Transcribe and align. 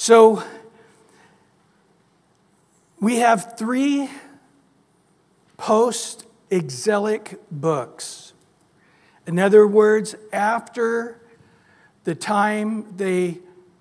So 0.00 0.44
we 3.00 3.16
have 3.16 3.58
three 3.58 4.08
post 5.56 6.24
exilic 6.50 7.40
books. 7.50 8.32
In 9.26 9.40
other 9.40 9.66
words, 9.66 10.14
after 10.32 11.20
the 12.04 12.14
time 12.14 12.96
they 12.96 13.38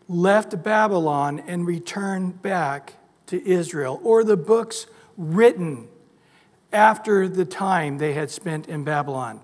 left 0.08 0.64
Babylon 0.64 1.44
and 1.46 1.68
returned 1.68 2.42
back 2.42 2.96
to 3.28 3.48
Israel, 3.48 4.02
or 4.04 4.24
the 4.24 4.36
books 4.36 4.88
written 5.18 5.88
after 6.74 7.30
the 7.30 7.46
time 7.46 8.00
they 8.00 8.14
had 8.14 8.32
spent 8.32 8.68
in 8.68 8.84
Babylon. 8.84 9.40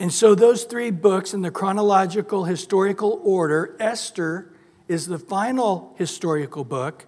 And 0.00 0.12
so, 0.12 0.34
those 0.34 0.64
three 0.64 0.90
books 0.90 1.32
in 1.32 1.42
the 1.42 1.52
chronological 1.52 2.44
historical 2.46 3.20
order, 3.22 3.76
Esther 3.78 4.50
is 4.88 5.06
the 5.06 5.18
final 5.18 5.94
historical 5.96 6.64
book. 6.64 7.06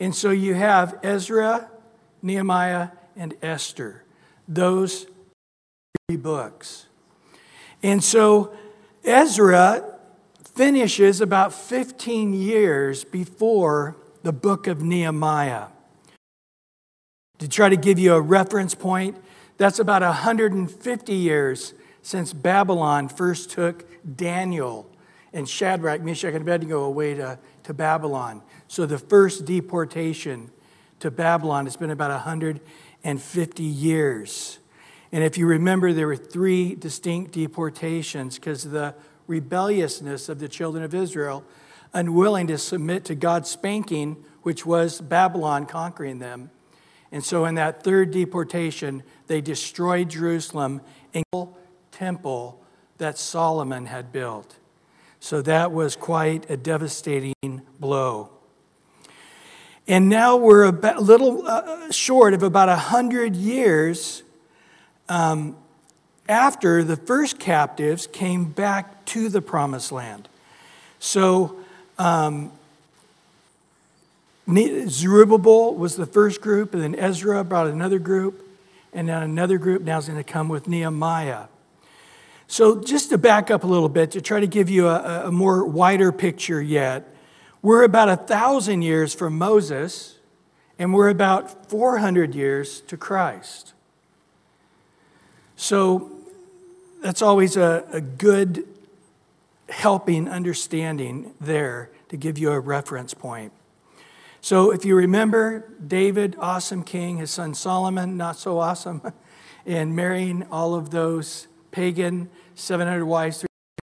And 0.00 0.14
so, 0.14 0.30
you 0.30 0.54
have 0.54 0.98
Ezra, 1.02 1.70
Nehemiah, 2.22 2.88
and 3.16 3.34
Esther, 3.42 4.04
those 4.48 5.06
three 6.08 6.16
books. 6.16 6.86
And 7.82 8.02
so, 8.02 8.52
Ezra 9.04 9.98
finishes 10.54 11.20
about 11.20 11.52
15 11.52 12.34
years 12.34 13.04
before 13.04 13.96
the 14.22 14.32
book 14.32 14.66
of 14.66 14.82
Nehemiah. 14.82 15.66
To 17.38 17.48
try 17.48 17.68
to 17.68 17.76
give 17.76 17.98
you 17.98 18.14
a 18.14 18.20
reference 18.20 18.74
point, 18.74 19.16
that's 19.56 19.78
about 19.78 20.02
150 20.02 21.14
years 21.14 21.74
since 22.02 22.32
Babylon 22.32 23.08
first 23.08 23.50
took 23.50 23.84
Daniel 24.16 24.91
and 25.32 25.48
Shadrach, 25.48 26.02
Meshach, 26.02 26.34
and 26.34 26.42
Abednego 26.42 26.84
away 26.84 27.14
to, 27.14 27.38
to 27.64 27.74
Babylon. 27.74 28.42
So 28.68 28.86
the 28.86 28.98
first 28.98 29.44
deportation 29.44 30.50
to 31.00 31.10
Babylon 31.10 31.66
has 31.66 31.76
been 31.76 31.90
about 31.90 32.10
150 32.10 33.62
years. 33.62 34.58
And 35.10 35.24
if 35.24 35.36
you 35.36 35.46
remember, 35.46 35.92
there 35.92 36.06
were 36.06 36.16
three 36.16 36.74
distinct 36.74 37.32
deportations 37.32 38.36
because 38.36 38.64
of 38.64 38.70
the 38.70 38.94
rebelliousness 39.26 40.28
of 40.28 40.38
the 40.38 40.48
children 40.48 40.84
of 40.84 40.94
Israel, 40.94 41.44
unwilling 41.92 42.46
to 42.46 42.58
submit 42.58 43.04
to 43.06 43.14
God's 43.14 43.50
spanking, 43.50 44.24
which 44.42 44.64
was 44.64 45.00
Babylon 45.00 45.66
conquering 45.66 46.18
them. 46.18 46.50
And 47.10 47.22
so, 47.22 47.44
in 47.44 47.56
that 47.56 47.82
third 47.82 48.10
deportation, 48.10 49.02
they 49.26 49.42
destroyed 49.42 50.08
Jerusalem 50.08 50.80
and 51.12 51.24
temple 51.90 52.62
that 52.96 53.18
Solomon 53.18 53.86
had 53.86 54.12
built. 54.12 54.56
So, 55.24 55.40
that 55.42 55.70
was 55.70 55.94
quite 55.94 56.50
a 56.50 56.56
devastating 56.56 57.62
blow. 57.78 58.30
And 59.86 60.08
now 60.08 60.36
we're 60.36 60.64
a 60.64 61.00
little 61.00 61.46
uh, 61.46 61.92
short 61.92 62.34
of 62.34 62.42
about 62.42 62.68
100 62.68 63.36
years 63.36 64.24
um, 65.08 65.56
after 66.28 66.82
the 66.82 66.96
first 66.96 67.38
captives 67.38 68.08
came 68.08 68.46
back 68.46 69.04
to 69.06 69.28
the 69.28 69.40
promised 69.40 69.92
land. 69.92 70.28
So, 70.98 71.56
um, 72.00 72.50
Zerubbabel 74.48 75.76
was 75.76 75.94
the 75.94 76.06
first 76.06 76.40
group, 76.40 76.74
and 76.74 76.82
then 76.82 76.96
Ezra 76.96 77.44
brought 77.44 77.68
another 77.68 78.00
group, 78.00 78.44
and 78.92 79.08
then 79.08 79.22
another 79.22 79.58
group 79.58 79.82
now 79.82 79.98
is 79.98 80.08
going 80.08 80.18
to 80.18 80.24
come 80.24 80.48
with 80.48 80.66
Nehemiah. 80.66 81.44
So, 82.52 82.82
just 82.82 83.08
to 83.08 83.16
back 83.16 83.50
up 83.50 83.64
a 83.64 83.66
little 83.66 83.88
bit, 83.88 84.10
to 84.10 84.20
try 84.20 84.38
to 84.38 84.46
give 84.46 84.68
you 84.68 84.86
a, 84.86 85.28
a 85.28 85.32
more 85.32 85.64
wider 85.64 86.12
picture 86.12 86.60
yet, 86.60 87.08
we're 87.62 87.82
about 87.82 88.10
a 88.10 88.16
thousand 88.16 88.82
years 88.82 89.14
from 89.14 89.38
Moses, 89.38 90.18
and 90.78 90.92
we're 90.92 91.08
about 91.08 91.70
400 91.70 92.34
years 92.34 92.82
to 92.82 92.98
Christ. 92.98 93.72
So, 95.56 96.10
that's 97.00 97.22
always 97.22 97.56
a, 97.56 97.86
a 97.90 98.02
good 98.02 98.68
helping 99.70 100.28
understanding 100.28 101.32
there 101.40 101.88
to 102.10 102.18
give 102.18 102.36
you 102.36 102.52
a 102.52 102.60
reference 102.60 103.14
point. 103.14 103.54
So, 104.42 104.70
if 104.70 104.84
you 104.84 104.94
remember, 104.94 105.72
David, 105.86 106.36
awesome 106.38 106.82
king, 106.82 107.16
his 107.16 107.30
son 107.30 107.54
Solomon, 107.54 108.18
not 108.18 108.36
so 108.36 108.58
awesome, 108.58 109.00
and 109.64 109.96
marrying 109.96 110.46
all 110.50 110.74
of 110.74 110.90
those 110.90 111.48
pagan 111.70 112.28
700 112.54 113.04
wives, 113.04 113.44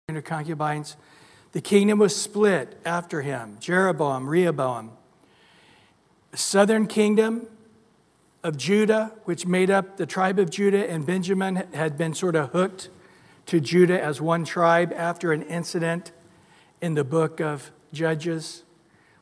300 0.08 0.24
concubines, 0.24 0.96
the 1.52 1.60
kingdom 1.60 1.98
was 1.98 2.14
split 2.14 2.78
after 2.84 3.22
him 3.22 3.56
Jeroboam, 3.60 4.28
Rehoboam. 4.28 4.92
The 6.30 6.36
southern 6.36 6.86
kingdom 6.86 7.46
of 8.42 8.56
Judah, 8.56 9.12
which 9.24 9.46
made 9.46 9.70
up 9.70 9.96
the 9.96 10.06
tribe 10.06 10.38
of 10.38 10.50
Judah 10.50 10.88
and 10.88 11.04
Benjamin, 11.04 11.64
had 11.72 11.96
been 11.96 12.14
sort 12.14 12.36
of 12.36 12.50
hooked 12.50 12.90
to 13.46 13.60
Judah 13.60 14.00
as 14.02 14.20
one 14.20 14.44
tribe 14.44 14.92
after 14.94 15.32
an 15.32 15.42
incident 15.42 16.12
in 16.80 16.94
the 16.94 17.04
book 17.04 17.40
of 17.40 17.70
Judges 17.92 18.62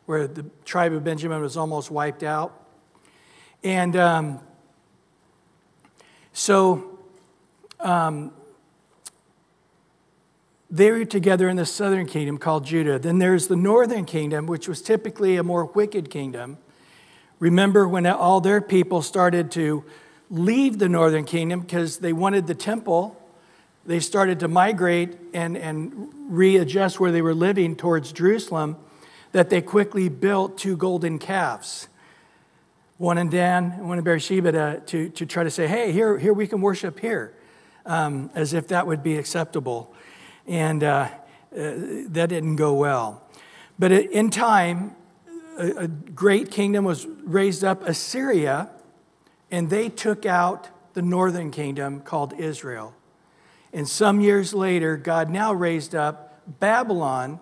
where 0.06 0.26
the 0.26 0.44
tribe 0.64 0.92
of 0.92 1.04
Benjamin 1.04 1.40
was 1.40 1.56
almost 1.56 1.90
wiped 1.90 2.22
out. 2.22 2.66
And 3.62 3.96
um, 3.96 4.40
so 6.32 6.98
um, 7.80 8.32
they 10.70 10.90
were 10.90 11.04
together 11.04 11.48
in 11.48 11.56
the 11.56 11.66
southern 11.66 12.06
kingdom 12.06 12.38
called 12.38 12.64
Judah. 12.64 12.98
Then 12.98 13.18
there's 13.18 13.48
the 13.48 13.56
northern 13.56 14.04
kingdom, 14.04 14.46
which 14.46 14.68
was 14.68 14.82
typically 14.82 15.36
a 15.36 15.42
more 15.42 15.66
wicked 15.66 16.10
kingdom. 16.10 16.58
Remember 17.38 17.86
when 17.86 18.06
all 18.06 18.40
their 18.40 18.60
people 18.60 19.02
started 19.02 19.50
to 19.52 19.84
leave 20.30 20.78
the 20.78 20.88
northern 20.88 21.24
kingdom 21.24 21.60
because 21.60 21.98
they 21.98 22.12
wanted 22.12 22.46
the 22.46 22.54
temple 22.54 23.16
they 23.86 24.00
started 24.00 24.40
to 24.40 24.48
migrate 24.48 25.16
and, 25.32 25.56
and 25.56 26.12
readjust 26.28 26.98
where 26.98 27.12
they 27.12 27.22
were 27.22 27.34
living 27.34 27.76
towards 27.76 28.12
Jerusalem, 28.12 28.76
that 29.32 29.48
they 29.48 29.62
quickly 29.62 30.08
built 30.08 30.58
two 30.58 30.76
golden 30.76 31.18
calves, 31.18 31.88
one 32.98 33.16
in 33.16 33.30
Dan, 33.30 33.72
and 33.76 33.88
one 33.88 33.98
in 33.98 34.04
Beersheba, 34.04 34.52
to, 34.52 34.80
to, 34.80 35.08
to 35.10 35.26
try 35.26 35.44
to 35.44 35.50
say, 35.50 35.68
hey, 35.68 35.92
here, 35.92 36.18
here 36.18 36.32
we 36.32 36.46
can 36.46 36.60
worship 36.60 36.98
here, 36.98 37.32
um, 37.84 38.30
as 38.34 38.54
if 38.54 38.68
that 38.68 38.86
would 38.86 39.02
be 39.02 39.16
acceptable. 39.18 39.94
And 40.46 40.82
uh, 40.82 41.08
uh, 41.56 41.72
that 42.08 42.28
didn't 42.28 42.56
go 42.56 42.74
well. 42.74 43.22
But 43.78 43.92
in 43.92 44.30
time, 44.30 44.94
a, 45.58 45.70
a 45.84 45.88
great 45.88 46.50
kingdom 46.50 46.84
was 46.84 47.06
raised 47.24 47.64
up, 47.64 47.82
Assyria, 47.82 48.70
and 49.50 49.70
they 49.70 49.88
took 49.88 50.26
out 50.26 50.68
the 50.94 51.02
northern 51.02 51.50
kingdom 51.50 52.00
called 52.00 52.32
Israel. 52.38 52.94
And 53.72 53.88
some 53.88 54.20
years 54.20 54.54
later, 54.54 54.96
God 54.96 55.28
now 55.30 55.52
raised 55.52 55.94
up 55.94 56.40
Babylon, 56.60 57.40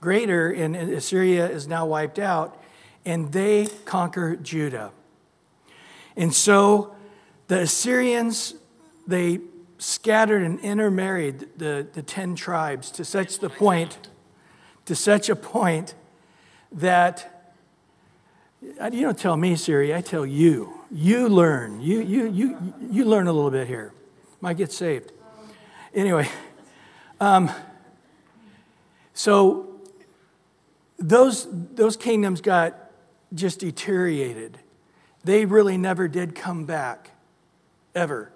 greater, 0.00 0.50
and 0.50 0.74
Assyria 0.74 1.48
is 1.48 1.68
now 1.68 1.86
wiped 1.86 2.18
out, 2.18 2.60
and 3.04 3.32
they 3.32 3.66
conquer 3.84 4.36
Judah. 4.36 4.90
And 6.16 6.34
so 6.34 6.96
the 7.46 7.60
Assyrians, 7.60 8.54
they 9.06 9.40
scattered 9.78 10.42
and 10.42 10.58
intermarried 10.60 11.46
the, 11.56 11.86
the 11.92 12.02
10 12.02 12.34
tribes 12.34 12.90
to 12.92 13.04
such 13.04 13.38
the 13.38 13.50
point, 13.50 13.98
to 14.84 14.94
such 14.94 15.28
a 15.28 15.36
point 15.36 15.94
that 16.72 17.32
you 18.92 19.02
don't 19.02 19.18
tell 19.18 19.36
me, 19.36 19.56
Siri, 19.56 19.94
I 19.94 20.00
tell 20.00 20.26
you. 20.26 20.72
You 20.90 21.28
learn. 21.28 21.80
You, 21.80 22.00
you, 22.00 22.30
you, 22.30 22.74
you 22.90 23.04
learn 23.04 23.26
a 23.26 23.32
little 23.32 23.50
bit 23.50 23.66
here. 23.66 23.92
Might 24.40 24.56
get 24.56 24.72
saved. 24.72 25.12
Anyway, 25.94 26.28
um, 27.20 27.50
so 29.14 29.80
those, 30.98 31.46
those 31.50 31.96
kingdoms 31.96 32.40
got 32.40 32.90
just 33.34 33.60
deteriorated. 33.60 34.58
They 35.24 35.44
really 35.44 35.76
never 35.76 36.08
did 36.08 36.34
come 36.34 36.64
back, 36.64 37.10
ever. 37.94 38.30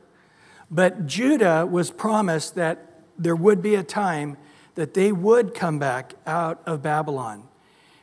But 0.71 1.07
Judah 1.07 1.67
was 1.67 1.91
promised 1.91 2.55
that 2.55 3.03
there 3.19 3.37
would 3.37 3.61
be 3.61 3.75
a 3.75 3.83
time 3.83 4.37
that 4.77 4.95
they 4.95 5.13
would 5.13 5.55
come 5.55 5.79
back 5.79 6.15
out 6.27 6.63
of 6.65 6.83
Babylon. 6.83 7.49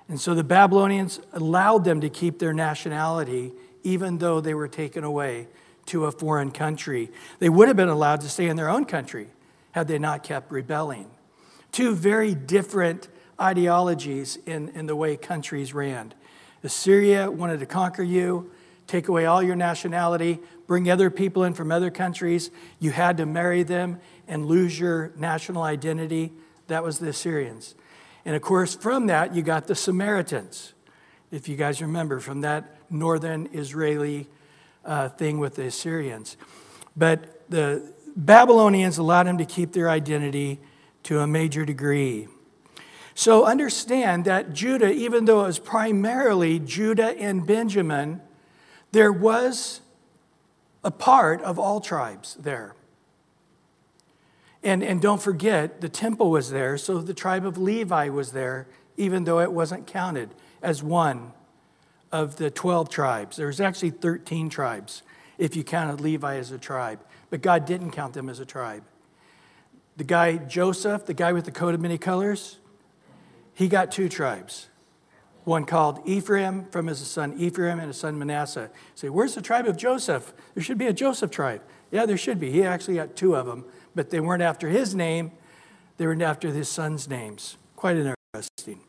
And 0.10 0.20
so 0.20 0.36
the 0.36 0.44
Babylonians 0.44 1.20
allowed 1.34 1.84
them 1.84 2.02
to 2.02 2.10
keep 2.10 2.40
their 2.40 2.54
nationality 2.54 3.54
even 3.84 4.18
though 4.18 4.42
they 4.42 4.54
were 4.54 4.68
taken 4.68 5.04
away 5.04 5.48
to 5.86 6.06
a 6.06 6.12
foreign 6.12 6.52
country. 6.52 7.10
They 7.40 7.50
would 7.50 7.68
have 7.68 7.78
been 7.78 7.88
allowed 7.88 8.22
to 8.22 8.30
stay 8.30 8.48
in 8.48 8.58
their 8.58 8.70
own 8.70 8.86
country 8.86 9.28
had 9.72 9.88
they 9.88 9.98
not 9.98 10.24
kept 10.24 10.52
rebelling. 10.52 11.10
Two 11.72 11.96
very 11.96 12.36
different 12.36 13.08
ideologies 13.40 14.38
in, 14.46 14.70
in 14.70 14.88
the 14.88 14.96
way 14.96 15.16
countries 15.16 15.74
ran. 15.74 16.14
Assyria 16.64 17.32
wanted 17.32 17.60
to 17.60 17.66
conquer 17.66 18.04
you, 18.04 18.52
take 18.88 19.08
away 19.08 19.26
all 19.26 19.42
your 19.42 19.56
nationality, 19.56 20.40
bring 20.68 20.92
other 20.92 21.10
people 21.10 21.44
in 21.46 21.54
from 21.54 21.72
other 21.72 21.90
countries. 21.90 22.52
You 22.80 22.92
had 22.92 23.18
to 23.18 23.26
marry 23.26 23.64
them 23.64 24.00
and 24.28 24.46
lose 24.46 24.80
your 24.80 25.14
national 25.18 25.64
identity. 25.64 26.34
That 26.68 26.84
was 26.84 27.00
the 27.00 27.10
Assyrians. 27.10 27.74
And 28.26 28.36
of 28.36 28.42
course, 28.42 28.76
from 28.76 29.08
that, 29.08 29.34
you 29.34 29.42
got 29.42 29.68
the 29.68 29.76
Samaritans, 29.76 30.74
if 31.32 31.48
you 31.48 31.56
guys 31.56 31.82
remember, 31.82 32.20
from 32.20 32.42
that 32.42 32.76
northern 32.90 33.50
Israeli 33.54 34.28
uh, 34.84 35.10
thing 35.10 35.40
with 35.40 35.56
the 35.56 35.68
Assyrians. 35.68 36.36
But 36.96 37.50
the 37.50 37.94
Babylonians 38.16 38.98
allowed 38.98 39.28
them 39.28 39.38
to 39.38 39.46
keep 39.46 39.72
their 39.72 39.90
identity 39.90 40.60
to 41.04 41.20
a 41.20 41.28
major 41.28 41.64
degree. 41.66 42.28
So 43.16 43.46
understand 43.46 44.26
that 44.26 44.54
Judah, 44.54 44.92
even 44.92 45.26
though 45.26 45.44
it 45.44 45.48
was 45.48 45.60
primarily 45.60 46.60
Judah 46.60 47.18
and 47.18 47.48
Benjamin, 47.48 48.22
there 48.92 49.12
was 49.12 49.82
a 50.84 50.92
part 50.92 51.42
of 51.42 51.58
all 51.60 51.82
tribes 51.82 52.36
there. 52.40 52.76
And, 54.64 54.84
and 54.84 55.02
don't 55.02 55.22
forget, 55.22 55.82
the 55.82 55.90
temple 55.90 56.32
was 56.32 56.52
there, 56.52 56.78
so 56.78 57.00
the 57.00 57.14
tribe 57.14 57.46
of 57.46 57.58
Levi 57.58 58.10
was 58.10 58.32
there, 58.32 58.68
even 58.98 59.24
though 59.24 59.40
it 59.40 59.52
wasn't 59.52 59.88
counted 59.88 60.34
as 60.62 60.82
one 60.82 61.34
of 62.12 62.38
the 62.38 62.50
12 62.50 62.90
tribes. 62.90 63.38
There 63.38 63.48
was 63.48 63.62
actually 63.62 63.92
13 63.92 64.50
tribes 64.50 65.04
if 65.38 65.56
you 65.56 65.64
counted 65.64 66.02
Levi 66.02 66.38
as 66.38 66.52
a 66.52 66.58
tribe, 66.58 67.00
but 67.30 67.42
God 67.42 67.66
didn't 67.66 67.92
count 67.92 68.14
them 68.14 68.30
as 68.30 68.40
a 68.40 68.46
tribe. 68.46 68.84
The 69.98 70.04
guy, 70.04 70.38
Joseph, 70.38 71.06
the 71.06 71.14
guy 71.14 71.34
with 71.34 71.46
the 71.46 71.52
coat 71.52 71.74
of 71.74 71.82
many 71.82 71.98
colors, 71.98 72.58
he 73.54 73.68
got 73.68 73.92
two 73.92 74.10
tribes. 74.10 74.68
One 75.48 75.64
called 75.64 76.02
Ephraim 76.04 76.66
from 76.66 76.88
his 76.88 77.00
son 77.00 77.34
Ephraim 77.38 77.80
and 77.80 77.88
his 77.88 77.98
son 77.98 78.20
Manasseh. 78.20 78.70
Say, 78.96 79.08
where's 79.08 79.34
the 79.34 79.42
tribe 79.42 79.66
of 79.66 79.78
Joseph? 79.78 80.34
There 80.54 80.62
should 80.62 80.78
be 80.78 80.88
a 80.88 80.94
Joseph 80.94 81.32
tribe. 81.32 81.62
Yeah, 81.90 82.06
there 82.06 82.18
should 82.18 82.38
be. 82.38 82.52
He 82.52 82.64
actually 82.64 82.96
got 82.96 83.16
two 83.16 83.34
of 83.34 83.46
them, 83.46 83.64
but 83.96 84.10
they 84.10 84.20
weren't 84.20 84.42
after 84.42 84.68
his 84.68 84.94
name, 84.94 85.32
they 85.96 86.06
were 86.06 86.22
after 86.22 86.50
his 86.50 86.68
son's 86.68 87.08
names. 87.08 87.56
Quite 87.78 87.96
interesting. 87.96 88.82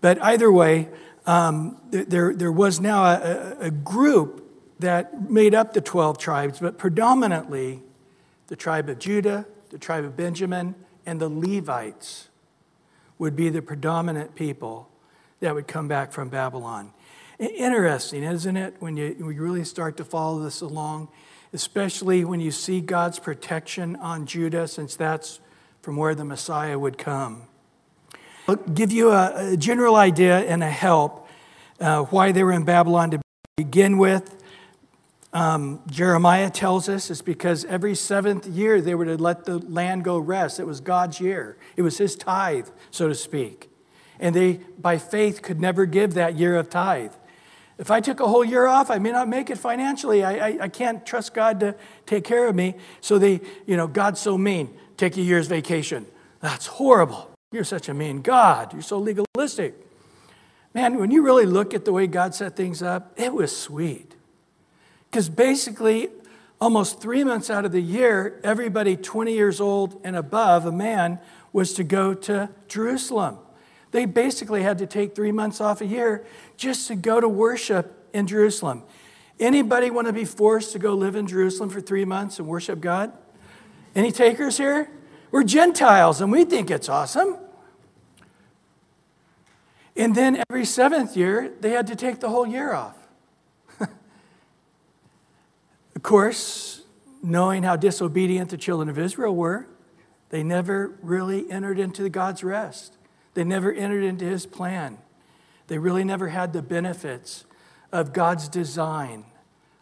But 0.00 0.18
either 0.22 0.50
way, 0.50 0.88
um, 1.26 1.78
there, 1.90 2.34
there 2.34 2.50
was 2.50 2.80
now 2.80 3.04
a, 3.04 3.56
a 3.60 3.70
group 3.70 4.50
that 4.78 5.30
made 5.30 5.54
up 5.54 5.74
the 5.74 5.82
12 5.82 6.16
tribes, 6.16 6.58
but 6.58 6.78
predominantly 6.78 7.82
the 8.46 8.56
tribe 8.56 8.88
of 8.88 8.98
Judah, 8.98 9.44
the 9.68 9.78
tribe 9.78 10.04
of 10.04 10.16
Benjamin, 10.16 10.74
and 11.04 11.20
the 11.20 11.28
Levites 11.28 12.30
would 13.18 13.36
be 13.36 13.50
the 13.50 13.60
predominant 13.60 14.34
people 14.34 14.88
that 15.44 15.54
would 15.54 15.68
come 15.68 15.88
back 15.88 16.10
from 16.10 16.30
Babylon. 16.30 16.90
Interesting, 17.38 18.22
isn't 18.22 18.56
it, 18.56 18.76
when 18.78 18.96
you, 18.96 19.14
when 19.18 19.36
you 19.36 19.42
really 19.42 19.64
start 19.64 19.98
to 19.98 20.04
follow 20.04 20.42
this 20.42 20.62
along, 20.62 21.08
especially 21.52 22.24
when 22.24 22.40
you 22.40 22.50
see 22.50 22.80
God's 22.80 23.18
protection 23.18 23.94
on 23.96 24.24
Judah, 24.24 24.66
since 24.66 24.96
that's 24.96 25.40
from 25.82 25.96
where 25.96 26.14
the 26.14 26.24
Messiah 26.24 26.78
would 26.78 26.96
come. 26.96 27.42
I'll 28.48 28.56
give 28.56 28.90
you 28.90 29.10
a, 29.10 29.52
a 29.52 29.56
general 29.58 29.96
idea 29.96 30.38
and 30.38 30.62
a 30.62 30.70
help 30.70 31.28
uh, 31.78 32.04
why 32.04 32.32
they 32.32 32.42
were 32.42 32.52
in 32.52 32.64
Babylon 32.64 33.10
to 33.10 33.20
begin 33.58 33.98
with. 33.98 34.42
Um, 35.34 35.82
Jeremiah 35.90 36.48
tells 36.48 36.88
us 36.88 37.10
it's 37.10 37.20
because 37.20 37.66
every 37.66 37.94
seventh 37.96 38.46
year 38.46 38.80
they 38.80 38.94
were 38.94 39.04
to 39.04 39.18
let 39.18 39.44
the 39.44 39.58
land 39.58 40.04
go 40.04 40.16
rest. 40.16 40.58
It 40.58 40.66
was 40.66 40.80
God's 40.80 41.20
year, 41.20 41.58
it 41.76 41.82
was 41.82 41.98
his 41.98 42.16
tithe, 42.16 42.68
so 42.90 43.08
to 43.08 43.14
speak. 43.14 43.68
And 44.20 44.34
they, 44.34 44.60
by 44.78 44.98
faith, 44.98 45.42
could 45.42 45.60
never 45.60 45.86
give 45.86 46.14
that 46.14 46.36
year 46.36 46.56
of 46.56 46.70
tithe. 46.70 47.12
If 47.76 47.90
I 47.90 48.00
took 48.00 48.20
a 48.20 48.28
whole 48.28 48.44
year 48.44 48.66
off, 48.66 48.90
I 48.90 48.98
may 48.98 49.10
not 49.10 49.28
make 49.28 49.50
it 49.50 49.58
financially. 49.58 50.22
I, 50.22 50.48
I, 50.48 50.58
I 50.62 50.68
can't 50.68 51.04
trust 51.04 51.34
God 51.34 51.60
to 51.60 51.74
take 52.06 52.24
care 52.24 52.46
of 52.46 52.54
me. 52.54 52.74
So 53.00 53.18
they, 53.18 53.40
you 53.66 53.76
know, 53.76 53.88
God's 53.88 54.20
so 54.20 54.38
mean. 54.38 54.72
Take 54.96 55.16
a 55.16 55.20
year's 55.20 55.48
vacation. 55.48 56.06
That's 56.40 56.66
horrible. 56.66 57.30
You're 57.50 57.64
such 57.64 57.88
a 57.88 57.94
mean 57.94 58.22
God. 58.22 58.72
You're 58.72 58.82
so 58.82 58.98
legalistic. 58.98 59.74
Man, 60.72 60.98
when 60.98 61.10
you 61.10 61.22
really 61.22 61.46
look 61.46 61.74
at 61.74 61.84
the 61.84 61.92
way 61.92 62.06
God 62.06 62.34
set 62.34 62.56
things 62.56 62.82
up, 62.82 63.12
it 63.16 63.32
was 63.32 63.56
sweet. 63.56 64.14
Because 65.10 65.28
basically, 65.28 66.08
almost 66.60 67.00
three 67.00 67.24
months 67.24 67.50
out 67.50 67.64
of 67.64 67.72
the 67.72 67.80
year, 67.80 68.40
everybody 68.42 68.96
20 68.96 69.32
years 69.32 69.60
old 69.60 70.00
and 70.04 70.16
above, 70.16 70.66
a 70.66 70.72
man, 70.72 71.18
was 71.52 71.74
to 71.74 71.84
go 71.84 72.14
to 72.14 72.50
Jerusalem. 72.66 73.38
They 73.94 74.04
basically 74.06 74.64
had 74.64 74.78
to 74.78 74.88
take 74.88 75.14
three 75.14 75.30
months 75.30 75.60
off 75.60 75.80
a 75.80 75.86
year 75.86 76.26
just 76.56 76.88
to 76.88 76.96
go 76.96 77.20
to 77.20 77.28
worship 77.28 78.08
in 78.12 78.26
Jerusalem. 78.26 78.82
Anybody 79.38 79.88
want 79.88 80.08
to 80.08 80.12
be 80.12 80.24
forced 80.24 80.72
to 80.72 80.80
go 80.80 80.94
live 80.94 81.14
in 81.14 81.28
Jerusalem 81.28 81.70
for 81.70 81.80
three 81.80 82.04
months 82.04 82.40
and 82.40 82.48
worship 82.48 82.80
God? 82.80 83.12
Any 83.94 84.10
takers 84.10 84.56
here? 84.56 84.90
We're 85.30 85.44
Gentiles 85.44 86.20
and 86.20 86.32
we 86.32 86.44
think 86.44 86.72
it's 86.72 86.88
awesome. 86.88 87.36
And 89.94 90.12
then 90.12 90.42
every 90.50 90.64
seventh 90.64 91.16
year, 91.16 91.52
they 91.60 91.70
had 91.70 91.86
to 91.86 91.94
take 91.94 92.18
the 92.18 92.30
whole 92.30 92.48
year 92.48 92.72
off 92.72 92.96
of 93.78 93.88
course, 96.02 96.82
knowing 97.22 97.62
how 97.62 97.76
disobedient 97.76 98.50
the 98.50 98.58
children 98.58 98.88
of 98.88 98.98
Israel 98.98 99.36
were, 99.36 99.68
they 100.30 100.42
never 100.42 100.98
really 101.00 101.48
entered 101.48 101.78
into 101.78 102.08
God's 102.08 102.42
rest. 102.42 102.93
They 103.34 103.44
never 103.44 103.72
entered 103.72 104.04
into 104.04 104.24
his 104.24 104.46
plan. 104.46 104.98
They 105.66 105.78
really 105.78 106.04
never 106.04 106.28
had 106.28 106.52
the 106.52 106.62
benefits 106.62 107.44
of 107.92 108.12
God's 108.12 108.48
design 108.48 109.24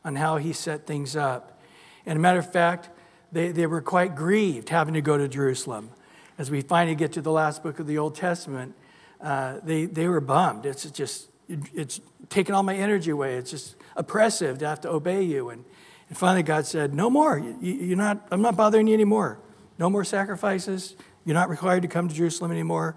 on 0.05 0.17
how 0.17 0.39
he 0.39 0.53
set 0.53 0.87
things 0.87 1.17
up. 1.17 1.61
And 2.07 2.17
a 2.17 2.21
matter 2.21 2.39
of 2.39 2.51
fact, 2.51 2.91
they, 3.31 3.53
they 3.53 3.67
were 3.67 3.81
quite 3.81 4.15
grieved 4.15 4.69
having 4.69 4.95
to 4.95 5.01
go 5.01 5.17
to 5.17 5.29
Jerusalem. 5.29 5.91
As 6.39 6.51
we 6.51 6.61
finally 6.61 6.95
get 6.95 7.13
to 7.13 7.23
the 7.23 7.31
last 7.31 7.63
book 7.63 7.79
of 7.79 7.87
the 7.87 7.99
Old 7.99 8.15
Testament, 8.15 8.75
uh, 9.21 9.59
they, 9.63 9.87
they 9.87 10.09
were 10.09 10.21
bummed. 10.21 10.67
It's 10.67 10.85
just, 10.91 11.29
it's 11.49 12.01
taking 12.29 12.55
all 12.55 12.63
my 12.63 12.75
energy 12.75 13.11
away. 13.11 13.35
It's 13.37 13.51
just 13.51 13.77
oppressive 13.97 14.59
to 14.59 14.67
have 14.67 14.81
to 14.83 14.91
obey 14.91 15.23
you. 15.23 15.51
And, 15.51 15.65
and 16.09 16.19
finally, 16.19 16.43
God 16.43 16.67
said, 16.67 16.93
No 16.93 17.09
more. 17.09 17.39
You, 17.39 17.93
are 17.93 17.97
not, 17.97 18.27
I'm 18.31 18.43
not 18.43 18.57
bothering 18.57 18.87
you 18.87 18.95
anymore. 18.95 19.39
No 19.79 19.89
more 19.89 20.05
sacrifices. 20.05 20.97
You're 21.25 21.35
not 21.35 21.49
required 21.49 21.83
to 21.83 21.89
come 21.89 22.09
to 22.09 22.15
Jerusalem 22.15 22.51
anymore. 22.51 22.97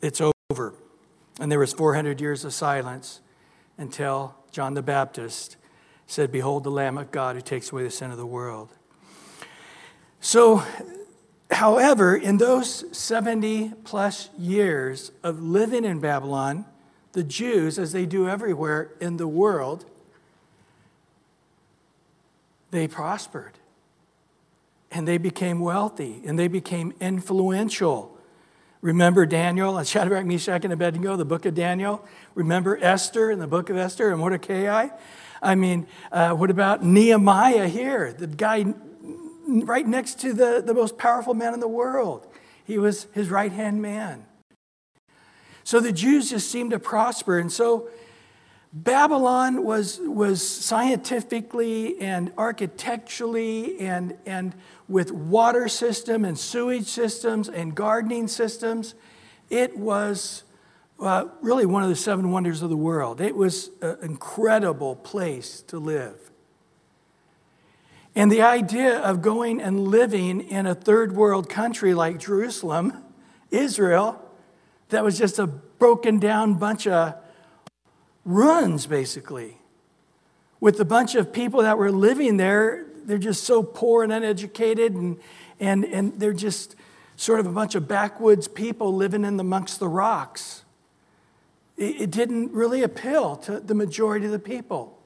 It's 0.00 0.20
over. 0.20 0.74
And 1.40 1.50
there 1.50 1.58
was 1.58 1.72
400 1.72 2.20
years 2.20 2.44
of 2.44 2.52
silence 2.52 3.20
until 3.78 4.34
John 4.50 4.74
the 4.74 4.82
Baptist 4.82 5.56
said, 6.06 6.30
Behold 6.30 6.64
the 6.64 6.70
Lamb 6.70 6.98
of 6.98 7.10
God 7.10 7.36
who 7.36 7.42
takes 7.42 7.72
away 7.72 7.82
the 7.82 7.90
sin 7.90 8.10
of 8.10 8.16
the 8.16 8.26
world. 8.26 8.70
So, 10.20 10.62
however, 11.50 12.16
in 12.16 12.38
those 12.38 12.84
70 12.96 13.72
plus 13.84 14.30
years 14.38 15.12
of 15.22 15.42
living 15.42 15.84
in 15.84 16.00
Babylon, 16.00 16.66
the 17.12 17.24
Jews, 17.24 17.78
as 17.78 17.92
they 17.92 18.06
do 18.06 18.28
everywhere 18.28 18.90
in 19.00 19.16
the 19.16 19.28
world, 19.28 19.84
they 22.70 22.88
prospered 22.88 23.52
and 24.90 25.06
they 25.06 25.18
became 25.18 25.60
wealthy 25.60 26.22
and 26.24 26.38
they 26.38 26.48
became 26.48 26.92
influential. 27.00 28.13
Remember 28.84 29.24
Daniel 29.24 29.78
and 29.78 29.88
Shadrach, 29.88 30.26
Meshach, 30.26 30.62
and 30.62 30.70
Abednego, 30.70 31.16
the 31.16 31.24
book 31.24 31.46
of 31.46 31.54
Daniel? 31.54 32.04
Remember 32.34 32.78
Esther 32.82 33.30
in 33.30 33.38
the 33.38 33.46
book 33.46 33.70
of 33.70 33.78
Esther 33.78 34.10
and 34.10 34.20
Mordecai? 34.20 34.88
I 35.40 35.54
mean, 35.54 35.86
uh, 36.12 36.32
what 36.32 36.50
about 36.50 36.84
Nehemiah 36.84 37.66
here, 37.66 38.12
the 38.12 38.26
guy 38.26 38.74
right 39.48 39.88
next 39.88 40.20
to 40.20 40.34
the, 40.34 40.62
the 40.62 40.74
most 40.74 40.98
powerful 40.98 41.32
man 41.32 41.54
in 41.54 41.60
the 41.60 41.68
world? 41.68 42.26
He 42.62 42.76
was 42.76 43.06
his 43.14 43.30
right 43.30 43.52
hand 43.52 43.80
man. 43.80 44.26
So 45.62 45.80
the 45.80 45.90
Jews 45.90 46.28
just 46.28 46.50
seemed 46.50 46.72
to 46.72 46.78
prosper. 46.78 47.38
And 47.38 47.50
so 47.50 47.88
Babylon 48.74 49.64
was, 49.64 49.98
was 50.02 50.46
scientifically 50.46 51.98
and 52.02 52.32
architecturally 52.36 53.78
and, 53.80 54.18
and 54.26 54.54
with 54.88 55.10
water 55.10 55.68
system 55.68 56.24
and 56.24 56.38
sewage 56.38 56.86
systems 56.86 57.48
and 57.48 57.74
gardening 57.74 58.28
systems, 58.28 58.94
it 59.50 59.76
was 59.76 60.44
uh, 61.00 61.26
really 61.40 61.66
one 61.66 61.82
of 61.82 61.88
the 61.88 61.96
seven 61.96 62.30
wonders 62.30 62.62
of 62.62 62.70
the 62.70 62.76
world. 62.76 63.20
It 63.20 63.34
was 63.34 63.70
an 63.80 63.98
incredible 64.02 64.96
place 64.96 65.62
to 65.68 65.78
live. 65.78 66.30
And 68.16 68.30
the 68.30 68.42
idea 68.42 69.00
of 69.00 69.22
going 69.22 69.60
and 69.60 69.88
living 69.88 70.40
in 70.40 70.66
a 70.66 70.74
third 70.74 71.16
world 71.16 71.48
country 71.48 71.94
like 71.94 72.18
Jerusalem, 72.18 73.02
Israel, 73.50 74.22
that 74.90 75.02
was 75.02 75.18
just 75.18 75.38
a 75.38 75.46
broken 75.46 76.20
down 76.20 76.54
bunch 76.54 76.86
of 76.86 77.14
ruins, 78.24 78.86
basically. 78.86 79.58
With 80.60 80.78
a 80.78 80.84
bunch 80.84 81.16
of 81.16 81.32
people 81.32 81.62
that 81.62 81.76
were 81.76 81.90
living 81.90 82.36
there, 82.36 82.86
they're 83.06 83.18
just 83.18 83.44
so 83.44 83.62
poor 83.62 84.02
and 84.02 84.12
uneducated, 84.12 84.94
and, 84.94 85.18
and, 85.60 85.84
and 85.84 86.18
they're 86.18 86.32
just 86.32 86.76
sort 87.16 87.40
of 87.40 87.46
a 87.46 87.52
bunch 87.52 87.74
of 87.74 87.86
backwoods 87.86 88.48
people 88.48 88.94
living 88.94 89.24
in 89.24 89.38
amongst 89.38 89.78
the 89.80 89.88
rocks. 89.88 90.64
It, 91.76 92.02
it 92.02 92.10
didn't 92.10 92.52
really 92.52 92.82
appeal 92.82 93.36
to 93.36 93.60
the 93.60 93.74
majority 93.74 94.26
of 94.26 94.32
the 94.32 94.38
people. 94.38 94.98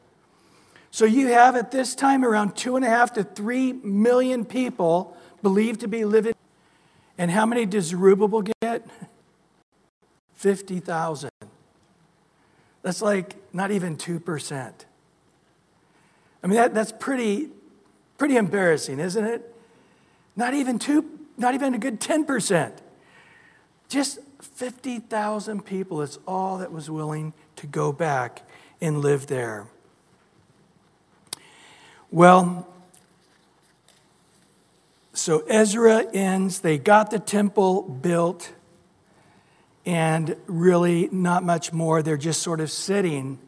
So 0.91 1.05
you 1.05 1.29
have 1.29 1.55
at 1.55 1.71
this 1.71 1.95
time 1.95 2.25
around 2.25 2.57
two 2.57 2.77
and 2.77 2.85
a 2.85 2.89
half 2.89 3.13
to 3.15 3.25
three 3.25 3.73
million 3.73 4.45
people 4.45 5.17
believed 5.43 5.81
to 5.81 5.89
be 5.89 6.05
living. 6.05 6.35
And 7.19 7.31
how 7.31 7.47
many 7.47 7.67
does 7.67 7.87
Zerubbabel 7.87 8.43
get? 8.63 8.87
50,000. 10.35 11.31
That's 12.83 13.03
like 13.03 13.35
not 13.53 13.71
even 13.71 13.97
2%. 13.97 14.73
I 16.43 16.47
mean, 16.47 16.57
that, 16.57 16.75
that's 16.75 16.93
pretty, 16.93 17.51
pretty 18.19 18.37
embarrassing, 18.37 19.01
isn't 19.01 19.25
it? 19.25 19.55
Not 20.37 20.53
even 20.55 20.79
two, 20.79 21.05
not 21.37 21.55
even 21.55 21.75
a 21.75 21.79
good 21.79 22.01
10%. 22.01 22.73
Just 23.89 24.19
50,000 24.43 25.65
people 25.65 26.03
is 26.03 26.19
all 26.27 26.59
that 26.59 26.71
was 26.71 26.91
willing 26.91 27.33
to 27.57 27.67
go 27.67 27.93
back 27.93 28.43
and 28.81 29.01
live 29.01 29.29
there. 29.29 29.67
Well, 32.11 32.69
so 35.13 35.41
Ezra 35.49 36.05
ends, 36.15 36.61
they 36.61 36.79
got 36.79 37.11
the 37.11 37.19
temple 37.19 37.83
built, 37.83 38.53
and 39.85 40.37
really 40.47 41.09
not 41.11 41.43
much 41.43 41.73
more. 41.73 42.03
They're 42.03 42.17
just 42.17 42.41
sort 42.41 42.61
of 42.61 42.71
sitting 42.71 43.39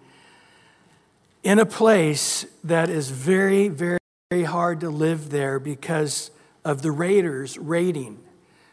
in 1.43 1.59
a 1.59 1.67
place 1.67 2.45
that 2.65 2.91
is 2.91 3.11
very, 3.11 3.69
very, 3.69 4.00
very 4.33 4.45
hard 4.45 4.79
to 4.79 4.89
live 4.89 5.31
there 5.31 5.59
because 5.59 6.31
of 6.65 6.83
the 6.83 6.93
raiders 6.93 7.59
raiding. 7.59 8.17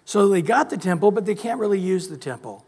So 0.05 0.29
they 0.29 0.43
got 0.43 0.69
the 0.69 0.77
temple, 0.77 1.09
but 1.09 1.25
they 1.25 1.33
can't 1.33 1.59
really 1.59 1.79
use 1.79 2.09
the 2.09 2.15
temple. 2.15 2.63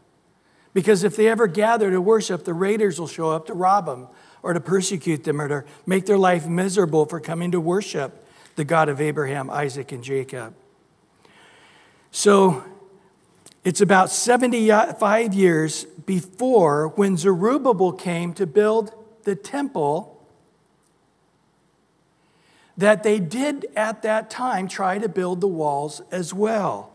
Because 0.74 1.04
if 1.04 1.16
they 1.16 1.28
ever 1.28 1.46
gather 1.46 1.92
to 1.92 2.02
worship, 2.02 2.46
the 2.46 2.54
raiders 2.56 3.00
will 3.00 3.08
show 3.08 3.30
up 3.30 3.46
to 3.46 3.54
rob 3.54 3.86
them 3.86 4.08
or 4.42 4.54
to 4.54 4.60
persecute 4.60 5.24
them 5.24 5.40
or 5.40 5.48
to 5.48 5.66
make 5.86 6.08
their 6.08 6.18
life 6.18 6.48
miserable 6.48 7.06
for 7.06 7.20
coming 7.20 7.52
to 7.52 7.62
worship 7.62 8.26
the 8.56 8.64
God 8.64 8.90
of 8.90 9.00
Abraham, 9.00 9.52
Isaac, 9.52 9.92
and 9.92 10.04
Jacob. 10.04 10.56
So 12.10 12.64
it's 13.64 13.82
about 13.82 14.10
75 14.10 15.36
years 15.36 15.86
before 15.86 16.88
when 16.88 17.18
Zerubbabel 17.18 17.92
came 17.92 18.34
to 18.34 18.48
build 18.48 18.92
the 19.26 19.36
temple 19.36 20.19
that 22.80 23.04
they 23.04 23.20
did 23.20 23.66
at 23.76 24.04
that 24.04 24.30
time 24.30 24.66
try 24.66 24.98
to 24.98 25.10
build 25.10 25.42
the 25.42 25.48
walls 25.48 26.02
as 26.12 26.34
well. 26.34 26.94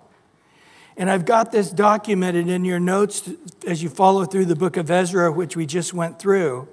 And 0.97 1.11
I've 1.11 1.27
got 1.27 1.53
this 1.53 1.71
documented 1.71 2.49
in 2.49 2.65
your 2.65 2.81
notes 2.81 3.29
as 3.67 3.83
you 3.83 3.91
follow 3.91 4.25
through 4.25 4.47
the 4.47 4.57
book 4.57 4.79
of 4.79 4.91
Ezra, 4.91 5.31
which 5.31 5.57
we 5.57 5.67
just 5.67 5.93
went 5.93 6.19
through. 6.19 6.69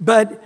But 0.00 0.42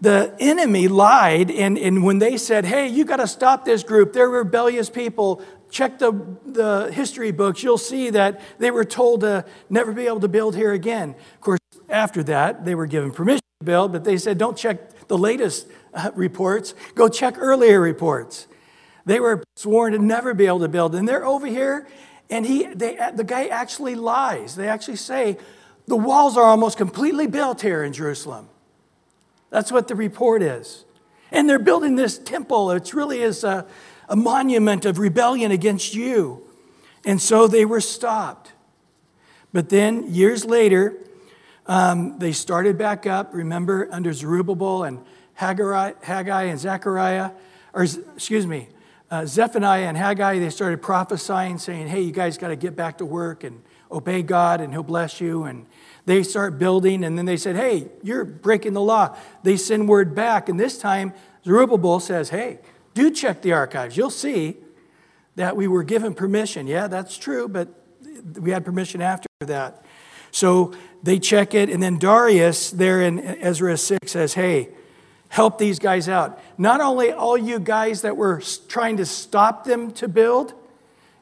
the 0.00 0.34
enemy 0.40 0.88
lied, 0.88 1.52
and, 1.52 1.78
and 1.78 2.02
when 2.02 2.18
they 2.18 2.36
said, 2.36 2.64
Hey, 2.64 2.88
you 2.88 3.04
got 3.04 3.18
to 3.18 3.28
stop 3.28 3.64
this 3.64 3.84
group, 3.84 4.12
they're 4.12 4.28
rebellious 4.28 4.90
people, 4.90 5.42
check 5.70 6.00
the, 6.00 6.12
the 6.44 6.90
history 6.92 7.30
books, 7.30 7.62
you'll 7.62 7.78
see 7.78 8.10
that 8.10 8.40
they 8.58 8.72
were 8.72 8.84
told 8.84 9.20
to 9.20 9.44
never 9.70 9.92
be 9.92 10.08
able 10.08 10.20
to 10.20 10.28
build 10.28 10.56
here 10.56 10.72
again. 10.72 11.10
Of 11.34 11.40
course, 11.40 11.60
after 11.88 12.24
that, 12.24 12.64
they 12.64 12.74
were 12.74 12.86
given 12.86 13.12
permission 13.12 13.44
to 13.60 13.64
build, 13.64 13.92
but 13.92 14.02
they 14.02 14.18
said, 14.18 14.38
Don't 14.38 14.56
check 14.56 15.06
the 15.06 15.18
latest 15.18 15.68
uh, 15.94 16.10
reports, 16.14 16.74
go 16.94 17.08
check 17.08 17.34
earlier 17.38 17.80
reports. 17.80 18.46
They 19.04 19.20
were 19.20 19.42
sworn 19.56 19.92
to 19.92 19.98
never 19.98 20.34
be 20.34 20.46
able 20.46 20.60
to 20.60 20.68
build, 20.68 20.94
and 20.94 21.08
they're 21.08 21.26
over 21.26 21.46
here 21.46 21.86
and 22.32 22.46
he, 22.46 22.64
they, 22.64 22.96
the 23.14 23.24
guy 23.24 23.48
actually 23.48 23.94
lies. 23.94 24.56
They 24.56 24.66
actually 24.66 24.96
say 24.96 25.36
the 25.86 25.96
walls 25.96 26.38
are 26.38 26.44
almost 26.44 26.78
completely 26.78 27.26
built 27.26 27.60
here 27.60 27.84
in 27.84 27.92
Jerusalem. 27.92 28.48
That's 29.50 29.70
what 29.70 29.86
the 29.86 29.94
report 29.94 30.40
is. 30.40 30.86
And 31.30 31.46
they're 31.46 31.58
building 31.58 31.96
this 31.96 32.16
temple. 32.16 32.70
It 32.70 32.94
really 32.94 33.20
is 33.20 33.44
a, 33.44 33.66
a 34.08 34.16
monument 34.16 34.86
of 34.86 34.98
rebellion 34.98 35.50
against 35.50 35.94
you. 35.94 36.42
And 37.04 37.20
so 37.20 37.46
they 37.46 37.66
were 37.66 37.82
stopped. 37.82 38.52
But 39.52 39.68
then, 39.68 40.14
years 40.14 40.46
later, 40.46 40.96
um, 41.66 42.18
they 42.18 42.32
started 42.32 42.78
back 42.78 43.06
up. 43.06 43.34
Remember, 43.34 43.90
under 43.92 44.14
Zerubbabel 44.14 44.84
and 44.84 45.04
Haggai, 45.42 45.92
Haggai 46.02 46.42
and 46.44 46.58
Zechariah, 46.58 47.32
or 47.74 47.82
excuse 47.82 48.46
me, 48.46 48.68
uh, 49.10 49.26
Zephaniah 49.26 49.88
and 49.88 49.96
Haggai, 49.96 50.38
they 50.38 50.50
started 50.50 50.80
prophesying, 50.80 51.58
saying, 51.58 51.88
hey, 51.88 52.00
you 52.00 52.12
guys 52.12 52.38
got 52.38 52.48
to 52.48 52.56
get 52.56 52.76
back 52.76 52.98
to 52.98 53.04
work 53.04 53.42
and 53.42 53.60
obey 53.90 54.22
God 54.22 54.60
and 54.60 54.72
he'll 54.72 54.84
bless 54.84 55.20
you. 55.20 55.42
And 55.42 55.66
they 56.04 56.22
start 56.22 56.58
building, 56.58 57.04
and 57.04 57.18
then 57.18 57.26
they 57.26 57.36
said, 57.36 57.56
hey, 57.56 57.88
you're 58.02 58.24
breaking 58.24 58.72
the 58.72 58.80
law. 58.80 59.16
They 59.42 59.56
send 59.56 59.88
word 59.88 60.14
back, 60.14 60.48
and 60.48 60.58
this 60.58 60.78
time 60.78 61.12
Zerubbabel 61.44 62.00
says, 62.00 62.30
hey, 62.30 62.60
do 62.94 63.10
check 63.10 63.42
the 63.42 63.52
archives. 63.52 63.96
You'll 63.96 64.10
see 64.10 64.56
that 65.36 65.56
we 65.56 65.66
were 65.68 65.82
given 65.82 66.14
permission. 66.14 66.66
Yeah, 66.66 66.86
that's 66.86 67.16
true, 67.16 67.48
but 67.48 67.68
we 68.40 68.50
had 68.50 68.64
permission 68.64 69.00
after 69.02 69.28
that. 69.40 69.84
So 70.30 70.72
they 71.02 71.18
check 71.18 71.54
it, 71.54 71.68
and 71.68 71.82
then 71.82 71.98
Darius, 71.98 72.70
there 72.70 73.02
in 73.02 73.18
Ezra 73.20 73.76
6, 73.76 74.10
says, 74.10 74.34
hey, 74.34 74.70
help 75.32 75.56
these 75.56 75.78
guys 75.78 76.10
out. 76.10 76.38
Not 76.58 76.82
only 76.82 77.10
all 77.10 77.38
you 77.38 77.58
guys 77.58 78.02
that 78.02 78.18
were 78.18 78.42
trying 78.68 78.98
to 78.98 79.06
stop 79.06 79.64
them 79.64 79.90
to 79.92 80.06
build, 80.06 80.52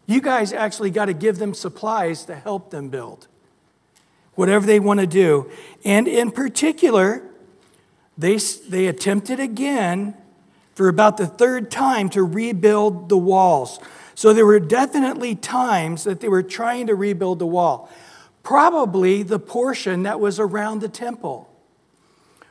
you 0.04 0.20
guys 0.20 0.52
actually 0.52 0.90
got 0.90 1.04
to 1.04 1.12
give 1.12 1.38
them 1.38 1.54
supplies 1.54 2.24
to 2.24 2.34
help 2.34 2.70
them 2.70 2.88
build. 2.88 3.28
Whatever 4.34 4.66
they 4.66 4.80
want 4.80 4.98
to 4.98 5.06
do. 5.06 5.48
And 5.84 6.08
in 6.08 6.32
particular, 6.32 7.22
they, 8.18 8.38
they 8.68 8.88
attempted 8.88 9.38
again 9.38 10.16
for 10.74 10.88
about 10.88 11.16
the 11.16 11.28
third 11.28 11.70
time 11.70 12.08
to 12.10 12.24
rebuild 12.24 13.10
the 13.10 13.16
walls. 13.18 13.78
So 14.16 14.32
there 14.32 14.44
were 14.44 14.58
definitely 14.58 15.36
times 15.36 16.02
that 16.02 16.18
they 16.18 16.28
were 16.28 16.42
trying 16.42 16.88
to 16.88 16.96
rebuild 16.96 17.38
the 17.38 17.46
wall. 17.46 17.88
Probably 18.42 19.22
the 19.22 19.38
portion 19.38 20.02
that 20.02 20.18
was 20.18 20.40
around 20.40 20.80
the 20.80 20.88
temple. 20.88 21.49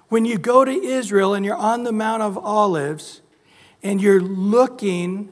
When 0.10 0.26
you 0.26 0.40
go 0.40 0.66
to 0.66 0.72
Israel 0.72 1.36
and 1.36 1.46
you're 1.46 1.56
on 1.56 1.84
the 1.84 1.92
Mount 1.92 2.24
of 2.24 2.36
Olives 2.36 3.22
and 3.84 4.02
you're 4.02 4.22
looking 4.22 5.32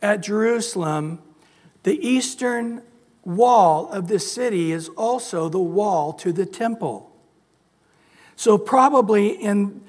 at 0.00 0.22
Jerusalem, 0.22 1.18
the 1.82 1.98
eastern 2.06 2.82
wall 3.24 3.90
of 3.90 4.06
the 4.06 4.20
city 4.20 4.70
is 4.70 4.88
also 4.90 5.48
the 5.48 5.58
wall 5.58 6.12
to 6.12 6.32
the 6.32 6.46
temple. 6.46 7.12
So, 8.36 8.56
probably 8.56 9.30
in, 9.30 9.82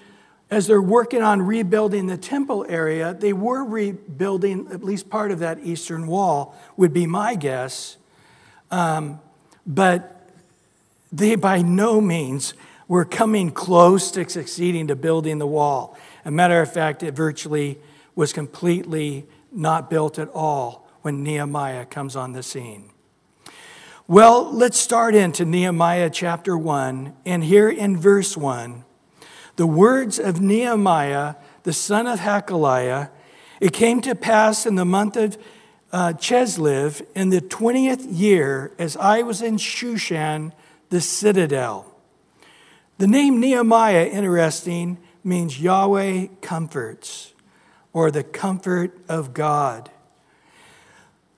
as 0.49 0.65
they're 0.65 0.81
working 0.81 1.21
on 1.21 1.43
rebuilding 1.43 2.07
the 2.07 2.17
temple 2.17 2.65
area, 2.67 3.13
they 3.13 3.31
were 3.31 3.63
rebuilding 3.63 4.69
at 4.71 4.83
least 4.83 5.11
part 5.11 5.29
of 5.29 5.37
that 5.39 5.59
eastern 5.59 6.07
wall, 6.07 6.57
would 6.75 6.93
be 6.93 7.05
my 7.05 7.35
guess. 7.35 7.97
Um, 8.71 9.19
but 9.67 10.27
they 11.11 11.35
by 11.35 11.61
no 11.61 12.01
means 12.01 12.55
we're 12.89 13.05
coming 13.05 13.51
close 13.51 14.10
to 14.10 14.27
succeeding 14.27 14.88
to 14.88 14.96
building 14.96 15.38
the 15.38 15.48
wall. 15.48 15.96
A 16.25 16.31
matter 16.31 16.60
of 16.60 16.74
fact, 16.74 17.03
it 17.03 17.13
virtually 17.13 17.77
was 18.15 18.34
completely 18.34 19.27
not 19.51 19.91
built 19.91 20.17
at 20.17 20.27
all 20.29 20.89
when 21.03 21.24
Nehemiah 21.24 21.86
comes 21.86 22.15
on 22.15 22.34
the 22.34 22.41
scene. 22.41 22.89
Well, 24.08 24.51
let's 24.51 24.79
start 24.79 25.13
into 25.13 25.46
Nehemiah 25.46 26.10
chapter 26.10 26.58
1. 26.58 27.15
And 27.27 27.43
here 27.43 27.69
in 27.69 27.96
verse 27.96 28.36
1, 28.36 28.84
the 29.55 29.67
words 29.67 30.17
of 30.17 30.41
Nehemiah, 30.41 31.36
the 31.62 31.74
son 31.74 32.08
of 32.08 32.22
Hachaliah, 32.22 33.12
it 33.62 33.72
came 33.72 34.01
to 34.01 34.15
pass 34.15 34.65
in 34.65 34.74
the 34.74 34.86
month 34.86 35.15
of 35.15 35.38
uh, 35.91 36.13
Chislev 36.13 37.05
in 37.13 37.29
the 37.29 37.41
20th 37.41 38.08
year 38.10 38.72
as 38.79 38.98
I 38.98 39.22
was 39.22 39.43
in 39.43 39.58
Shushan, 39.58 40.53
the 40.89 41.01
citadel. 41.01 41.88
The 43.00 43.08
name 43.08 43.39
Nehemiah, 43.39 44.08
interesting, 44.08 44.98
means 45.24 45.58
Yahweh 45.58 46.27
comforts 46.41 47.34
or 47.94 48.12
the 48.12 48.25
comfort 48.25 49.00
of 49.08 49.34
God. 49.34 49.89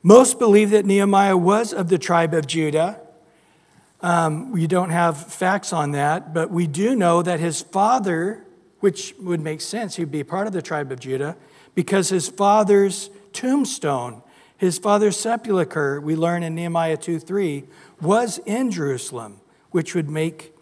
Most 0.02 0.40
believe 0.40 0.72
that 0.72 0.88
Nehemiah 0.88 1.38
was 1.38 1.72
of 1.72 1.88
the 1.88 2.00
tribe 2.00 2.34
of 2.34 2.48
Judah. 2.48 3.00
Um, 4.02 4.52
we 4.52 4.66
don't 4.66 4.90
have 4.90 5.32
facts 5.32 5.72
on 5.72 5.92
that, 5.92 6.34
but 6.34 6.50
we 6.50 6.66
do 6.66 6.96
know 6.96 7.22
that 7.22 7.40
his 7.40 7.62
father, 7.62 8.44
which 8.80 9.14
would 9.20 9.40
make 9.40 9.62
sense, 9.62 9.98
he'd 9.98 10.10
be 10.10 10.24
part 10.24 10.48
of 10.48 10.54
the 10.54 10.64
tribe 10.64 10.92
of 10.92 11.00
Judah, 11.00 11.38
because 11.76 12.10
his 12.10 12.28
father's 12.28 13.12
tombstone, 13.34 14.24
his 14.58 14.80
father's 14.80 15.16
sepulchre, 15.16 16.02
we 16.02 16.16
learn 16.16 16.42
in 16.42 16.56
Nehemiah 16.56 16.98
2 16.98 17.20
3, 17.20 17.66
was 18.02 18.40
in 18.48 18.72
Jerusalem, 18.72 19.42
which 19.70 19.94
would 19.94 20.10
make 20.10 20.56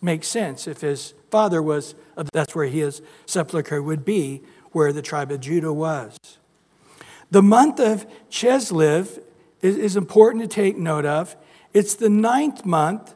makes 0.00 0.28
sense 0.28 0.66
if 0.66 0.80
his 0.80 1.14
father 1.30 1.62
was, 1.62 1.94
that's 2.32 2.54
where 2.54 2.66
his 2.66 3.02
sepulchre 3.26 3.82
would 3.82 4.04
be, 4.04 4.42
where 4.72 4.92
the 4.92 5.02
tribe 5.02 5.30
of 5.30 5.40
Judah 5.40 5.72
was. 5.72 6.16
The 7.30 7.42
month 7.42 7.78
of 7.78 8.06
Chislev 8.30 9.22
is, 9.62 9.76
is 9.76 9.96
important 9.96 10.42
to 10.42 10.48
take 10.48 10.76
note 10.76 11.04
of. 11.04 11.36
It's 11.74 11.94
the 11.94 12.08
ninth 12.08 12.64
month, 12.64 13.14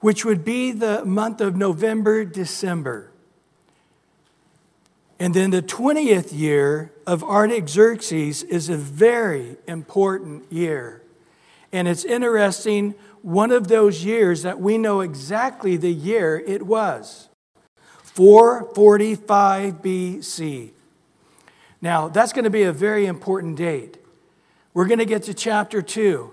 which 0.00 0.24
would 0.24 0.44
be 0.44 0.72
the 0.72 1.04
month 1.04 1.40
of 1.40 1.56
November, 1.56 2.24
December. 2.24 3.10
And 5.18 5.32
then 5.32 5.50
the 5.50 5.62
20th 5.62 6.36
year 6.36 6.92
of 7.06 7.24
Artaxerxes 7.24 8.42
is 8.42 8.68
a 8.68 8.76
very 8.76 9.56
important 9.66 10.52
year. 10.52 11.02
And 11.72 11.88
it's 11.88 12.04
interesting, 12.04 12.94
one 13.22 13.50
of 13.50 13.68
those 13.68 14.04
years 14.04 14.42
that 14.42 14.60
we 14.60 14.78
know 14.78 15.00
exactly 15.00 15.76
the 15.76 15.92
year 15.92 16.42
it 16.46 16.66
was 16.66 17.28
445 18.02 19.82
BC. 19.82 20.70
Now, 21.82 22.08
that's 22.08 22.32
going 22.32 22.44
to 22.44 22.50
be 22.50 22.62
a 22.62 22.72
very 22.72 23.06
important 23.06 23.56
date. 23.56 23.98
We're 24.72 24.86
going 24.86 24.98
to 24.98 25.04
get 25.04 25.24
to 25.24 25.34
chapter 25.34 25.82
2, 25.82 26.32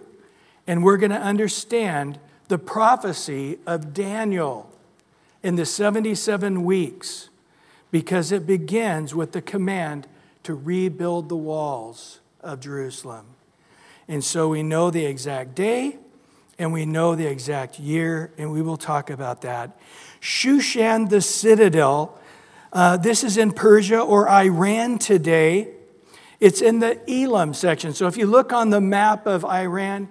and 0.65 0.83
we're 0.83 0.97
going 0.97 1.11
to 1.11 1.19
understand 1.19 2.19
the 2.47 2.57
prophecy 2.57 3.59
of 3.65 3.93
Daniel 3.93 4.71
in 5.41 5.55
the 5.55 5.65
77 5.65 6.63
weeks 6.63 7.29
because 7.91 8.31
it 8.31 8.47
begins 8.47 9.13
with 9.13 9.33
the 9.33 9.41
command 9.41 10.07
to 10.43 10.53
rebuild 10.53 11.29
the 11.29 11.35
walls 11.35 12.19
of 12.41 12.59
Jerusalem. 12.59 13.25
And 14.07 14.23
so 14.23 14.49
we 14.49 14.63
know 14.63 14.89
the 14.89 15.05
exact 15.05 15.55
day 15.55 15.97
and 16.59 16.71
we 16.71 16.85
know 16.85 17.15
the 17.15 17.27
exact 17.27 17.79
year, 17.79 18.31
and 18.37 18.51
we 18.51 18.61
will 18.61 18.77
talk 18.77 19.09
about 19.09 19.41
that. 19.41 19.77
Shushan 20.21 21.09
the 21.09 21.21
citadel, 21.21 22.19
uh, 22.71 22.97
this 22.97 23.23
is 23.23 23.37
in 23.37 23.51
Persia 23.51 23.99
or 23.99 24.29
Iran 24.29 24.97
today. 24.97 25.69
It's 26.39 26.61
in 26.61 26.79
the 26.79 26.99
Elam 27.09 27.53
section. 27.53 27.93
So 27.93 28.07
if 28.07 28.17
you 28.17 28.25
look 28.25 28.51
on 28.51 28.69
the 28.69 28.81
map 28.81 29.27
of 29.27 29.45
Iran, 29.45 30.09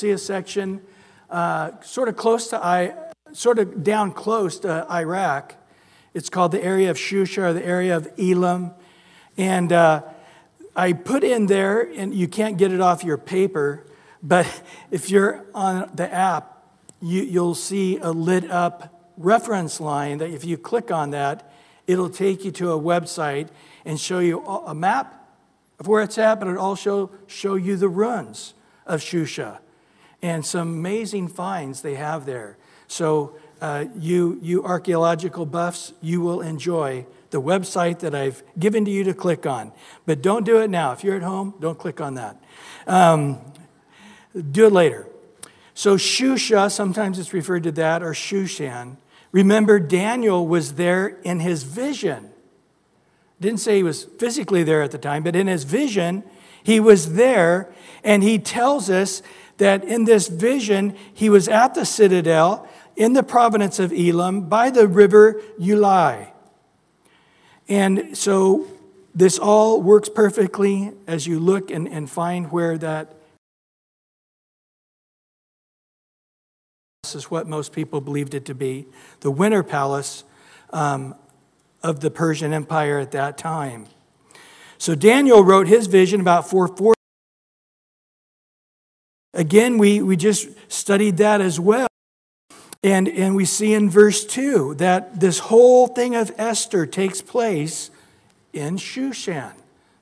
see 0.00 0.10
a 0.10 0.18
section 0.18 0.82
uh, 1.30 1.80
sort 1.82 2.08
of 2.08 2.16
close 2.16 2.48
to 2.48 2.64
I, 2.64 2.94
sort 3.32 3.58
of 3.58 3.82
down 3.82 4.12
close 4.12 4.60
to 4.60 4.86
Iraq. 4.90 5.56
It's 6.14 6.30
called 6.30 6.52
the 6.52 6.62
area 6.62 6.90
of 6.90 6.96
Shusha, 6.96 7.38
or 7.38 7.52
the 7.52 7.64
area 7.64 7.96
of 7.96 8.08
Elam. 8.18 8.72
And 9.36 9.72
uh, 9.72 10.02
I 10.74 10.92
put 10.92 11.24
in 11.24 11.46
there, 11.46 11.80
and 11.80 12.14
you 12.14 12.28
can't 12.28 12.56
get 12.56 12.72
it 12.72 12.80
off 12.80 13.04
your 13.04 13.18
paper, 13.18 13.86
but 14.22 14.62
if 14.90 15.10
you're 15.10 15.44
on 15.54 15.90
the 15.94 16.12
app, 16.12 16.64
you, 17.00 17.22
you'll 17.22 17.54
see 17.54 17.98
a 17.98 18.10
lit 18.10 18.50
up 18.50 19.12
reference 19.16 19.80
line 19.80 20.18
that 20.18 20.30
if 20.30 20.44
you 20.44 20.56
click 20.56 20.90
on 20.90 21.10
that, 21.10 21.52
it'll 21.86 22.10
take 22.10 22.44
you 22.44 22.50
to 22.52 22.72
a 22.72 22.78
website 22.78 23.48
and 23.84 24.00
show 24.00 24.18
you 24.18 24.40
a 24.44 24.74
map 24.74 25.28
of 25.78 25.86
where 25.86 26.02
it's 26.02 26.18
at, 26.18 26.40
but 26.40 26.48
it'll 26.48 26.60
also 26.60 27.10
show 27.26 27.54
you 27.54 27.76
the 27.76 27.88
ruins 27.88 28.54
of 28.86 29.00
Shusha 29.00 29.58
and 30.22 30.44
some 30.44 30.68
amazing 30.68 31.28
finds 31.28 31.82
they 31.82 31.94
have 31.94 32.26
there. 32.26 32.56
So, 32.88 33.36
uh, 33.60 33.86
you, 33.96 34.38
you 34.42 34.64
archaeological 34.64 35.46
buffs, 35.46 35.92
you 36.02 36.20
will 36.20 36.40
enjoy 36.40 37.06
the 37.30 37.40
website 37.40 38.00
that 38.00 38.14
I've 38.14 38.42
given 38.58 38.84
to 38.84 38.90
you 38.90 39.04
to 39.04 39.14
click 39.14 39.46
on. 39.46 39.72
But 40.04 40.22
don't 40.22 40.44
do 40.44 40.60
it 40.60 40.68
now. 40.68 40.92
If 40.92 41.02
you're 41.02 41.16
at 41.16 41.22
home, 41.22 41.54
don't 41.60 41.78
click 41.78 42.00
on 42.00 42.14
that. 42.14 42.36
Um, 42.86 43.38
do 44.42 44.66
it 44.66 44.72
later. 44.72 45.06
So, 45.74 45.96
Shusha, 45.96 46.70
sometimes 46.70 47.18
it's 47.18 47.32
referred 47.32 47.64
to 47.64 47.72
that, 47.72 48.02
or 48.02 48.12
Shushan. 48.12 48.96
Remember, 49.32 49.78
Daniel 49.78 50.46
was 50.46 50.74
there 50.74 51.06
in 51.22 51.40
his 51.40 51.62
vision. 51.62 52.30
Didn't 53.40 53.60
say 53.60 53.76
he 53.76 53.82
was 53.82 54.04
physically 54.04 54.62
there 54.62 54.82
at 54.82 54.90
the 54.90 54.98
time, 54.98 55.22
but 55.22 55.36
in 55.36 55.46
his 55.46 55.64
vision, 55.64 56.24
he 56.62 56.80
was 56.80 57.14
there, 57.14 57.70
and 58.02 58.22
he 58.22 58.38
tells 58.38 58.88
us 58.88 59.22
that 59.58 59.84
in 59.84 60.04
this 60.04 60.28
vision, 60.28 60.96
he 61.12 61.28
was 61.28 61.48
at 61.48 61.74
the 61.74 61.84
citadel 61.84 62.66
in 62.96 63.12
the 63.12 63.22
province 63.22 63.78
of 63.78 63.92
Elam 63.92 64.48
by 64.48 64.70
the 64.70 64.88
river 64.88 65.42
Ulai. 65.60 66.28
And 67.68 68.16
so 68.16 68.66
this 69.14 69.38
all 69.38 69.82
works 69.82 70.08
perfectly 70.08 70.92
as 71.06 71.26
you 71.26 71.38
look 71.38 71.70
and, 71.70 71.88
and 71.88 72.08
find 72.08 72.50
where 72.52 72.78
that 72.78 73.15
is 77.14 77.30
what 77.30 77.46
most 77.46 77.72
people 77.72 78.00
believed 78.00 78.34
it 78.34 78.44
to 78.46 78.54
be 78.54 78.86
the 79.20 79.30
winter 79.30 79.62
palace 79.62 80.24
um, 80.70 81.14
of 81.82 82.00
the 82.00 82.10
Persian 82.10 82.52
Empire 82.52 82.98
at 82.98 83.12
that 83.12 83.38
time. 83.38 83.86
So 84.78 84.94
Daniel 84.94 85.42
wrote 85.42 85.68
his 85.68 85.86
vision 85.86 86.20
about 86.20 86.48
440. 86.50 86.96
Again, 89.32 89.78
we, 89.78 90.02
we 90.02 90.16
just 90.16 90.48
studied 90.68 91.18
that 91.18 91.40
as 91.40 91.60
well. 91.60 91.88
And, 92.82 93.08
and 93.08 93.34
we 93.34 93.44
see 93.44 93.74
in 93.74 93.90
verse 93.90 94.24
2 94.24 94.74
that 94.76 95.20
this 95.20 95.38
whole 95.38 95.88
thing 95.88 96.14
of 96.14 96.30
Esther 96.38 96.86
takes 96.86 97.20
place 97.20 97.90
in 98.52 98.76
Shushan, 98.76 99.52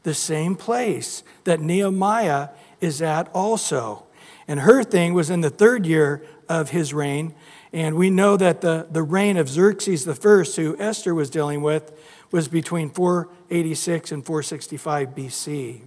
the 0.02 0.14
same 0.14 0.54
place 0.54 1.22
that 1.44 1.60
Nehemiah 1.60 2.50
is 2.80 3.00
at 3.00 3.28
also. 3.34 4.04
And 4.46 4.60
her 4.60 4.84
thing 4.84 5.14
was 5.14 5.30
in 5.30 5.40
the 5.40 5.50
third 5.50 5.86
year 5.86 6.22
of 6.48 6.70
his 6.70 6.94
reign. 6.94 7.34
And 7.72 7.96
we 7.96 8.10
know 8.10 8.36
that 8.36 8.60
the, 8.60 8.86
the 8.90 9.02
reign 9.02 9.36
of 9.36 9.48
Xerxes 9.48 10.06
I, 10.06 10.12
who 10.12 10.76
Esther 10.78 11.14
was 11.14 11.30
dealing 11.30 11.62
with, 11.62 11.92
was 12.30 12.48
between 12.48 12.90
486 12.90 14.12
and 14.12 14.24
465 14.24 15.08
BC. 15.14 15.80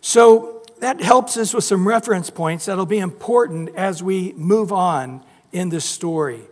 So 0.00 0.62
that 0.80 1.00
helps 1.00 1.36
us 1.36 1.54
with 1.54 1.64
some 1.64 1.86
reference 1.86 2.30
points 2.30 2.66
that'll 2.66 2.86
be 2.86 2.98
important 2.98 3.74
as 3.74 4.02
we 4.02 4.32
move 4.34 4.72
on 4.72 5.22
in 5.52 5.68
this 5.68 5.84
story. 5.84 6.42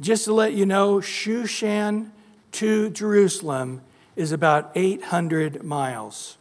Just 0.00 0.24
to 0.24 0.34
let 0.34 0.52
you 0.52 0.66
know, 0.66 0.96
Shushan 0.96 2.10
to 2.52 2.90
Jerusalem 2.90 3.82
is 4.16 4.32
about 4.32 4.72
800 4.74 5.62
miles. 5.62 6.36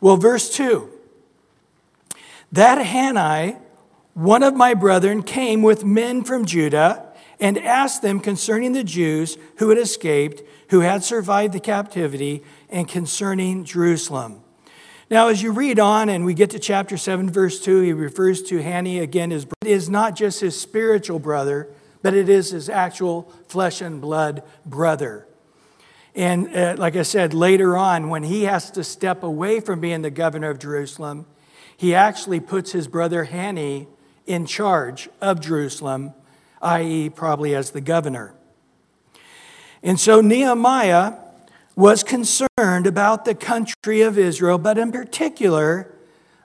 Well, 0.00 0.16
verse 0.16 0.54
2 0.54 0.92
that 2.52 2.78
Hanani, 2.78 3.56
one 4.16 4.42
of 4.42 4.56
my 4.56 4.72
brethren, 4.72 5.22
came 5.22 5.60
with 5.60 5.84
men 5.84 6.24
from 6.24 6.46
Judah 6.46 7.12
and 7.38 7.58
asked 7.58 8.00
them 8.00 8.18
concerning 8.18 8.72
the 8.72 8.82
Jews 8.82 9.36
who 9.58 9.68
had 9.68 9.76
escaped, 9.76 10.42
who 10.70 10.80
had 10.80 11.04
survived 11.04 11.52
the 11.52 11.60
captivity, 11.60 12.42
and 12.70 12.88
concerning 12.88 13.62
Jerusalem. 13.62 14.40
Now, 15.10 15.28
as 15.28 15.42
you 15.42 15.52
read 15.52 15.78
on 15.78 16.08
and 16.08 16.24
we 16.24 16.32
get 16.32 16.48
to 16.50 16.58
chapter 16.58 16.96
7, 16.96 17.28
verse 17.28 17.60
2, 17.60 17.82
he 17.82 17.92
refers 17.92 18.42
to 18.44 18.62
Hanani 18.62 19.00
again 19.00 19.32
as 19.32 19.44
it 19.60 19.68
is 19.68 19.90
not 19.90 20.16
just 20.16 20.40
his 20.40 20.58
spiritual 20.58 21.18
brother, 21.18 21.68
but 22.00 22.14
it 22.14 22.30
is 22.30 22.52
his 22.52 22.70
actual 22.70 23.30
flesh 23.48 23.82
and 23.82 24.00
blood 24.00 24.42
brother. 24.64 25.28
And 26.14 26.56
uh, 26.56 26.76
like 26.78 26.96
I 26.96 27.02
said, 27.02 27.34
later 27.34 27.76
on, 27.76 28.08
when 28.08 28.22
he 28.22 28.44
has 28.44 28.70
to 28.70 28.82
step 28.82 29.22
away 29.22 29.60
from 29.60 29.78
being 29.78 30.00
the 30.00 30.10
governor 30.10 30.48
of 30.48 30.58
Jerusalem, 30.58 31.26
he 31.76 31.94
actually 31.94 32.40
puts 32.40 32.72
his 32.72 32.88
brother 32.88 33.24
Hanani 33.24 33.88
in 34.26 34.46
charge 34.46 35.08
of 35.20 35.40
Jerusalem, 35.40 36.12
i.e., 36.62 37.10
probably 37.10 37.54
as 37.54 37.70
the 37.70 37.80
governor. 37.80 38.34
And 39.82 40.00
so 40.00 40.20
Nehemiah 40.20 41.14
was 41.76 42.02
concerned 42.02 42.86
about 42.86 43.24
the 43.24 43.34
country 43.34 44.00
of 44.00 44.18
Israel, 44.18 44.58
but 44.58 44.78
in 44.78 44.90
particular 44.90 45.92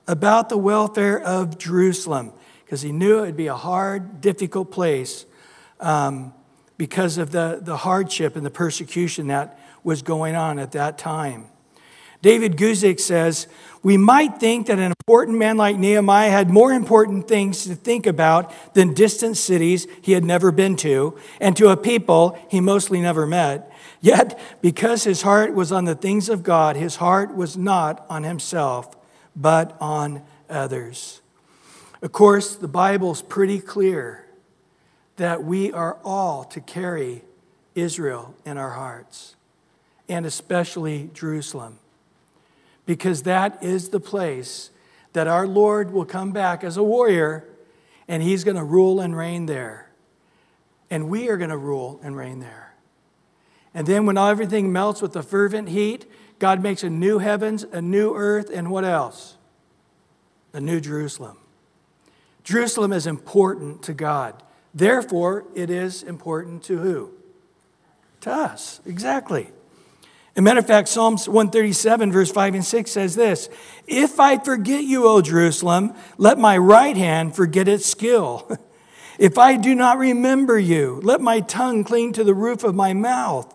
about 0.06 0.48
the 0.48 0.58
welfare 0.58 1.20
of 1.20 1.58
Jerusalem, 1.58 2.32
because 2.64 2.82
he 2.82 2.92
knew 2.92 3.18
it 3.18 3.22
would 3.22 3.36
be 3.36 3.46
a 3.46 3.56
hard, 3.56 4.20
difficult 4.20 4.70
place 4.70 5.24
um, 5.80 6.34
because 6.76 7.18
of 7.18 7.30
the, 7.30 7.60
the 7.62 7.78
hardship 7.78 8.36
and 8.36 8.44
the 8.44 8.50
persecution 8.50 9.28
that 9.28 9.58
was 9.82 10.02
going 10.02 10.34
on 10.34 10.58
at 10.58 10.72
that 10.72 10.98
time. 10.98 11.46
David 12.22 12.56
Guzik 12.56 13.00
says, 13.00 13.48
We 13.82 13.96
might 13.96 14.38
think 14.38 14.68
that 14.68 14.78
an 14.78 14.92
important 15.00 15.38
man 15.38 15.56
like 15.56 15.76
Nehemiah 15.76 16.30
had 16.30 16.48
more 16.48 16.72
important 16.72 17.26
things 17.26 17.64
to 17.64 17.74
think 17.74 18.06
about 18.06 18.74
than 18.74 18.94
distant 18.94 19.36
cities 19.36 19.88
he 20.00 20.12
had 20.12 20.24
never 20.24 20.52
been 20.52 20.76
to, 20.76 21.18
and 21.40 21.56
to 21.56 21.68
a 21.68 21.76
people 21.76 22.38
he 22.48 22.60
mostly 22.60 23.00
never 23.00 23.26
met. 23.26 23.70
Yet, 24.00 24.38
because 24.62 25.04
his 25.04 25.22
heart 25.22 25.52
was 25.52 25.72
on 25.72 25.84
the 25.84 25.96
things 25.96 26.28
of 26.28 26.44
God, 26.44 26.76
his 26.76 26.96
heart 26.96 27.34
was 27.34 27.56
not 27.56 28.06
on 28.08 28.22
himself, 28.22 28.96
but 29.34 29.76
on 29.80 30.22
others. 30.48 31.20
Of 32.02 32.12
course, 32.12 32.54
the 32.54 32.68
Bible's 32.68 33.22
pretty 33.22 33.58
clear 33.60 34.26
that 35.16 35.42
we 35.44 35.72
are 35.72 35.98
all 36.04 36.44
to 36.44 36.60
carry 36.60 37.22
Israel 37.74 38.34
in 38.44 38.58
our 38.58 38.70
hearts, 38.70 39.36
and 40.08 40.26
especially 40.26 41.10
Jerusalem, 41.14 41.78
because 42.86 43.22
that 43.22 43.62
is 43.62 43.90
the 43.90 44.00
place 44.00 44.70
that 45.12 45.26
our 45.26 45.46
Lord 45.46 45.92
will 45.92 46.04
come 46.04 46.32
back 46.32 46.64
as 46.64 46.76
a 46.76 46.82
warrior 46.82 47.46
and 48.08 48.22
he's 48.22 48.44
going 48.44 48.56
to 48.56 48.64
rule 48.64 49.00
and 49.00 49.16
reign 49.16 49.46
there. 49.46 49.90
And 50.90 51.08
we 51.08 51.28
are 51.28 51.36
going 51.36 51.50
to 51.50 51.56
rule 51.56 52.00
and 52.02 52.16
reign 52.16 52.40
there. 52.40 52.74
And 53.74 53.86
then 53.86 54.04
when 54.04 54.18
everything 54.18 54.72
melts 54.72 55.00
with 55.00 55.12
the 55.12 55.22
fervent 55.22 55.68
heat, 55.68 56.10
God 56.38 56.62
makes 56.62 56.82
a 56.82 56.90
new 56.90 57.18
heavens, 57.18 57.62
a 57.62 57.80
new 57.80 58.14
earth, 58.14 58.50
and 58.52 58.70
what 58.70 58.84
else? 58.84 59.36
A 60.52 60.60
new 60.60 60.80
Jerusalem. 60.80 61.38
Jerusalem 62.44 62.92
is 62.92 63.06
important 63.06 63.82
to 63.84 63.94
God. 63.94 64.42
Therefore, 64.74 65.44
it 65.54 65.70
is 65.70 66.02
important 66.02 66.62
to 66.64 66.78
who? 66.78 67.12
To 68.22 68.32
us, 68.32 68.80
exactly. 68.84 69.50
A 70.34 70.40
matter 70.40 70.60
of 70.60 70.66
fact, 70.66 70.88
Psalms 70.88 71.28
137, 71.28 72.10
verse 72.10 72.30
5 72.30 72.54
and 72.54 72.64
6 72.64 72.90
says 72.90 73.14
this 73.14 73.50
If 73.86 74.18
I 74.18 74.38
forget 74.38 74.84
you, 74.84 75.06
O 75.06 75.20
Jerusalem, 75.20 75.94
let 76.16 76.38
my 76.38 76.56
right 76.56 76.96
hand 76.96 77.36
forget 77.36 77.68
its 77.68 77.84
skill. 77.84 78.50
if 79.18 79.36
I 79.36 79.56
do 79.56 79.74
not 79.74 79.98
remember 79.98 80.58
you, 80.58 81.00
let 81.02 81.20
my 81.20 81.40
tongue 81.40 81.84
cling 81.84 82.14
to 82.14 82.24
the 82.24 82.34
roof 82.34 82.64
of 82.64 82.74
my 82.74 82.94
mouth. 82.94 83.54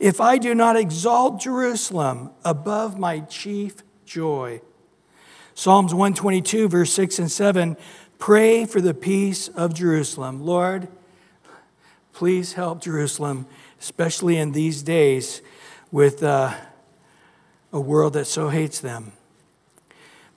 If 0.00 0.20
I 0.20 0.38
do 0.38 0.54
not 0.54 0.76
exalt 0.76 1.40
Jerusalem 1.40 2.30
above 2.44 2.98
my 2.98 3.20
chief 3.20 3.82
joy. 4.04 4.60
Psalms 5.54 5.92
122, 5.92 6.68
verse 6.68 6.92
6 6.92 7.18
and 7.20 7.30
7 7.30 7.76
Pray 8.18 8.64
for 8.64 8.80
the 8.80 8.94
peace 8.94 9.46
of 9.46 9.72
Jerusalem. 9.72 10.44
Lord, 10.44 10.88
please 12.12 12.54
help 12.54 12.82
Jerusalem, 12.82 13.46
especially 13.78 14.36
in 14.36 14.50
these 14.50 14.82
days 14.82 15.40
with 15.90 16.22
uh, 16.22 16.54
a 17.72 17.80
world 17.80 18.14
that 18.14 18.26
so 18.26 18.48
hates 18.48 18.80
them. 18.80 19.12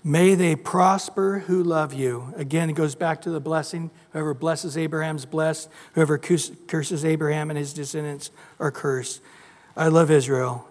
May 0.03 0.33
they 0.33 0.55
prosper 0.55 1.39
who 1.39 1.63
love 1.63 1.93
you. 1.93 2.33
Again, 2.35 2.69
it 2.69 2.73
goes 2.73 2.95
back 2.95 3.21
to 3.21 3.29
the 3.29 3.39
blessing. 3.39 3.91
Whoever 4.11 4.33
blesses 4.33 4.75
Abraham's 4.75 5.25
blessed. 5.25 5.69
Whoever 5.93 6.17
curses 6.17 7.05
Abraham 7.05 7.51
and 7.51 7.57
his 7.57 7.71
descendants 7.71 8.31
are 8.59 8.71
cursed. 8.71 9.21
I 9.77 9.89
love 9.89 10.09
Israel. 10.09 10.67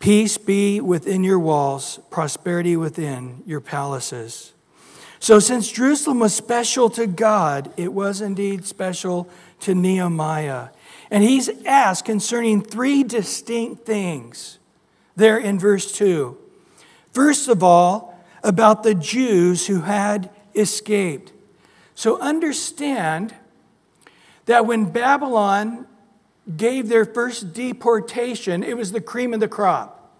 Peace 0.00 0.36
be 0.36 0.80
within 0.80 1.22
your 1.22 1.38
walls, 1.38 2.00
prosperity 2.10 2.76
within 2.76 3.42
your 3.46 3.60
palaces. 3.60 4.52
So, 5.20 5.40
since 5.40 5.70
Jerusalem 5.70 6.20
was 6.20 6.32
special 6.32 6.88
to 6.90 7.06
God, 7.06 7.72
it 7.76 7.92
was 7.92 8.20
indeed 8.20 8.64
special 8.64 9.28
to 9.60 9.74
Nehemiah. 9.74 10.68
And 11.10 11.24
he's 11.24 11.48
asked 11.64 12.04
concerning 12.04 12.62
three 12.62 13.02
distinct 13.02 13.86
things 13.86 14.58
there 15.16 15.38
in 15.38 15.58
verse 15.58 15.90
2. 15.92 16.36
First 17.12 17.48
of 17.48 17.62
all, 17.62 18.18
about 18.42 18.82
the 18.82 18.94
Jews 18.94 19.66
who 19.66 19.80
had 19.80 20.30
escaped. 20.54 21.32
So 21.94 22.20
understand 22.20 23.34
that 24.46 24.66
when 24.66 24.86
Babylon 24.86 25.86
gave 26.56 26.88
their 26.88 27.04
first 27.04 27.52
deportation, 27.52 28.62
it 28.62 28.76
was 28.76 28.92
the 28.92 29.00
cream 29.00 29.34
of 29.34 29.40
the 29.40 29.48
crop. 29.48 30.16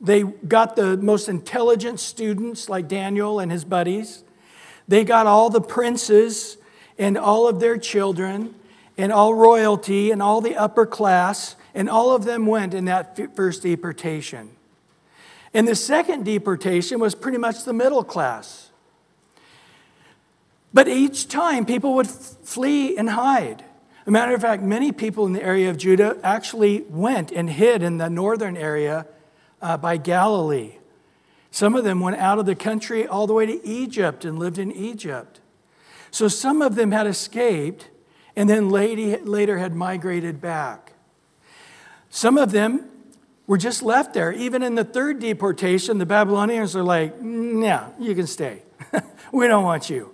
They 0.00 0.22
got 0.22 0.76
the 0.76 0.96
most 0.96 1.28
intelligent 1.28 2.00
students 2.00 2.68
like 2.68 2.88
Daniel 2.88 3.38
and 3.38 3.52
his 3.52 3.64
buddies. 3.64 4.24
They 4.88 5.04
got 5.04 5.26
all 5.26 5.50
the 5.50 5.60
princes 5.60 6.56
and 6.98 7.18
all 7.18 7.48
of 7.48 7.60
their 7.60 7.76
children 7.76 8.54
and 9.00 9.12
all 9.12 9.34
royalty 9.34 10.10
and 10.10 10.22
all 10.22 10.40
the 10.40 10.56
upper 10.56 10.86
class, 10.86 11.56
and 11.74 11.88
all 11.88 12.14
of 12.14 12.24
them 12.24 12.46
went 12.46 12.74
in 12.74 12.84
that 12.86 13.18
first 13.34 13.62
deportation. 13.62 14.50
And 15.52 15.66
the 15.66 15.74
second 15.74 16.24
deportation 16.24 17.00
was 17.00 17.14
pretty 17.14 17.38
much 17.38 17.64
the 17.64 17.72
middle 17.72 18.04
class. 18.04 18.70
But 20.72 20.86
each 20.86 21.28
time 21.28 21.66
people 21.66 21.94
would 21.94 22.06
flee 22.06 22.96
and 22.96 23.10
hide. 23.10 23.64
A 24.06 24.10
matter 24.10 24.34
of 24.34 24.40
fact, 24.40 24.62
many 24.62 24.92
people 24.92 25.26
in 25.26 25.32
the 25.32 25.42
area 25.42 25.70
of 25.70 25.76
Judah 25.76 26.16
actually 26.22 26.82
went 26.88 27.32
and 27.32 27.50
hid 27.50 27.82
in 27.82 27.98
the 27.98 28.08
northern 28.08 28.56
area 28.56 29.06
uh, 29.60 29.76
by 29.76 29.96
Galilee. 29.96 30.76
Some 31.50 31.74
of 31.74 31.84
them 31.84 32.00
went 32.00 32.16
out 32.16 32.38
of 32.38 32.46
the 32.46 32.54
country 32.54 33.06
all 33.06 33.26
the 33.26 33.32
way 33.32 33.46
to 33.46 33.66
Egypt 33.66 34.24
and 34.24 34.38
lived 34.38 34.58
in 34.58 34.70
Egypt. 34.70 35.40
So 36.12 36.28
some 36.28 36.62
of 36.62 36.76
them 36.76 36.92
had 36.92 37.06
escaped, 37.06 37.89
and 38.40 38.48
then 38.48 38.70
later 38.70 39.58
had 39.58 39.74
migrated 39.74 40.40
back. 40.40 40.92
Some 42.08 42.38
of 42.38 42.52
them 42.52 42.88
were 43.46 43.58
just 43.58 43.82
left 43.82 44.14
there. 44.14 44.32
Even 44.32 44.62
in 44.62 44.76
the 44.76 44.82
third 44.82 45.20
deportation, 45.20 45.98
the 45.98 46.06
Babylonians 46.06 46.74
are 46.74 46.82
like, 46.82 47.20
no, 47.20 47.92
you 47.98 48.14
can 48.14 48.26
stay. 48.26 48.62
we 49.32 49.46
don't 49.46 49.62
want 49.62 49.90
you. 49.90 50.10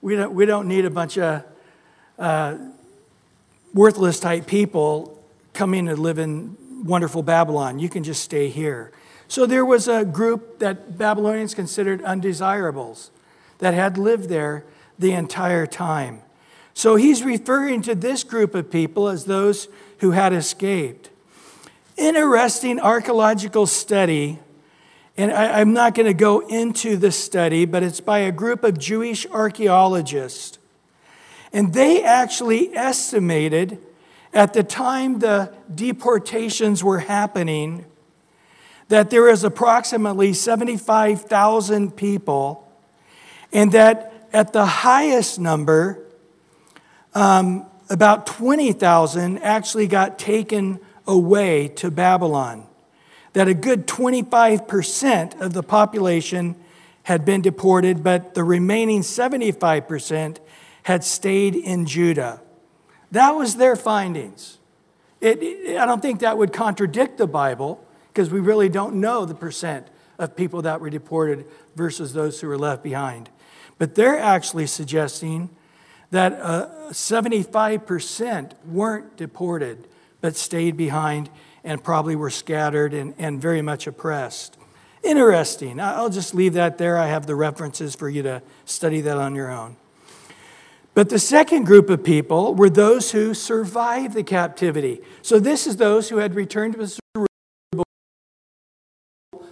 We 0.00 0.14
don't, 0.14 0.32
we 0.34 0.46
don't 0.46 0.68
need 0.68 0.84
a 0.84 0.90
bunch 0.90 1.18
of 1.18 1.42
uh, 2.16 2.58
worthless 3.74 4.20
type 4.20 4.46
people 4.46 5.20
coming 5.52 5.86
to 5.86 5.96
live 5.96 6.20
in 6.20 6.56
wonderful 6.84 7.24
Babylon. 7.24 7.80
You 7.80 7.88
can 7.88 8.04
just 8.04 8.22
stay 8.22 8.50
here. 8.50 8.92
So 9.26 9.46
there 9.46 9.64
was 9.64 9.88
a 9.88 10.04
group 10.04 10.60
that 10.60 10.96
Babylonians 10.96 11.56
considered 11.56 12.04
undesirables 12.04 13.10
that 13.58 13.74
had 13.74 13.98
lived 13.98 14.28
there 14.28 14.64
the 14.96 15.10
entire 15.10 15.66
time. 15.66 16.22
So 16.74 16.96
he's 16.96 17.22
referring 17.22 17.82
to 17.82 17.94
this 17.94 18.24
group 18.24 18.54
of 18.54 18.70
people 18.70 19.08
as 19.08 19.24
those 19.24 19.68
who 19.98 20.12
had 20.12 20.32
escaped. 20.32 21.10
Interesting 21.96 22.80
archaeological 22.80 23.66
study, 23.66 24.38
and 25.16 25.30
I, 25.30 25.60
am 25.60 25.72
not 25.72 25.94
going 25.94 26.06
to 26.06 26.14
go 26.14 26.40
into 26.40 26.96
the 26.96 27.12
study, 27.12 27.66
but 27.66 27.82
it's 27.82 28.00
by 28.00 28.20
a 28.20 28.32
group 28.32 28.64
of 28.64 28.78
Jewish 28.78 29.26
archaeologists. 29.26 30.58
And 31.52 31.74
they 31.74 32.02
actually 32.02 32.74
estimated 32.74 33.78
at 34.32 34.54
the 34.54 34.62
time 34.62 35.18
the 35.18 35.52
deportations 35.72 36.82
were 36.82 37.00
happening 37.00 37.84
that 38.88 39.08
there 39.08 39.22
was 39.22 39.42
approximately 39.42 40.34
75,000 40.34 41.96
people, 41.96 42.68
and 43.50 43.72
that 43.72 44.28
at 44.34 44.52
the 44.52 44.66
highest 44.66 45.38
number, 45.38 46.01
um, 47.14 47.66
about 47.90 48.26
20,000 48.26 49.38
actually 49.38 49.86
got 49.86 50.18
taken 50.18 50.80
away 51.06 51.68
to 51.68 51.90
Babylon. 51.90 52.66
That 53.34 53.48
a 53.48 53.54
good 53.54 53.86
25% 53.86 55.40
of 55.40 55.52
the 55.52 55.62
population 55.62 56.56
had 57.04 57.24
been 57.24 57.42
deported, 57.42 58.02
but 58.04 58.34
the 58.34 58.44
remaining 58.44 59.00
75% 59.00 60.38
had 60.84 61.04
stayed 61.04 61.54
in 61.54 61.86
Judah. 61.86 62.40
That 63.10 63.32
was 63.32 63.56
their 63.56 63.76
findings. 63.76 64.58
It, 65.20 65.42
it, 65.42 65.76
I 65.78 65.86
don't 65.86 66.00
think 66.00 66.20
that 66.20 66.38
would 66.38 66.52
contradict 66.52 67.18
the 67.18 67.26
Bible 67.26 67.84
because 68.08 68.30
we 68.30 68.40
really 68.40 68.68
don't 68.68 68.96
know 68.96 69.24
the 69.24 69.34
percent 69.34 69.86
of 70.18 70.36
people 70.36 70.62
that 70.62 70.80
were 70.80 70.90
deported 70.90 71.46
versus 71.74 72.12
those 72.12 72.40
who 72.40 72.48
were 72.48 72.58
left 72.58 72.82
behind. 72.82 73.30
But 73.78 73.94
they're 73.94 74.18
actually 74.18 74.66
suggesting 74.66 75.50
that 76.12 76.38
uh, 76.42 76.68
75% 76.90 78.52
weren't 78.66 79.16
deported, 79.16 79.88
but 80.20 80.36
stayed 80.36 80.76
behind 80.76 81.30
and 81.64 81.82
probably 81.82 82.14
were 82.14 82.28
scattered 82.28 82.92
and, 82.92 83.14
and 83.18 83.40
very 83.40 83.62
much 83.62 83.86
oppressed. 83.86 84.58
Interesting. 85.02 85.80
I'll 85.80 86.10
just 86.10 86.34
leave 86.34 86.52
that 86.52 86.76
there. 86.76 86.98
I 86.98 87.06
have 87.06 87.26
the 87.26 87.34
references 87.34 87.94
for 87.94 88.10
you 88.10 88.22
to 88.24 88.42
study 88.66 89.00
that 89.00 89.16
on 89.16 89.34
your 89.34 89.50
own. 89.50 89.76
But 90.94 91.08
the 91.08 91.18
second 91.18 91.64
group 91.64 91.88
of 91.88 92.04
people 92.04 92.54
were 92.54 92.68
those 92.68 93.12
who 93.12 93.32
survived 93.32 94.12
the 94.12 94.22
captivity. 94.22 95.00
So 95.22 95.40
this 95.40 95.66
is 95.66 95.78
those 95.78 96.10
who 96.10 96.18
had 96.18 96.34
returned 96.34 96.76
with 96.76 97.00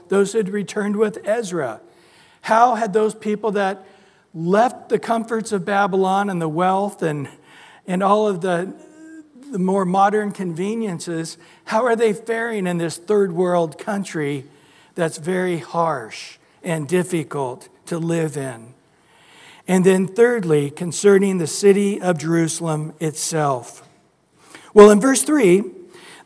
those 0.08 0.32
who 0.32 0.38
had 0.38 0.50
returned 0.50 0.96
with 0.96 1.26
Ezra. 1.26 1.80
How 2.42 2.74
had 2.74 2.92
those 2.92 3.14
people 3.14 3.52
that 3.52 3.86
left 4.34 4.88
the 4.88 4.98
comforts 4.98 5.52
of 5.52 5.64
Babylon 5.64 6.30
and 6.30 6.40
the 6.40 6.48
wealth 6.48 7.02
and, 7.02 7.28
and 7.86 8.02
all 8.02 8.28
of 8.28 8.40
the, 8.40 8.72
the 9.50 9.58
more 9.58 9.84
modern 9.84 10.32
conveniences, 10.32 11.36
how 11.64 11.84
are 11.84 11.96
they 11.96 12.12
faring 12.12 12.66
in 12.66 12.78
this 12.78 12.96
third 12.96 13.32
world 13.32 13.78
country 13.78 14.44
that's 14.94 15.18
very 15.18 15.58
harsh 15.58 16.38
and 16.62 16.86
difficult 16.86 17.68
to 17.86 17.98
live 17.98 18.36
in? 18.36 18.74
And 19.66 19.84
then, 19.84 20.08
thirdly, 20.08 20.70
concerning 20.70 21.38
the 21.38 21.46
city 21.46 22.00
of 22.00 22.18
Jerusalem 22.18 22.92
itself. 22.98 23.88
Well, 24.74 24.90
in 24.90 25.00
verse 25.00 25.22
3, 25.22 25.62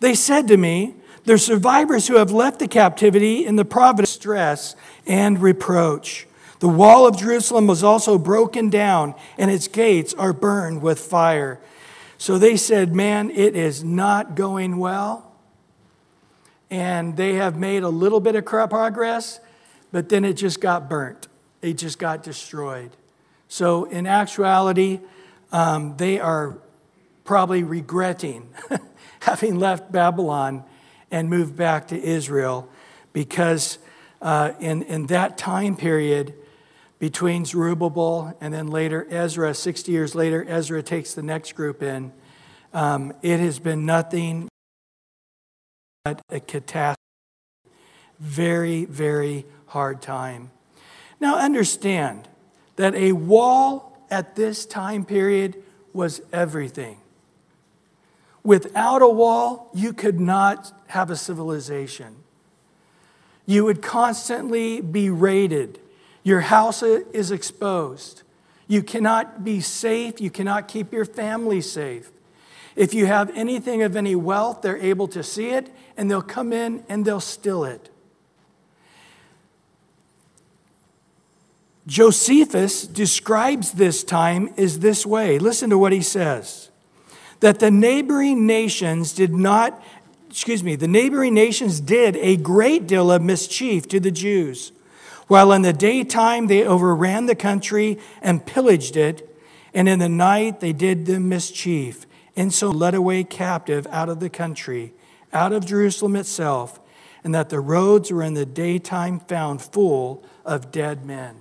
they 0.01 0.15
said 0.15 0.49
to 0.49 0.57
me, 0.57 0.95
The 1.25 1.39
survivors 1.39 2.09
who 2.09 2.17
have 2.17 2.31
left 2.31 2.59
the 2.59 2.69
captivity 2.69 3.45
in 3.45 3.57
the 3.57 3.65
province 3.65 4.11
stress 4.11 4.77
and 5.07 5.41
reproach. 5.41 6.27
The 6.65 6.71
wall 6.71 7.07
of 7.07 7.19
Jerusalem 7.19 7.67
was 7.67 7.85
also 7.85 8.17
broken 8.17 8.71
down, 8.71 9.15
and 9.37 9.51
its 9.51 9.69
gates 9.69 10.15
are 10.15 10.33
burned 10.33 10.81
with 10.81 10.99
fire. 10.99 11.61
So 12.17 12.39
they 12.39 12.57
said, 12.57 12.95
Man, 12.95 13.29
it 13.29 13.55
is 13.55 13.85
not 13.85 14.35
going 14.35 14.79
well. 14.79 15.31
And 16.71 17.19
they 17.19 17.35
have 17.35 17.59
made 17.59 17.83
a 17.83 17.91
little 17.91 18.19
bit 18.19 18.35
of 18.35 18.47
progress, 18.47 19.41
but 19.93 20.09
then 20.09 20.25
it 20.25 20.39
just 20.39 20.59
got 20.59 20.89
burnt, 20.89 21.29
it 21.61 21.75
just 21.75 21.99
got 21.99 22.23
destroyed. 22.23 22.93
So, 23.47 23.85
in 23.85 24.07
actuality, 24.07 25.01
um, 25.53 25.99
they 25.99 26.19
are 26.19 26.57
probably 27.25 27.63
regretting 27.63 28.49
having 29.21 29.59
left 29.59 29.93
Babylon 29.93 30.65
and 31.11 31.29
moved 31.29 31.57
back 31.57 31.89
to 31.89 32.03
Israel 32.03 32.71
because 33.13 33.77
uh, 34.23 34.53
in, 34.61 34.81
in 34.85 35.09
that 35.09 35.37
time 35.37 35.77
period, 35.77 36.33
between 37.05 37.45
Zerubbabel 37.45 38.35
and 38.41 38.55
then 38.55 38.69
later 38.69 39.07
Ezra, 39.11 39.53
60 39.53 39.93
years 39.93 40.15
later, 40.15 40.43
Ezra 40.49 40.83
takes 40.83 41.13
the 41.13 41.23
next 41.23 41.55
group 41.55 41.83
in. 41.83 42.11
Um, 42.73 43.13
it 43.21 43.41
has 43.41 43.59
been 43.59 43.85
nothing 43.85 44.49
but 46.03 46.23
a 46.31 46.41
catastrophe. 46.41 46.97
Very, 48.19 48.87
very 48.87 49.45
hard 49.67 50.01
time. 50.01 50.51
Now, 51.21 51.37
understand 51.37 52.27
that 52.77 52.95
a 52.95 53.13
wall 53.13 53.99
at 54.11 54.35
this 54.35 54.65
time 54.65 55.05
period 55.05 55.63
was 55.93 56.23
everything. 56.33 56.97
Without 58.43 59.03
a 59.03 59.09
wall, 59.11 59.69
you 59.75 59.93
could 59.93 60.19
not 60.19 60.73
have 60.87 61.11
a 61.11 61.17
civilization. 61.17 62.17
You 63.45 63.65
would 63.65 63.83
constantly 63.83 64.81
be 64.81 65.11
raided. 65.11 65.81
Your 66.25 66.41
house 66.41 66.83
is 66.83 67.31
exposed. 67.31 68.23
You 68.67 68.83
cannot 68.83 69.45
be 69.45 69.61
safe. 69.61 70.21
You 70.21 70.31
cannot 70.31 70.67
keep 70.67 70.93
your 70.93 71.05
family 71.05 71.61
safe. 71.61 72.11
If 72.75 72.93
you 72.93 73.07
have 73.07 73.31
anything 73.37 73.83
of 73.83 73.95
any 73.95 74.17
wealth, 74.17 74.63
they're 74.63 74.79
able 74.79 75.07
to 75.09 75.23
see 75.23 75.51
it 75.51 75.71
and 75.97 76.11
they'll 76.11 76.23
come 76.23 76.53
in 76.53 76.83
and 76.89 77.05
they'll 77.05 77.21
steal 77.21 77.65
it. 77.65 77.91
Josephus 81.87 82.87
describes 82.87 83.73
this 83.73 84.03
time 84.03 84.53
is 84.57 84.81
this 84.81 85.05
way. 85.05 85.39
Listen 85.39 85.69
to 85.71 85.79
what 85.79 85.93
he 85.93 86.01
says. 86.01 86.71
That 87.41 87.61
the 87.61 87.71
neighboring 87.71 88.47
nations 88.47 89.13
did 89.13 89.35
not, 89.35 89.83
excuse 90.31 90.65
me, 90.65 90.77
the 90.77 90.89
neighboring 90.89 91.35
nations 91.35 91.81
did 91.81 92.17
a 92.17 92.37
great 92.37 92.87
deal 92.87 93.13
of 93.13 93.23
mischief 93.23 93.87
to 93.89 94.01
the 94.01 94.11
Jews. 94.11 94.73
While 95.27 95.53
in 95.53 95.63
the 95.63 95.73
daytime 95.73 96.47
they 96.47 96.65
overran 96.65 97.27
the 97.27 97.35
country 97.35 97.99
and 98.21 98.45
pillaged 98.45 98.97
it, 98.97 99.29
and 99.73 99.89
in 99.89 99.99
the 99.99 100.09
night 100.09 100.61
they 100.61 100.73
did 100.73 101.07
them 101.07 101.29
mischief, 101.29 102.07
and 102.37 102.53
so 102.53 102.71
led 102.71 102.95
away 102.95 103.25
captive 103.25 103.87
out 103.91 104.09
of 104.09 104.21
the 104.21 104.31
country, 104.31 104.93
out 105.33 105.53
of 105.53 105.67
Jerusalem 105.67 106.17
itself, 106.17 106.81
and 107.23 107.35
that 107.35 107.49
the 107.49 107.61
roads 107.61 108.13
were 108.13 108.23
in 108.23 108.35
the 108.35 108.47
daytime 108.47 109.19
found 109.21 109.63
full 109.63 110.23
of 110.45 110.71
dead 110.71 111.07
men. 111.07 111.37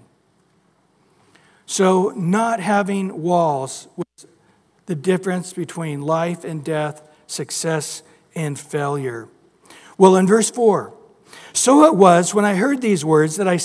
So, 1.65 2.13
not 2.15 2.59
having 2.59 3.21
walls 3.21 3.87
was 3.95 4.27
the 4.85 4.95
difference 4.95 5.53
between 5.53 6.01
life 6.01 6.43
and 6.43 6.63
death, 6.63 7.01
success 7.25 8.03
and 8.35 8.59
failure. 8.59 9.27
Well, 9.97 10.15
in 10.15 10.27
verse 10.27 10.49
4, 10.51 10.93
so 11.53 11.85
it 11.85 11.95
was 11.95 12.33
when 12.33 12.45
I 12.45 12.55
heard 12.55 12.81
these 12.81 13.05
words 13.05 13.37
that 13.37 13.47
I 13.47 13.57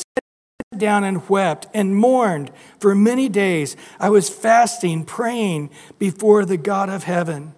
down 0.77 1.03
and 1.03 1.27
wept 1.29 1.67
and 1.73 1.97
mourned 1.97 2.51
for 2.79 2.95
many 2.95 3.29
days. 3.29 3.77
I 3.99 4.11
was 4.11 4.29
fasting, 4.29 5.05
praying 5.05 5.71
before 5.99 6.45
the 6.45 6.59
God 6.59 6.91
of 6.91 7.05
heaven. 7.05 7.55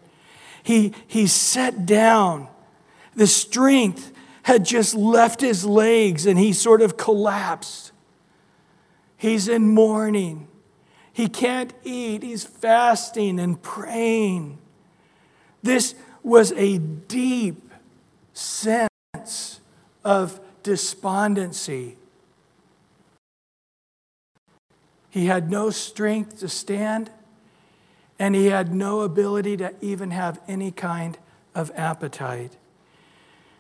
He, 0.62 0.94
he 1.06 1.26
sat 1.26 1.86
down. 1.86 2.48
The 3.16 3.26
strength 3.26 4.12
had 4.44 4.64
just 4.64 4.94
left 4.94 5.40
his 5.40 5.64
legs 5.64 6.24
and 6.24 6.38
he 6.38 6.52
sort 6.52 6.82
of 6.82 6.96
collapsed. 6.96 7.90
He's 9.16 9.48
in 9.48 9.68
mourning. 9.68 10.46
He 11.12 11.28
can't 11.28 11.72
eat. 11.82 12.22
He's 12.22 12.44
fasting 12.44 13.40
and 13.40 13.60
praying. 13.60 14.58
This 15.62 15.94
was 16.22 16.52
a 16.52 16.78
deep 16.78 17.72
sense 18.32 19.60
of 20.04 20.40
despondency. 20.62 21.96
He 25.10 25.26
had 25.26 25.50
no 25.50 25.70
strength 25.70 26.38
to 26.38 26.48
stand, 26.48 27.10
and 28.18 28.34
he 28.34 28.46
had 28.46 28.72
no 28.72 29.00
ability 29.00 29.56
to 29.58 29.74
even 29.80 30.12
have 30.12 30.40
any 30.46 30.70
kind 30.70 31.18
of 31.54 31.72
appetite. 31.74 32.56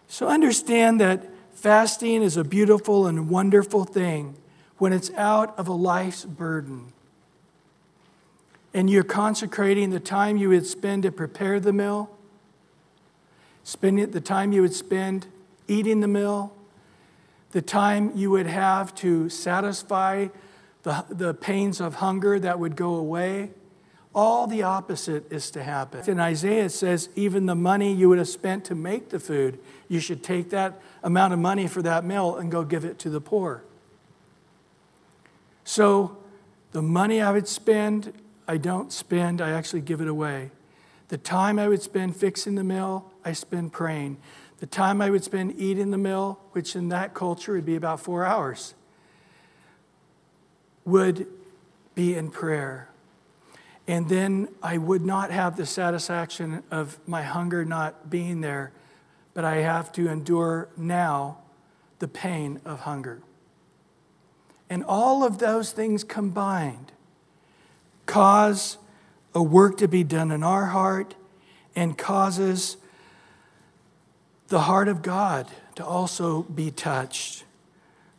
So 0.06 0.28
understand 0.28 1.00
that 1.00 1.26
fasting 1.52 2.22
is 2.22 2.36
a 2.36 2.44
beautiful 2.44 3.06
and 3.06 3.28
wonderful 3.28 3.84
thing 3.84 4.36
when 4.78 4.92
it's 4.92 5.10
out 5.14 5.58
of 5.58 5.68
a 5.68 5.72
life's 5.72 6.24
burden. 6.24 6.92
And 8.72 8.88
you're 8.88 9.02
consecrating 9.02 9.90
the 9.90 10.00
time 10.00 10.36
you 10.36 10.48
would 10.50 10.66
spend 10.66 11.02
to 11.02 11.10
prepare 11.10 11.58
the 11.58 11.72
meal, 11.72 12.10
spending 13.64 14.10
the 14.12 14.20
time 14.20 14.52
you 14.52 14.62
would 14.62 14.74
spend 14.74 15.26
eating 15.66 16.00
the 16.00 16.08
meal, 16.08 16.52
the 17.50 17.62
time 17.62 18.12
you 18.14 18.30
would 18.30 18.46
have 18.46 18.94
to 18.96 19.28
satisfy 19.28 20.28
the, 20.82 21.04
the 21.08 21.34
pains 21.34 21.80
of 21.80 21.96
hunger 21.96 22.38
that 22.38 22.58
would 22.58 22.76
go 22.76 22.94
away. 22.94 23.50
All 24.14 24.46
the 24.46 24.62
opposite 24.62 25.30
is 25.30 25.50
to 25.52 25.62
happen. 25.62 26.08
In 26.10 26.18
Isaiah, 26.18 26.64
it 26.64 26.70
says, 26.70 27.10
even 27.14 27.46
the 27.46 27.54
money 27.54 27.92
you 27.92 28.08
would 28.08 28.18
have 28.18 28.28
spent 28.28 28.64
to 28.66 28.74
make 28.74 29.10
the 29.10 29.20
food, 29.20 29.60
you 29.88 30.00
should 30.00 30.24
take 30.24 30.50
that 30.50 30.80
amount 31.02 31.32
of 31.32 31.38
money 31.38 31.68
for 31.68 31.80
that 31.82 32.04
meal 32.04 32.36
and 32.36 32.50
go 32.50 32.64
give 32.64 32.84
it 32.84 32.98
to 33.00 33.10
the 33.10 33.20
poor. 33.20 33.62
So 35.62 36.16
the 36.72 36.82
money 36.82 37.20
I 37.20 37.30
would 37.30 37.46
spend, 37.46 38.12
I 38.48 38.56
don't 38.56 38.92
spend, 38.92 39.40
I 39.40 39.50
actually 39.50 39.82
give 39.82 40.00
it 40.00 40.08
away. 40.08 40.50
The 41.08 41.18
time 41.18 41.58
I 41.58 41.68
would 41.68 41.82
spend 41.82 42.16
fixing 42.16 42.56
the 42.56 42.64
meal, 42.64 43.12
I 43.24 43.32
spend 43.32 43.72
praying. 43.72 44.16
The 44.58 44.66
time 44.66 45.00
I 45.00 45.10
would 45.10 45.24
spend 45.24 45.54
eating 45.58 45.90
the 45.90 45.98
meal, 45.98 46.40
which 46.52 46.74
in 46.74 46.88
that 46.88 47.14
culture 47.14 47.52
would 47.52 47.66
be 47.66 47.76
about 47.76 48.00
four 48.00 48.24
hours, 48.24 48.74
would 50.84 51.26
be 51.94 52.14
in 52.14 52.30
prayer. 52.30 52.88
And 53.86 54.08
then 54.08 54.48
I 54.62 54.78
would 54.78 55.04
not 55.04 55.30
have 55.30 55.56
the 55.56 55.66
satisfaction 55.66 56.62
of 56.70 56.98
my 57.06 57.22
hunger 57.22 57.64
not 57.64 58.08
being 58.08 58.40
there, 58.40 58.72
but 59.34 59.44
I 59.44 59.56
have 59.56 59.92
to 59.92 60.08
endure 60.08 60.68
now 60.76 61.38
the 61.98 62.08
pain 62.08 62.60
of 62.64 62.80
hunger. 62.80 63.22
And 64.68 64.84
all 64.84 65.24
of 65.24 65.38
those 65.38 65.72
things 65.72 66.04
combined 66.04 66.92
cause 68.06 68.78
a 69.34 69.42
work 69.42 69.78
to 69.78 69.88
be 69.88 70.04
done 70.04 70.30
in 70.30 70.42
our 70.42 70.66
heart 70.66 71.14
and 71.74 71.96
causes 71.96 72.76
the 74.48 74.60
heart 74.60 74.88
of 74.88 75.02
God 75.02 75.48
to 75.76 75.84
also 75.84 76.42
be 76.42 76.70
touched. 76.70 77.44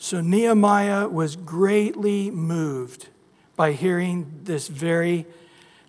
So 0.04 0.20
Nehemiah 0.20 1.08
was 1.08 1.36
greatly 1.36 2.32
moved 2.32 3.10
by 3.56 3.74
hearing 3.74 4.40
this 4.42 4.68
very 4.68 5.28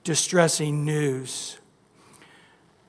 distressing 0.05 0.85
news. 0.85 1.57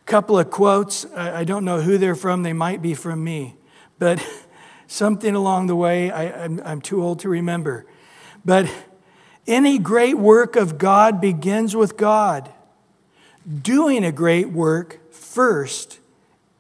A 0.02 0.04
couple 0.04 0.38
of 0.38 0.52
quotes. 0.52 1.06
I 1.16 1.46
don't 1.46 1.64
know 1.64 1.80
who 1.80 1.98
they're 1.98 2.14
from, 2.14 2.44
they 2.44 2.52
might 2.52 2.82
be 2.82 2.94
from 2.94 3.24
me. 3.24 3.56
But 3.98 4.22
something 4.88 5.34
along 5.34 5.68
the 5.68 5.78
way. 5.78 6.12
I, 6.12 6.44
I'm 6.44 6.82
too 6.82 7.02
old 7.02 7.20
to 7.22 7.30
remember. 7.30 7.86
But 8.44 8.70
any 9.48 9.80
great 9.80 10.18
work 10.18 10.58
of 10.58 10.78
God 10.78 11.22
begins 11.22 11.74
with 11.74 11.96
God 11.96 12.52
doing 13.62 14.04
a 14.04 14.12
great 14.12 14.50
work 14.50 15.00
first 15.14 16.00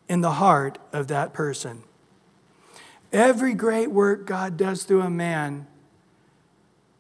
in 0.07 0.21
the 0.21 0.31
heart 0.31 0.77
of 0.93 1.09
that 1.09 1.33
person. 1.33 1.83
Every 3.13 3.53
great 3.53 3.91
work 3.91 4.25
God 4.25 4.57
does 4.57 4.83
through 4.83 5.03
a 5.03 5.09
man, 5.09 5.67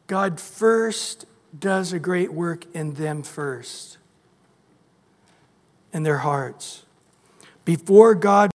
God 0.05 0.39
first 0.39 1.25
does 1.57 1.91
a 1.91 1.99
great 1.99 2.31
work 2.31 2.65
in 2.75 2.93
them 2.93 3.23
first, 3.23 3.97
in 5.91 6.03
their 6.03 6.19
hearts. 6.19 6.85
Before 7.65 8.13
God 8.13 8.51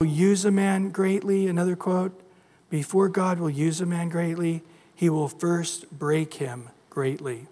will 0.00 0.08
use 0.08 0.44
a 0.44 0.50
man 0.50 0.90
greatly, 0.90 1.46
another 1.46 1.76
quote, 1.76 2.20
before 2.68 3.08
God 3.08 3.38
will 3.38 3.50
use 3.50 3.80
a 3.80 3.86
man 3.86 4.08
greatly, 4.08 4.62
he 4.94 5.08
will 5.08 5.28
first 5.28 5.90
break 5.96 6.34
him 6.34 6.68
greatly. 6.90 7.46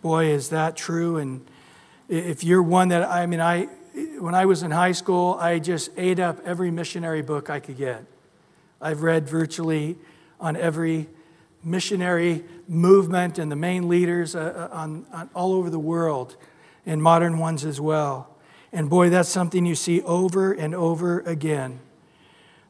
Boy, 0.00 0.26
is 0.26 0.48
that 0.48 0.76
true. 0.76 1.18
And 1.18 1.46
if 2.08 2.42
you're 2.42 2.62
one 2.62 2.88
that, 2.88 3.08
I 3.08 3.26
mean, 3.26 3.40
I, 3.40 3.68
when 4.18 4.34
I 4.34 4.46
was 4.46 4.62
in 4.62 4.70
high 4.70 4.92
school, 4.92 5.36
I 5.40 5.58
just 5.58 5.90
ate 5.96 6.18
up 6.18 6.40
every 6.44 6.70
missionary 6.70 7.22
book 7.22 7.50
I 7.50 7.60
could 7.60 7.76
get. 7.76 8.04
I've 8.80 9.02
read 9.02 9.28
virtually 9.28 9.96
on 10.40 10.56
every 10.56 11.08
missionary 11.62 12.44
movement 12.66 13.38
and 13.38 13.50
the 13.50 13.56
main 13.56 13.88
leaders 13.88 14.34
uh, 14.34 14.68
uh 14.72 14.76
on, 14.76 15.06
on 15.12 15.30
all 15.34 15.52
over 15.52 15.70
the 15.70 15.78
world, 15.78 16.36
and 16.84 17.02
modern 17.02 17.38
ones 17.38 17.64
as 17.64 17.80
well. 17.80 18.28
And 18.72 18.88
boy, 18.88 19.10
that's 19.10 19.28
something 19.28 19.66
you 19.66 19.74
see 19.74 20.00
over 20.02 20.52
and 20.52 20.74
over 20.74 21.20
again. 21.20 21.78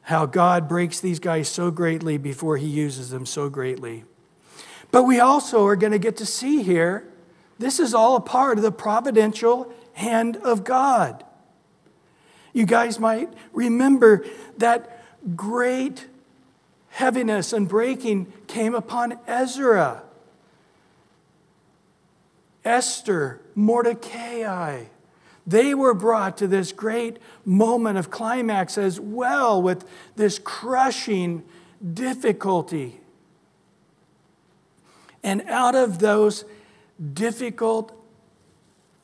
How 0.01 0.25
God 0.25 0.67
breaks 0.67 0.99
these 0.99 1.19
guys 1.19 1.47
so 1.47 1.71
greatly 1.71 2.17
before 2.17 2.57
he 2.57 2.67
uses 2.67 3.09
them 3.09 3.25
so 3.25 3.49
greatly. 3.49 4.03
But 4.91 5.03
we 5.03 5.19
also 5.19 5.65
are 5.65 5.77
going 5.77 5.93
to 5.93 5.99
get 5.99 6.17
to 6.17 6.25
see 6.25 6.61
here 6.61 7.07
this 7.57 7.79
is 7.79 7.93
all 7.93 8.15
a 8.15 8.21
part 8.21 8.57
of 8.57 8.63
the 8.63 8.71
providential 8.71 9.73
hand 9.93 10.37
of 10.37 10.63
God. 10.63 11.23
You 12.53 12.65
guys 12.65 12.99
might 12.99 13.33
remember 13.51 14.25
that 14.57 15.03
great 15.35 16.07
heaviness 16.89 17.53
and 17.53 17.67
breaking 17.67 18.31
came 18.47 18.75
upon 18.75 19.17
Ezra, 19.25 20.03
Esther, 22.63 23.41
Mordecai, 23.55 24.85
They 25.45 25.73
were 25.73 25.93
brought 25.93 26.37
to 26.37 26.47
this 26.47 26.71
great 26.71 27.17
moment 27.43 27.97
of 27.97 28.09
climax 28.09 28.77
as 28.77 28.99
well 28.99 29.61
with 29.61 29.85
this 30.15 30.39
crushing 30.39 31.43
difficulty. 31.93 33.01
And 35.21 35.41
out 35.49 35.75
of 35.75 35.99
those 35.99 36.45
difficult, 37.13 37.91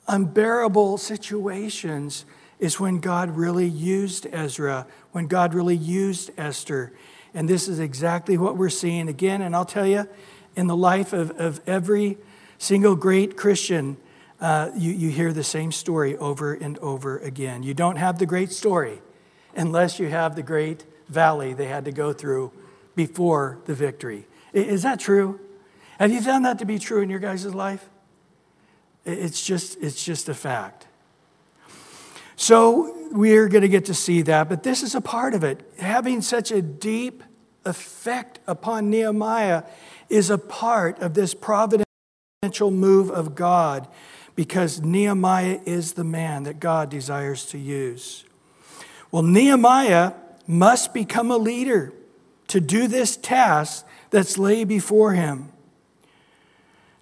unbearable 0.10 0.98
situations 0.98 2.26
is 2.60 2.80
when 2.80 3.00
God 3.00 3.38
really 3.38 3.68
used 3.68 4.28
Ezra, 4.32 4.86
when 5.12 5.28
God 5.28 5.54
really 5.54 5.78
used 5.78 6.32
Esther. 6.38 6.92
And 7.34 7.48
this 7.48 7.68
is 7.68 7.80
exactly 7.80 8.38
what 8.38 8.58
we're 8.58 8.70
seeing 8.70 9.08
again. 9.08 9.42
And 9.42 9.56
I'll 9.56 9.66
tell 9.66 9.88
you, 9.88 10.10
in 10.56 10.68
the 10.68 10.76
life 10.76 11.14
of, 11.14 11.32
of 11.40 11.62
every 11.66 12.18
single 12.58 12.96
great 12.96 13.38
Christian, 13.38 13.96
uh, 14.42 14.72
you, 14.76 14.92
you 14.92 15.10
hear 15.10 15.32
the 15.32 15.44
same 15.44 15.72
story 15.72 16.18
over 16.18 16.54
and 16.54 16.78
over 16.80 17.20
again. 17.20 17.64
You 17.64 17.74
don't 17.74 17.96
have 17.98 18.20
the 18.20 18.26
great 18.26 18.52
story 18.52 19.02
unless 19.56 20.00
you 20.00 20.10
have 20.10 20.36
the 20.36 20.44
great 20.44 20.86
valley 21.08 21.54
they 21.54 21.68
had 21.68 21.86
to 21.86 21.92
go 21.92 22.14
through 22.14 22.52
before 22.96 23.60
the 23.66 23.74
victory. 23.74 24.28
Is 24.54 24.84
that 24.84 25.00
true? 25.00 25.40
Have 26.00 26.12
you 26.12 26.22
found 26.22 26.46
that 26.46 26.60
to 26.60 26.66
be 26.66 26.80
true 26.80 27.02
in 27.02 27.10
your 27.10 27.20
guys' 27.20 27.46
life? 27.46 27.90
It's 29.14 29.46
just, 29.46 29.82
it's 29.82 30.04
just 30.04 30.30
a 30.30 30.34
fact. 30.34 30.88
So 32.36 32.96
we're 33.12 33.50
going 33.50 33.64
to 33.64 33.70
get 33.70 33.86
to 33.86 33.94
see 33.94 34.22
that, 34.24 34.48
but 34.48 34.64
this 34.64 34.82
is 34.82 34.96
a 34.96 35.02
part 35.02 35.34
of 35.34 35.44
it. 35.44 35.70
Having 35.80 36.22
such 36.22 36.52
a 36.52 36.62
deep 36.62 37.24
effect 37.66 38.40
upon 38.48 38.90
Nehemiah 38.90 39.64
is 40.10 40.30
a 40.30 40.38
part 40.38 41.00
of 41.00 41.14
this 41.14 41.34
providential 41.34 41.86
move 42.72 43.12
of 43.12 43.36
God 43.36 43.88
because 44.36 44.82
Nehemiah 44.82 45.60
is 45.66 45.94
the 45.94 46.04
man 46.06 46.44
that 46.44 46.60
God 46.62 46.90
desires 46.90 47.46
to 47.48 47.58
use. 47.58 48.24
Well, 49.12 49.24
Nehemiah 49.24 50.14
must 50.48 50.94
become 50.94 51.32
a 51.32 51.38
leader 51.38 51.94
to 52.48 52.62
do 52.62 52.88
this 52.88 53.18
task 53.18 53.86
that's 54.12 54.38
laid 54.38 54.68
before 54.68 55.14
him. 55.14 55.52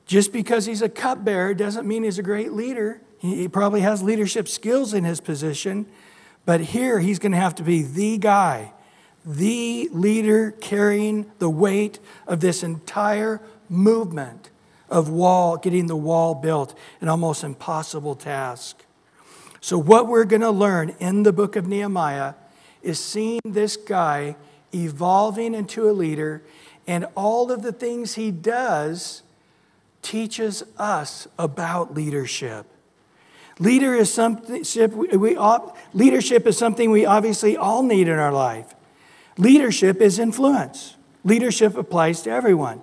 Just 0.07 0.31
because 0.31 0.65
he's 0.65 0.81
a 0.81 0.89
cupbearer 0.89 1.53
doesn't 1.53 1.85
mean 1.85 2.03
he's 2.03 2.17
a 2.17 2.23
great 2.23 2.53
leader. 2.53 3.01
He 3.19 3.47
probably 3.49 3.81
has 3.81 4.01
leadership 4.01 4.47
skills 4.47 4.93
in 4.93 5.03
his 5.03 5.19
position, 5.19 5.85
but 6.45 6.61
here 6.61 6.99
he's 6.99 7.19
going 7.19 7.33
to 7.33 7.37
have 7.37 7.55
to 7.55 7.63
be 7.63 7.81
the 7.81 8.17
guy, 8.17 8.71
the 9.25 9.89
leader 9.91 10.51
carrying 10.51 11.29
the 11.39 11.49
weight 11.49 11.99
of 12.25 12.39
this 12.39 12.63
entire 12.63 13.41
movement 13.67 14.49
of 14.89 15.09
wall, 15.09 15.57
getting 15.57 15.87
the 15.87 15.95
wall 15.95 16.35
built, 16.35 16.77
an 17.01 17.09
almost 17.09 17.43
impossible 17.43 18.15
task. 18.15 18.85
So, 19.59 19.77
what 19.77 20.07
we're 20.07 20.23
going 20.23 20.41
to 20.41 20.51
learn 20.51 20.95
in 20.99 21.23
the 21.23 21.33
book 21.33 21.57
of 21.57 21.67
Nehemiah 21.67 22.35
is 22.81 23.03
seeing 23.03 23.41
this 23.43 23.75
guy 23.75 24.37
evolving 24.73 25.53
into 25.53 25.89
a 25.89 25.91
leader, 25.91 26.43
and 26.85 27.05
all 27.15 27.51
of 27.51 27.63
the 27.63 27.73
things 27.73 28.13
he 28.13 28.31
does 28.31 29.23
teaches 30.01 30.63
us 30.77 31.27
about 31.37 31.93
leadership. 31.93 32.65
Leader 33.59 33.95
is 33.95 34.13
something, 34.13 34.63
we, 35.19 35.37
leadership 35.93 36.45
is 36.45 36.57
something 36.57 36.91
we 36.91 37.05
obviously 37.05 37.57
all 37.57 37.81
need 37.81 38.07
in 38.07 38.19
our 38.19 38.31
life. 38.31 38.73
Leadership 39.37 40.01
is 40.01 40.19
influence. 40.19 40.95
Leadership 41.23 41.75
applies 41.75 42.21
to 42.21 42.29
everyone. 42.29 42.81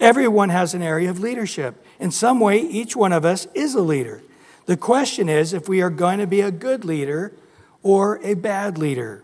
Everyone 0.00 0.48
has 0.48 0.74
an 0.74 0.82
area 0.82 1.10
of 1.10 1.20
leadership. 1.20 1.84
In 1.98 2.10
some 2.10 2.40
way, 2.40 2.58
each 2.60 2.94
one 2.94 3.12
of 3.12 3.24
us 3.24 3.46
is 3.54 3.74
a 3.74 3.80
leader. 3.80 4.22
The 4.66 4.76
question 4.76 5.28
is 5.28 5.52
if 5.52 5.68
we 5.68 5.80
are 5.80 5.90
going 5.90 6.18
to 6.18 6.26
be 6.26 6.40
a 6.40 6.50
good 6.50 6.84
leader 6.84 7.32
or 7.82 8.20
a 8.22 8.34
bad 8.34 8.76
leader. 8.78 9.22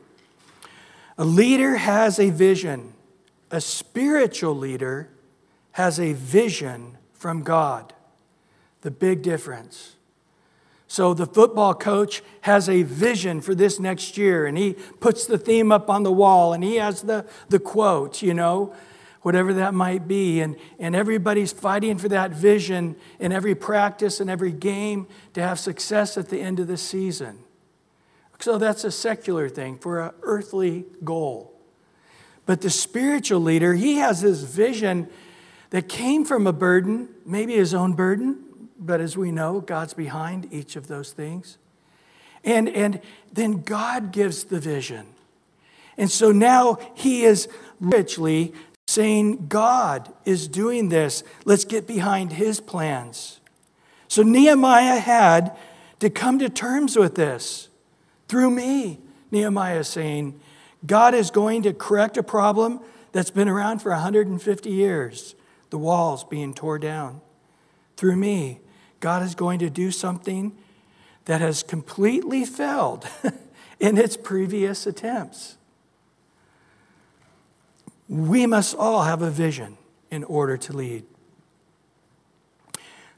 A 1.18 1.24
leader 1.24 1.76
has 1.76 2.18
a 2.18 2.30
vision, 2.30 2.94
a 3.50 3.60
spiritual 3.60 4.56
leader 4.56 5.08
has 5.72 6.00
a 6.00 6.12
vision 6.12 6.98
from 7.24 7.42
God. 7.42 7.94
The 8.82 8.90
big 8.90 9.22
difference. 9.22 9.96
So 10.88 11.14
the 11.14 11.24
football 11.24 11.72
coach 11.72 12.22
has 12.42 12.68
a 12.68 12.82
vision 12.82 13.40
for 13.40 13.54
this 13.54 13.80
next 13.80 14.18
year, 14.18 14.44
and 14.44 14.58
he 14.58 14.74
puts 15.00 15.24
the 15.24 15.38
theme 15.38 15.72
up 15.72 15.88
on 15.88 16.02
the 16.02 16.12
wall, 16.12 16.52
and 16.52 16.62
he 16.62 16.76
has 16.76 17.00
the, 17.00 17.24
the 17.48 17.58
quote, 17.58 18.20
you 18.20 18.34
know 18.34 18.74
whatever 19.22 19.54
that 19.54 19.72
might 19.72 20.06
be. 20.06 20.42
And, 20.42 20.56
and 20.78 20.94
everybody's 20.94 21.50
fighting 21.50 21.96
for 21.96 22.10
that 22.10 22.32
vision 22.32 22.94
in 23.18 23.32
every 23.32 23.54
practice 23.54 24.20
and 24.20 24.28
every 24.28 24.52
game 24.52 25.06
to 25.32 25.40
have 25.40 25.58
success 25.58 26.18
at 26.18 26.28
the 26.28 26.42
end 26.42 26.60
of 26.60 26.66
the 26.66 26.76
season. 26.76 27.38
So 28.38 28.58
that's 28.58 28.84
a 28.84 28.90
secular 28.90 29.48
thing 29.48 29.78
for 29.78 29.98
an 30.02 30.12
earthly 30.20 30.84
goal. 31.02 31.58
But 32.44 32.60
the 32.60 32.68
spiritual 32.68 33.40
leader, 33.40 33.72
he 33.72 33.96
has 33.96 34.20
this 34.20 34.42
vision 34.42 35.08
that 35.74 35.88
came 35.88 36.24
from 36.24 36.46
a 36.46 36.52
burden, 36.52 37.08
maybe 37.26 37.56
his 37.56 37.74
own 37.74 37.94
burden, 37.94 38.38
but 38.78 39.00
as 39.00 39.16
we 39.16 39.32
know, 39.32 39.60
God's 39.60 39.92
behind 39.92 40.46
each 40.52 40.76
of 40.76 40.86
those 40.86 41.10
things. 41.10 41.58
And, 42.44 42.68
and 42.68 43.00
then 43.32 43.62
God 43.62 44.12
gives 44.12 44.44
the 44.44 44.60
vision. 44.60 45.04
And 45.98 46.08
so 46.08 46.30
now 46.30 46.78
he 46.94 47.24
is 47.24 47.48
richly 47.80 48.54
saying, 48.86 49.48
God 49.48 50.12
is 50.24 50.46
doing 50.46 50.90
this. 50.90 51.24
Let's 51.44 51.64
get 51.64 51.88
behind 51.88 52.34
his 52.34 52.60
plans. 52.60 53.40
So 54.06 54.22
Nehemiah 54.22 55.00
had 55.00 55.56
to 55.98 56.08
come 56.08 56.38
to 56.38 56.48
terms 56.48 56.96
with 56.96 57.16
this 57.16 57.68
through 58.28 58.52
me. 58.52 59.00
Nehemiah 59.32 59.80
is 59.80 59.88
saying, 59.88 60.40
God 60.86 61.14
is 61.14 61.32
going 61.32 61.64
to 61.64 61.72
correct 61.72 62.16
a 62.16 62.22
problem 62.22 62.78
that's 63.10 63.32
been 63.32 63.48
around 63.48 63.80
for 63.80 63.90
150 63.90 64.70
years 64.70 65.34
the 65.74 65.78
walls 65.78 66.22
being 66.22 66.54
torn 66.54 66.80
down. 66.80 67.20
Through 67.96 68.14
me, 68.14 68.60
God 69.00 69.24
is 69.24 69.34
going 69.34 69.58
to 69.58 69.68
do 69.68 69.90
something 69.90 70.56
that 71.24 71.40
has 71.40 71.64
completely 71.64 72.44
failed 72.44 73.08
in 73.80 73.98
its 73.98 74.16
previous 74.16 74.86
attempts. 74.86 75.56
We 78.08 78.46
must 78.46 78.76
all 78.76 79.02
have 79.02 79.20
a 79.20 79.30
vision 79.30 79.76
in 80.12 80.22
order 80.22 80.56
to 80.58 80.72
lead. 80.72 81.06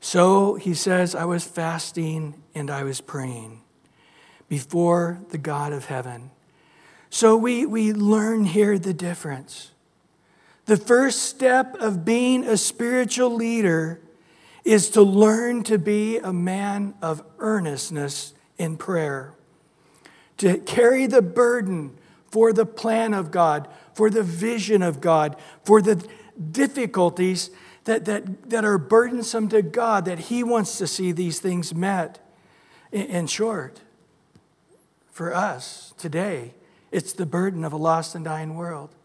So 0.00 0.54
he 0.54 0.72
says, 0.72 1.14
I 1.14 1.26
was 1.26 1.44
fasting 1.44 2.42
and 2.54 2.70
I 2.70 2.84
was 2.84 3.02
praying 3.02 3.60
before 4.48 5.20
the 5.28 5.36
God 5.36 5.74
of 5.74 5.84
heaven. 5.84 6.30
So 7.10 7.36
we, 7.36 7.66
we 7.66 7.92
learn 7.92 8.46
here 8.46 8.78
the 8.78 8.94
difference. 8.94 9.72
The 10.66 10.76
first 10.76 11.22
step 11.22 11.76
of 11.76 12.04
being 12.04 12.44
a 12.44 12.56
spiritual 12.56 13.30
leader 13.30 14.00
is 14.64 14.90
to 14.90 15.02
learn 15.02 15.62
to 15.64 15.78
be 15.78 16.18
a 16.18 16.32
man 16.32 16.94
of 17.00 17.22
earnestness 17.38 18.34
in 18.58 18.76
prayer, 18.76 19.32
to 20.38 20.58
carry 20.58 21.06
the 21.06 21.22
burden 21.22 21.96
for 22.32 22.52
the 22.52 22.66
plan 22.66 23.14
of 23.14 23.30
God, 23.30 23.68
for 23.94 24.10
the 24.10 24.24
vision 24.24 24.82
of 24.82 25.00
God, 25.00 25.36
for 25.64 25.80
the 25.80 26.04
difficulties 26.50 27.50
that, 27.84 28.04
that, 28.06 28.50
that 28.50 28.64
are 28.64 28.76
burdensome 28.76 29.48
to 29.50 29.62
God, 29.62 30.04
that 30.06 30.18
He 30.18 30.42
wants 30.42 30.78
to 30.78 30.88
see 30.88 31.12
these 31.12 31.38
things 31.38 31.72
met. 31.72 32.18
In, 32.90 33.06
in 33.06 33.26
short, 33.28 33.82
for 35.12 35.32
us 35.32 35.94
today, 35.96 36.54
it's 36.90 37.12
the 37.12 37.24
burden 37.24 37.64
of 37.64 37.72
a 37.72 37.76
lost 37.76 38.16
and 38.16 38.24
dying 38.24 38.56
world. 38.56 38.95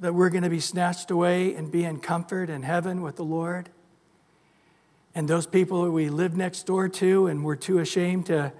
That 0.00 0.14
we're 0.14 0.30
going 0.30 0.44
to 0.44 0.50
be 0.50 0.60
snatched 0.60 1.10
away 1.10 1.54
and 1.54 1.70
be 1.70 1.84
in 1.84 2.00
comfort 2.00 2.50
in 2.50 2.62
heaven 2.62 3.02
with 3.02 3.16
the 3.16 3.24
Lord. 3.24 3.70
And 5.14 5.28
those 5.28 5.46
people 5.46 5.84
that 5.84 5.90
we 5.90 6.08
live 6.08 6.36
next 6.36 6.66
door 6.66 6.88
to 6.88 7.26
and 7.26 7.44
we're 7.44 7.56
too 7.56 7.78
ashamed 7.78 8.26
to 8.26 8.52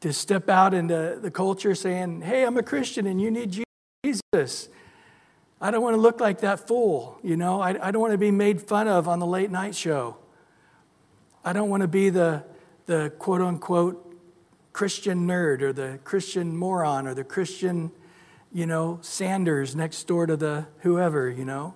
to 0.00 0.12
step 0.12 0.48
out 0.48 0.74
into 0.74 1.18
the 1.20 1.30
culture 1.30 1.74
saying, 1.74 2.20
Hey, 2.20 2.44
I'm 2.44 2.56
a 2.56 2.62
Christian 2.62 3.06
and 3.06 3.20
you 3.20 3.30
need 3.30 3.64
Jesus. 4.04 4.68
I 5.60 5.70
don't 5.70 5.82
want 5.82 5.94
to 5.94 6.00
look 6.00 6.20
like 6.20 6.40
that 6.40 6.66
fool, 6.66 7.18
you 7.22 7.36
know. 7.36 7.60
I, 7.60 7.88
I 7.88 7.90
don't 7.90 8.02
want 8.02 8.12
to 8.12 8.18
be 8.18 8.30
made 8.30 8.60
fun 8.60 8.88
of 8.88 9.08
on 9.08 9.18
the 9.18 9.26
late 9.26 9.50
night 9.50 9.74
show. 9.74 10.16
I 11.44 11.52
don't 11.52 11.70
want 11.70 11.80
to 11.80 11.88
be 11.88 12.10
the, 12.10 12.44
the 12.84 13.12
quote 13.18 13.40
unquote 13.40 14.02
Christian 14.72 15.26
nerd 15.26 15.62
or 15.62 15.72
the 15.72 15.98
Christian 16.04 16.56
moron 16.56 17.06
or 17.06 17.14
the 17.14 17.24
Christian, 17.24 17.90
you 18.56 18.64
know, 18.64 18.98
Sanders 19.02 19.76
next 19.76 20.04
door 20.04 20.24
to 20.24 20.34
the 20.34 20.66
whoever, 20.78 21.28
you 21.28 21.44
know, 21.44 21.74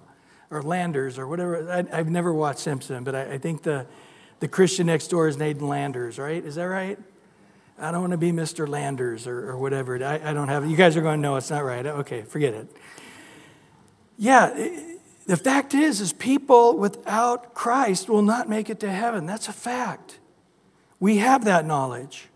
or 0.51 0.63
Landers 0.63 1.19
or 1.19 1.27
whatever. 1.27 1.71
I, 1.71 1.95
have 1.95 2.09
never 2.09 2.33
watched 2.33 2.61
Simpson, 2.61 3.05
but 3.05 3.15
I, 3.15 3.33
I 3.35 3.39
think 3.39 3.63
the, 3.65 3.85
the 4.39 4.49
Christian 4.49 4.87
next 4.87 5.09
door 5.09 5.29
is 5.29 5.37
Nathan 5.37 5.69
Landers, 5.69 6.19
right? 6.19 6.43
Is 6.43 6.55
that 6.55 6.65
right? 6.65 6.99
I 7.79 7.91
don't 7.93 8.01
want 8.01 8.13
to 8.13 8.17
be 8.17 8.33
Mr. 8.33 8.67
Landers 8.67 9.27
or, 9.27 9.51
or 9.51 9.59
whatever. 9.59 10.03
I, 10.03 10.31
I 10.31 10.33
don't 10.33 10.49
have 10.49 10.67
You 10.71 10.77
guys 10.77 10.97
are 10.97 11.03
going 11.03 11.21
no, 11.21 11.37
it's 11.37 11.51
not 11.51 11.67
right. 11.67 11.85
Okay, 11.85 12.23
forget 12.23 12.55
it. 12.55 12.75
Yeah, 14.17 14.49
the 15.27 15.37
fact 15.37 15.75
is, 15.75 16.01
is 16.01 16.15
people 16.15 16.79
without 16.79 17.53
Christ 17.53 18.09
will 18.09 18.23
not 18.23 18.49
make 18.49 18.71
it 18.71 18.81
to 18.81 18.91
heaven. 18.91 19.27
That's 19.27 19.49
a 19.49 19.53
fact. 19.53 20.19
We 20.99 21.19
have 21.19 21.45
that 21.45 21.67
knowledge. 21.67 22.29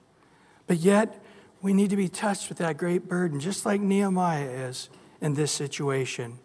But 0.66 0.80
yet, 0.80 1.23
we 1.64 1.72
need 1.72 1.88
to 1.88 1.96
be 1.96 2.08
touched 2.08 2.50
with 2.50 2.58
that 2.58 2.76
great 2.76 3.08
burden, 3.08 3.40
just 3.40 3.64
like 3.64 3.80
Nehemiah 3.80 4.50
is 4.50 4.90
in 5.22 5.32
this 5.32 5.50
situation. 5.50 6.38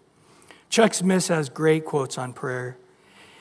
Chuck 0.70 0.94
Smith 0.94 1.28
has 1.28 1.50
great 1.50 1.84
quotes 1.84 2.18
on 2.18 2.32
prayer. 2.32 2.78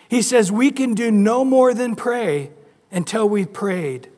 He 0.09 0.21
says, 0.21 0.51
We 0.51 0.73
can 0.73 0.95
do 0.95 1.13
no 1.13 1.45
more 1.45 1.73
than 1.73 1.95
pray 1.95 2.51
until 2.91 3.29
we've 3.29 3.53
prayed. 3.53 4.11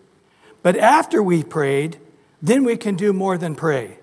But 0.63 0.79
after 0.79 1.23
we've 1.23 1.51
prayed, 1.51 1.99
then 2.41 2.65
we 2.65 2.79
can 2.79 2.95
do 2.95 3.13
more 3.13 3.37
than 3.37 3.55
pray. 3.55 3.99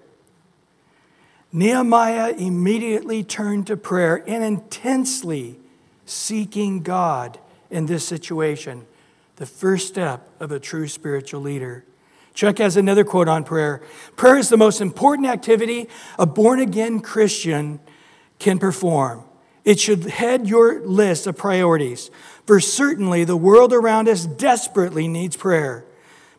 Nehemiah 1.52 2.36
immediately 2.38 3.24
turned 3.24 3.66
to 3.68 3.76
prayer 3.76 4.24
and 4.28 4.44
intensely 4.44 5.58
seeking 6.06 6.84
God 6.84 7.40
in 7.72 7.88
this 7.88 8.08
situation, 8.08 8.86
the 9.38 9.48
first 9.48 9.88
step 9.88 10.30
of 10.40 10.52
a 10.52 10.60
true 10.60 10.88
spiritual 10.88 11.42
leader. 11.42 11.86
Chuck 12.38 12.60
has 12.60 12.78
another 12.78 13.04
quote 13.04 13.28
on 13.28 13.44
prayer 13.44 13.82
Prayer 14.16 14.38
is 14.38 14.50
the 14.50 14.58
most 14.58 14.80
important 14.80 15.28
activity 15.28 15.90
a 16.20 16.28
born 16.28 16.60
again 16.60 17.00
Christian 17.00 17.80
can 18.38 18.60
perform. 18.60 19.24
It 19.66 19.80
should 19.80 20.04
head 20.04 20.48
your 20.48 20.86
list 20.86 21.26
of 21.26 21.36
priorities, 21.36 22.12
for 22.46 22.60
certainly 22.60 23.24
the 23.24 23.36
world 23.36 23.74
around 23.74 24.08
us 24.08 24.28
desperately 24.28 25.08
needs 25.08 25.36
prayer. 25.36 25.84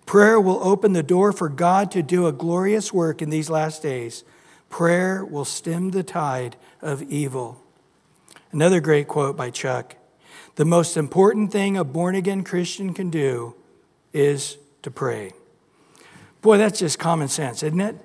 Prayer 0.07 0.41
will 0.41 0.63
open 0.63 0.93
the 0.93 1.03
door 1.03 1.33
for 1.33 1.49
God 1.49 1.91
to 1.91 2.03
do 2.05 2.29
a 2.29 2.33
glorious 2.33 2.93
work 2.93 3.21
in 3.21 3.29
these 3.29 3.51
last 3.51 3.83
days. 3.83 4.23
Prayer 4.71 5.25
will 5.25 5.45
stem 5.45 5.91
the 5.91 6.05
tide 6.05 6.55
of 6.81 7.03
evil. 7.03 7.61
Another 8.53 8.81
great 8.81 9.09
quote 9.09 9.37
by 9.37 9.51
Chuck 9.51 9.97
The 10.55 10.65
most 10.65 10.97
important 10.97 11.51
thing 11.51 11.77
a 11.77 11.83
born 11.83 12.15
again 12.15 12.45
Christian 12.45 12.95
can 12.95 13.11
do 13.11 13.57
is 14.13 14.59
to 14.83 14.93
pray. 14.93 15.33
Boy, 16.41 16.59
that's 16.59 16.79
just 16.79 16.99
common 16.99 17.29
sense, 17.29 17.63
isn't 17.63 17.81
it? 17.81 17.97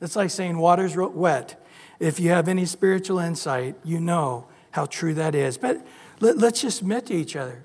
It's 0.00 0.16
like 0.16 0.30
saying 0.30 0.58
water's 0.58 0.96
wet. 0.96 1.64
If 1.98 2.18
you 2.18 2.30
have 2.30 2.48
any 2.48 2.66
spiritual 2.66 3.18
insight, 3.18 3.76
you 3.84 4.00
know 4.00 4.46
how 4.72 4.86
true 4.86 5.14
that 5.14 5.34
is. 5.34 5.58
But 5.58 5.84
let, 6.20 6.42
us 6.42 6.60
just 6.60 6.80
admit 6.82 7.06
to 7.06 7.14
each 7.14 7.36
other 7.36 7.64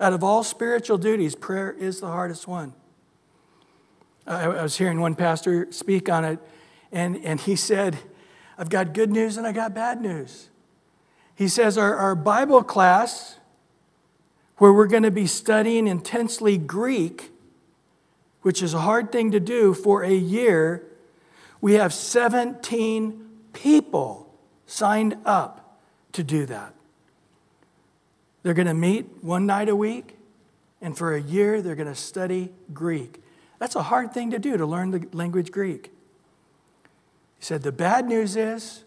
out 0.00 0.12
of 0.12 0.24
all 0.24 0.42
spiritual 0.42 0.98
duties, 0.98 1.34
prayer 1.34 1.70
is 1.70 2.00
the 2.00 2.06
hardest 2.06 2.48
one. 2.48 2.72
I, 4.26 4.44
I 4.44 4.62
was 4.62 4.78
hearing 4.78 5.00
one 5.00 5.14
pastor 5.14 5.70
speak 5.70 6.08
on 6.08 6.24
it, 6.24 6.38
and, 6.90 7.16
and 7.24 7.40
he 7.40 7.56
said, 7.56 7.98
I've 8.56 8.70
got 8.70 8.94
good 8.94 9.10
news 9.10 9.36
and 9.36 9.46
I 9.46 9.52
got 9.52 9.74
bad 9.74 10.00
news. 10.00 10.50
He 11.34 11.48
says, 11.48 11.78
Our, 11.78 11.94
our 11.94 12.14
Bible 12.14 12.62
class, 12.62 13.38
where 14.58 14.72
we're 14.72 14.86
going 14.86 15.02
to 15.02 15.10
be 15.10 15.26
studying 15.26 15.86
intensely 15.86 16.58
Greek, 16.58 17.30
which 18.42 18.62
is 18.62 18.74
a 18.74 18.80
hard 18.80 19.12
thing 19.12 19.30
to 19.32 19.40
do 19.40 19.74
for 19.74 20.02
a 20.02 20.12
year, 20.12 20.86
we 21.60 21.74
have 21.74 21.92
17 21.92 23.28
people 23.52 24.32
signed 24.66 25.16
up 25.24 25.78
to 26.12 26.22
do 26.22 26.46
that. 26.46 26.74
They're 28.42 28.54
going 28.54 28.68
to 28.68 28.74
meet 28.74 29.06
one 29.22 29.46
night 29.46 29.68
a 29.68 29.76
week, 29.76 30.16
and 30.80 30.96
for 30.96 31.14
a 31.14 31.20
year, 31.20 31.60
they're 31.60 31.74
going 31.74 31.88
to 31.88 31.94
study 31.94 32.52
Greek. 32.72 33.22
That's 33.58 33.76
a 33.76 33.82
hard 33.82 34.14
thing 34.14 34.30
to 34.30 34.38
do, 34.38 34.56
to 34.56 34.64
learn 34.64 34.90
the 34.90 35.06
language 35.12 35.52
Greek. 35.52 35.92
He 37.38 37.44
said, 37.44 37.62
The 37.62 37.72
bad 37.72 38.08
news 38.08 38.36
is 38.36 38.84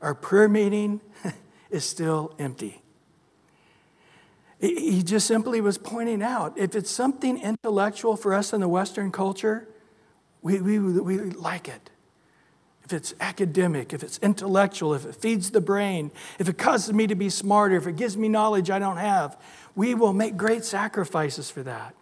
our 0.00 0.14
prayer 0.14 0.48
meeting 0.48 1.00
is 1.70 1.84
still 1.84 2.34
empty. 2.38 2.82
He 4.60 5.02
just 5.02 5.26
simply 5.26 5.62
was 5.62 5.78
pointing 5.78 6.22
out 6.22 6.58
if 6.58 6.76
it's 6.76 6.90
something 6.90 7.40
intellectual 7.40 8.14
for 8.14 8.34
us 8.34 8.52
in 8.52 8.60
the 8.60 8.68
Western 8.68 9.10
culture, 9.10 9.66
we, 10.42 10.60
we, 10.60 10.78
we 10.78 11.18
like 11.18 11.66
it. 11.66 11.88
If 12.84 12.92
it's 12.92 13.14
academic, 13.20 13.94
if 13.94 14.02
it's 14.02 14.18
intellectual, 14.18 14.92
if 14.92 15.06
it 15.06 15.14
feeds 15.14 15.50
the 15.52 15.62
brain, 15.62 16.10
if 16.38 16.48
it 16.48 16.58
causes 16.58 16.92
me 16.92 17.06
to 17.06 17.14
be 17.14 17.30
smarter, 17.30 17.76
if 17.76 17.86
it 17.86 17.96
gives 17.96 18.18
me 18.18 18.28
knowledge 18.28 18.68
I 18.68 18.78
don't 18.78 18.98
have, 18.98 19.40
we 19.74 19.94
will 19.94 20.12
make 20.12 20.36
great 20.36 20.64
sacrifices 20.64 21.50
for 21.50 21.62
that. 21.62 21.94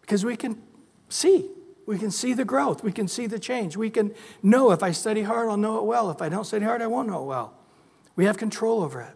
Because 0.00 0.24
we 0.24 0.36
can 0.36 0.62
see. 1.10 1.50
We 1.84 1.98
can 1.98 2.10
see 2.10 2.32
the 2.32 2.44
growth. 2.44 2.82
We 2.82 2.92
can 2.92 3.06
see 3.06 3.26
the 3.26 3.38
change. 3.38 3.76
We 3.76 3.90
can 3.90 4.14
know 4.42 4.70
if 4.70 4.82
I 4.82 4.92
study 4.92 5.22
hard, 5.22 5.50
I'll 5.50 5.56
know 5.58 5.76
it 5.78 5.84
well. 5.84 6.10
If 6.10 6.22
I 6.22 6.30
don't 6.30 6.44
study 6.44 6.64
hard, 6.64 6.80
I 6.80 6.86
won't 6.86 7.08
know 7.08 7.22
it 7.22 7.26
well. 7.26 7.52
We 8.14 8.24
have 8.24 8.38
control 8.38 8.82
over 8.82 9.02
it. 9.02 9.14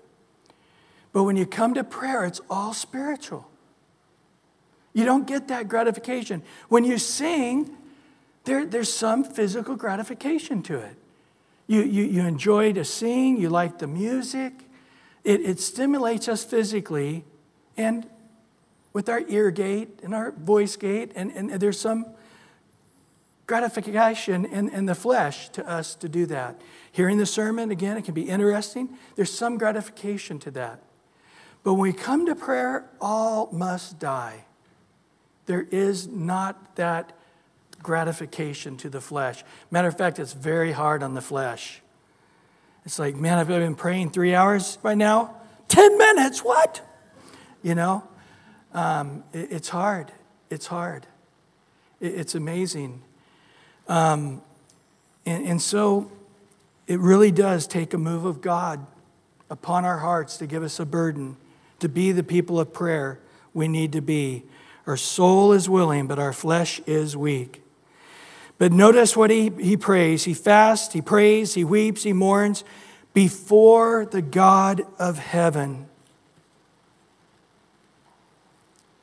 But 1.12 1.24
when 1.24 1.36
you 1.36 1.46
come 1.46 1.74
to 1.74 1.84
prayer, 1.84 2.24
it's 2.24 2.40
all 2.48 2.72
spiritual. 2.72 3.50
You 4.92 5.04
don't 5.04 5.26
get 5.26 5.48
that 5.48 5.68
gratification. 5.68 6.42
When 6.68 6.84
you 6.84 6.98
sing, 6.98 7.76
there, 8.44 8.66
there's 8.66 8.92
some 8.92 9.24
physical 9.24 9.76
gratification 9.76 10.62
to 10.64 10.78
it. 10.78 10.96
You, 11.66 11.82
you, 11.82 12.04
you 12.04 12.22
enjoy 12.22 12.72
to 12.72 12.84
sing, 12.84 13.36
you 13.36 13.48
like 13.48 13.78
the 13.78 13.86
music, 13.86 14.52
it, 15.22 15.40
it 15.42 15.60
stimulates 15.60 16.28
us 16.28 16.44
physically 16.44 17.24
and 17.76 18.08
with 18.92 19.08
our 19.08 19.20
ear 19.28 19.50
gate 19.50 20.00
and 20.02 20.14
our 20.14 20.32
voice 20.32 20.74
gate, 20.74 21.12
and, 21.14 21.30
and 21.30 21.50
there's 21.52 21.78
some 21.78 22.06
gratification 23.46 24.44
in, 24.44 24.68
in 24.68 24.86
the 24.86 24.94
flesh 24.94 25.48
to 25.50 25.68
us 25.68 25.94
to 25.96 26.08
do 26.08 26.26
that. 26.26 26.60
Hearing 26.90 27.18
the 27.18 27.26
sermon, 27.26 27.70
again, 27.70 27.96
it 27.96 28.04
can 28.04 28.14
be 28.14 28.28
interesting. 28.28 28.96
There's 29.14 29.32
some 29.32 29.58
gratification 29.58 30.40
to 30.40 30.50
that. 30.52 30.82
But 31.62 31.74
when 31.74 31.82
we 31.82 31.92
come 31.92 32.26
to 32.26 32.34
prayer, 32.34 32.88
all 33.00 33.48
must 33.52 33.98
die. 33.98 34.44
There 35.46 35.66
is 35.70 36.06
not 36.06 36.76
that 36.76 37.12
gratification 37.82 38.76
to 38.78 38.90
the 38.90 39.00
flesh. 39.00 39.44
Matter 39.70 39.88
of 39.88 39.96
fact, 39.96 40.18
it's 40.18 40.32
very 40.32 40.72
hard 40.72 41.02
on 41.02 41.14
the 41.14 41.20
flesh. 41.20 41.82
It's 42.84 42.98
like, 42.98 43.16
man, 43.16 43.38
I've 43.38 43.48
been 43.48 43.74
praying 43.74 44.10
three 44.10 44.34
hours 44.34 44.76
by 44.76 44.94
now. 44.94 45.34
10 45.68 45.98
minutes, 45.98 46.40
what? 46.40 46.80
You 47.62 47.74
know, 47.74 48.04
um, 48.72 49.22
it, 49.32 49.52
it's 49.52 49.68
hard. 49.68 50.10
It's 50.48 50.66
hard. 50.66 51.06
It, 52.00 52.14
it's 52.14 52.34
amazing. 52.34 53.02
Um, 53.86 54.42
and, 55.26 55.46
and 55.46 55.62
so 55.62 56.10
it 56.86 56.98
really 56.98 57.30
does 57.30 57.66
take 57.66 57.92
a 57.92 57.98
move 57.98 58.24
of 58.24 58.40
God 58.40 58.86
upon 59.50 59.84
our 59.84 59.98
hearts 59.98 60.38
to 60.38 60.46
give 60.46 60.62
us 60.62 60.80
a 60.80 60.86
burden 60.86 61.36
to 61.80 61.88
be 61.88 62.12
the 62.12 62.22
people 62.22 62.60
of 62.60 62.72
prayer 62.72 63.18
we 63.52 63.68
need 63.68 63.92
to 63.92 64.00
be. 64.00 64.44
Our 64.86 64.96
soul 64.96 65.52
is 65.52 65.68
willing, 65.68 66.06
but 66.06 66.18
our 66.18 66.32
flesh 66.32 66.80
is 66.86 67.16
weak. 67.16 67.62
But 68.58 68.72
notice 68.72 69.16
what 69.16 69.30
he, 69.30 69.50
he 69.60 69.76
prays. 69.76 70.24
He 70.24 70.34
fasts, 70.34 70.92
he 70.92 71.00
prays, 71.00 71.54
he 71.54 71.64
weeps, 71.64 72.02
he 72.02 72.12
mourns 72.12 72.62
before 73.14 74.04
the 74.04 74.22
God 74.22 74.82
of 74.98 75.18
heaven. 75.18 75.86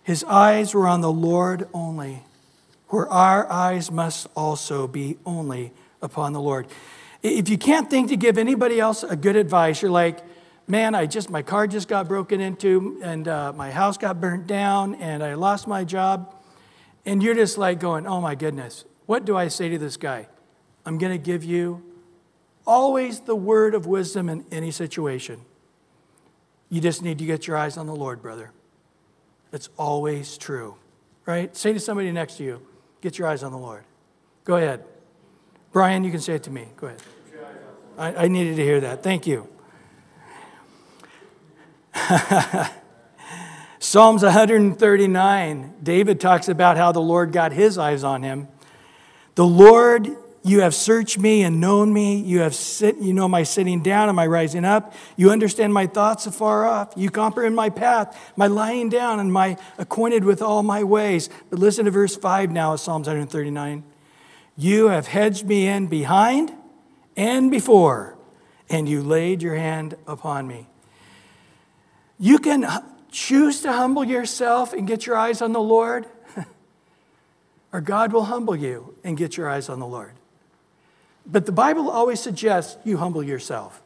His 0.04 0.24
eyes 0.24 0.74
were 0.74 0.88
on 0.88 1.02
the 1.02 1.12
Lord 1.12 1.68
only, 1.74 2.24
where 2.90 3.10
our 3.10 3.52
eyes 3.52 3.92
must 3.92 4.28
also 4.36 4.88
be 4.88 5.18
only 5.26 5.74
upon 6.02 6.34
the 6.34 6.40
Lord. 6.40 6.68
If 7.24 7.50
you 7.50 7.58
can't 7.58 7.90
think 7.90 8.10
to 8.10 8.16
give 8.16 8.38
anybody 8.38 8.80
else 8.80 9.04
a 9.04 9.16
good 9.16 9.36
advice, 9.36 9.82
you're 9.82 9.92
like, 9.92 10.20
man, 10.68 10.94
I 10.94 11.06
just, 11.06 11.30
my 11.30 11.42
car 11.42 11.66
just 11.66 11.88
got 11.88 12.08
broken 12.08 12.42
into 12.42 13.00
and 13.02 13.28
uh, 13.28 13.54
my 13.54 13.72
house 13.72 13.98
got 13.98 14.20
burnt 14.20 14.48
down 14.48 14.96
and 14.96 15.24
I 15.24 15.34
lost 15.36 15.68
my 15.68 15.84
job. 15.84 16.36
And 17.06 17.24
you're 17.24 17.36
just 17.36 17.58
like 17.58 17.80
going, 17.80 18.06
oh 18.06 18.20
my 18.20 18.36
goodness, 18.36 18.84
what 19.06 19.24
do 19.24 19.38
I 19.38 19.48
say 19.48 19.70
to 19.70 19.78
this 19.78 19.96
guy? 19.96 20.28
I'm 20.86 20.98
going 20.98 21.14
to 21.14 21.24
give 21.24 21.44
you 21.44 21.84
always 22.66 23.22
the 23.22 23.36
word 23.36 23.74
of 23.74 23.86
wisdom 23.86 24.28
in 24.28 24.46
any 24.52 24.72
situation. 24.72 25.42
You 26.70 26.82
just 26.82 27.02
need 27.02 27.18
to 27.20 27.26
get 27.26 27.48
your 27.48 27.56
eyes 27.56 27.78
on 27.78 27.88
the 27.88 27.96
Lord, 27.96 28.22
brother. 28.22 28.52
It's 29.54 29.70
always 29.78 30.38
true, 30.38 30.76
right? 31.26 31.56
Say 31.56 31.72
to 31.72 31.80
somebody 31.80 32.12
next 32.12 32.36
to 32.38 32.44
you, 32.44 32.62
get 33.00 33.18
your 33.18 33.30
eyes 33.30 33.42
on 33.42 33.54
the 33.54 33.58
Lord. 33.58 33.86
Go 34.44 34.58
ahead. 34.58 34.84
Brian, 35.72 36.04
you 36.04 36.12
can 36.12 36.20
say 36.20 36.34
it 36.34 36.44
to 36.44 36.52
me. 36.52 36.68
Go 36.76 36.88
ahead. 36.88 37.02
I, 37.98 38.26
I 38.26 38.28
needed 38.28 38.58
to 38.58 38.64
hear 38.64 38.82
that. 38.82 39.02
Thank 39.02 39.26
you. 39.26 39.48
Psalms 43.80 44.24
139, 44.24 45.74
David 45.84 46.20
talks 46.20 46.48
about 46.48 46.78
how 46.78 46.92
the 46.92 47.02
Lord 47.02 47.32
got 47.32 47.52
his 47.52 47.78
eyes 47.78 48.04
on 48.04 48.24
him. 48.24 48.48
The 49.36 49.46
Lord, 49.46 50.10
you 50.44 50.62
have 50.62 50.74
searched 50.74 51.20
me 51.20 51.44
and 51.44 51.60
known 51.60 51.94
me. 51.94 52.20
You 52.20 52.40
have 52.40 52.56
sit, 52.56 52.98
you 52.98 53.14
know 53.14 53.28
my 53.28 53.44
sitting 53.44 53.84
down 53.84 54.10
and 54.10 54.16
my 54.16 54.26
rising 54.26 54.66
up. 54.66 54.94
You 55.16 55.32
understand 55.32 55.74
my 55.74 55.88
thoughts 55.88 56.26
afar 56.26 56.66
off. 56.66 56.94
You 56.96 57.10
comprehend 57.10 57.56
my 57.56 57.70
path, 57.70 58.34
my 58.36 58.48
lying 58.48 58.90
down, 58.90 59.20
and 59.20 59.32
my 59.32 59.58
acquainted 59.78 60.24
with 60.24 60.42
all 60.42 60.64
my 60.64 60.84
ways. 60.84 61.30
But 61.50 61.60
listen 61.60 61.86
to 61.86 61.92
verse 61.92 62.16
5 62.16 62.52
now 62.52 62.74
of 62.74 62.80
Psalms 62.80 63.08
139. 63.08 63.84
You 64.56 64.88
have 64.88 65.08
hedged 65.08 65.46
me 65.46 65.68
in 65.68 65.88
behind 65.88 66.52
and 67.16 67.52
before, 67.52 68.18
and 68.70 68.88
you 68.88 69.04
laid 69.04 69.42
your 69.42 69.56
hand 69.56 69.96
upon 70.08 70.48
me. 70.48 70.68
You 72.20 72.40
can 72.40 72.68
choose 73.12 73.62
to 73.62 73.72
humble 73.72 74.04
yourself 74.04 74.74
and 74.74 74.88
get 74.88 75.06
your 75.06 75.18
eyes 75.18 75.42
on 75.42 75.52
the 75.52 75.62
Lord, 75.62 76.08
or 77.74 77.82
God 77.82 78.12
will 78.12 78.26
humble 78.26 78.56
you 78.56 78.96
and 79.04 79.18
get 79.18 79.38
your 79.38 79.50
eyes 79.50 79.70
on 79.70 79.80
the 79.80 79.88
Lord. 79.88 80.14
But 81.26 81.46
the 81.46 81.52
Bible 81.52 81.90
always 81.90 82.20
suggests 82.20 82.78
you 82.84 82.98
humble 82.98 83.24
yourself. 83.24 83.82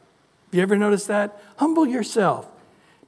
Have 0.46 0.54
you 0.54 0.62
ever 0.62 0.76
noticed 0.76 1.08
that? 1.08 1.42
Humble 1.56 1.86
yourself 1.86 2.48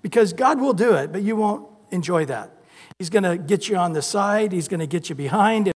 because 0.03 0.33
God 0.33 0.61
will 0.61 0.73
do 0.73 0.95
it, 0.95 1.13
but 1.13 1.23
you 1.23 1.37
won't 1.37 1.69
enjoy 1.91 2.25
that. 2.27 2.51
He's 2.99 3.11
going 3.11 3.23
to 3.23 3.37
get 3.39 3.69
you 3.69 3.77
on 3.77 3.93
the 3.93 4.03
side, 4.03 4.53
He's 4.53 4.69
going 4.69 4.81
to 4.81 4.87
get 4.87 5.09
you 5.09 5.15
behind 5.15 5.73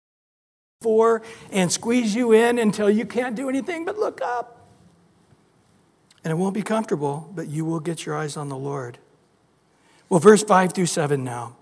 for 0.80 1.22
and 1.50 1.72
squeeze 1.72 2.14
you 2.14 2.32
in 2.32 2.58
until 2.58 2.90
you 2.90 3.06
can't 3.06 3.34
do 3.34 3.48
anything 3.48 3.84
but 3.84 3.98
look 3.98 4.20
up. 4.22 4.66
And 6.22 6.32
it 6.32 6.36
won't 6.36 6.54
be 6.54 6.62
comfortable, 6.62 7.30
but 7.34 7.48
you 7.48 7.64
will 7.64 7.80
get 7.80 8.04
your 8.04 8.16
eyes 8.16 8.36
on 8.36 8.48
the 8.48 8.56
Lord. 8.56 8.98
Well, 10.08 10.20
verse 10.20 10.42
5 10.42 10.72
through 10.72 10.86
7 10.86 11.24
now. 11.24 11.56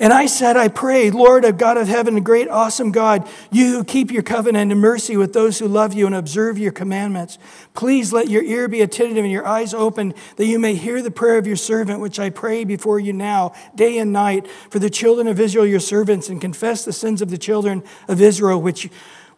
And 0.00 0.12
I 0.12 0.26
said, 0.26 0.56
I 0.56 0.68
prayed, 0.68 1.12
Lord 1.12 1.44
of 1.44 1.58
God 1.58 1.76
of 1.76 1.88
heaven, 1.88 2.16
a 2.16 2.20
great, 2.20 2.48
awesome 2.48 2.92
God, 2.92 3.28
you 3.50 3.72
who 3.72 3.84
keep 3.84 4.12
your 4.12 4.22
covenant 4.22 4.70
and 4.70 4.80
mercy 4.80 5.16
with 5.16 5.32
those 5.32 5.58
who 5.58 5.66
love 5.66 5.92
you 5.92 6.06
and 6.06 6.14
observe 6.14 6.56
your 6.56 6.70
commandments, 6.70 7.36
please 7.74 8.12
let 8.12 8.30
your 8.30 8.44
ear 8.44 8.68
be 8.68 8.80
attentive 8.80 9.24
and 9.24 9.32
your 9.32 9.44
eyes 9.44 9.74
open, 9.74 10.14
that 10.36 10.46
you 10.46 10.60
may 10.60 10.76
hear 10.76 11.02
the 11.02 11.10
prayer 11.10 11.36
of 11.36 11.48
your 11.48 11.56
servant, 11.56 11.98
which 11.98 12.20
I 12.20 12.30
pray 12.30 12.62
before 12.62 13.00
you 13.00 13.12
now, 13.12 13.54
day 13.74 13.98
and 13.98 14.12
night, 14.12 14.46
for 14.70 14.78
the 14.78 14.88
children 14.88 15.26
of 15.26 15.40
Israel, 15.40 15.66
your 15.66 15.80
servants, 15.80 16.28
and 16.28 16.40
confess 16.40 16.84
the 16.84 16.92
sins 16.92 17.20
of 17.20 17.30
the 17.30 17.38
children 17.38 17.82
of 18.06 18.22
Israel, 18.22 18.62
which 18.62 18.88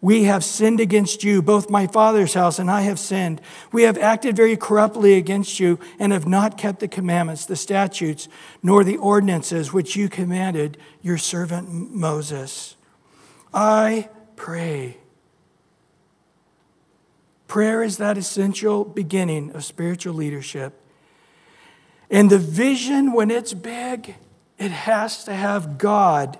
we 0.02 0.24
have 0.24 0.42
sinned 0.42 0.80
against 0.80 1.22
you, 1.22 1.42
both 1.42 1.68
my 1.68 1.86
father's 1.86 2.32
house 2.32 2.58
and 2.58 2.70
I 2.70 2.82
have 2.82 2.98
sinned. 2.98 3.40
We 3.70 3.82
have 3.82 3.98
acted 3.98 4.34
very 4.34 4.56
corruptly 4.56 5.14
against 5.14 5.60
you 5.60 5.78
and 5.98 6.12
have 6.12 6.26
not 6.26 6.56
kept 6.56 6.80
the 6.80 6.88
commandments, 6.88 7.44
the 7.44 7.56
statutes, 7.56 8.26
nor 8.62 8.82
the 8.82 8.96
ordinances 8.96 9.74
which 9.74 9.96
you 9.96 10.08
commanded 10.08 10.78
your 11.02 11.18
servant 11.18 11.68
Moses. 11.94 12.76
I 13.52 14.08
pray. 14.36 14.96
Prayer 17.46 17.82
is 17.82 17.98
that 17.98 18.16
essential 18.16 18.84
beginning 18.84 19.50
of 19.52 19.64
spiritual 19.64 20.14
leadership. 20.14 20.80
And 22.10 22.30
the 22.30 22.38
vision, 22.38 23.12
when 23.12 23.30
it's 23.30 23.52
big, 23.52 24.14
it 24.58 24.70
has 24.70 25.24
to 25.24 25.34
have 25.34 25.76
God 25.76 26.38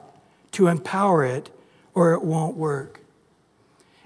to 0.52 0.68
empower 0.68 1.24
it, 1.24 1.50
or 1.94 2.14
it 2.14 2.22
won't 2.22 2.56
work. 2.56 2.99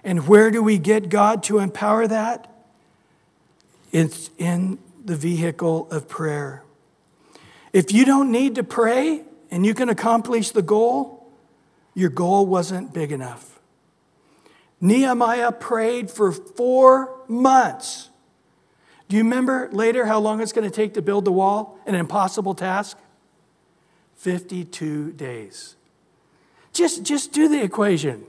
And 0.04 0.28
where 0.28 0.50
do 0.50 0.62
we 0.62 0.78
get 0.78 1.08
God 1.08 1.42
to 1.44 1.58
empower 1.58 2.06
that? 2.06 2.50
It's 3.90 4.30
in 4.38 4.78
the 5.04 5.16
vehicle 5.16 5.90
of 5.90 6.08
prayer. 6.08 6.62
If 7.72 7.92
you 7.92 8.04
don't 8.04 8.30
need 8.30 8.54
to 8.56 8.62
pray 8.62 9.24
and 9.50 9.64
you 9.64 9.74
can 9.74 9.88
accomplish 9.88 10.50
the 10.50 10.62
goal, 10.62 11.26
your 11.94 12.10
goal 12.10 12.46
wasn't 12.46 12.92
big 12.92 13.12
enough. 13.12 13.58
Nehemiah 14.80 15.52
prayed 15.52 16.10
for 16.10 16.30
four 16.32 17.16
months. 17.26 18.10
Do 19.08 19.16
you 19.16 19.22
remember 19.22 19.68
later 19.72 20.06
how 20.06 20.18
long 20.18 20.40
it's 20.40 20.52
going 20.52 20.68
to 20.68 20.74
take 20.74 20.94
to 20.94 21.02
build 21.02 21.24
the 21.24 21.32
wall? 21.32 21.78
An 21.86 21.94
impossible 21.94 22.54
task? 22.54 22.98
52 24.16 25.12
days. 25.12 25.76
Just, 26.72 27.02
just 27.02 27.32
do 27.32 27.48
the 27.48 27.62
equation. 27.62 28.24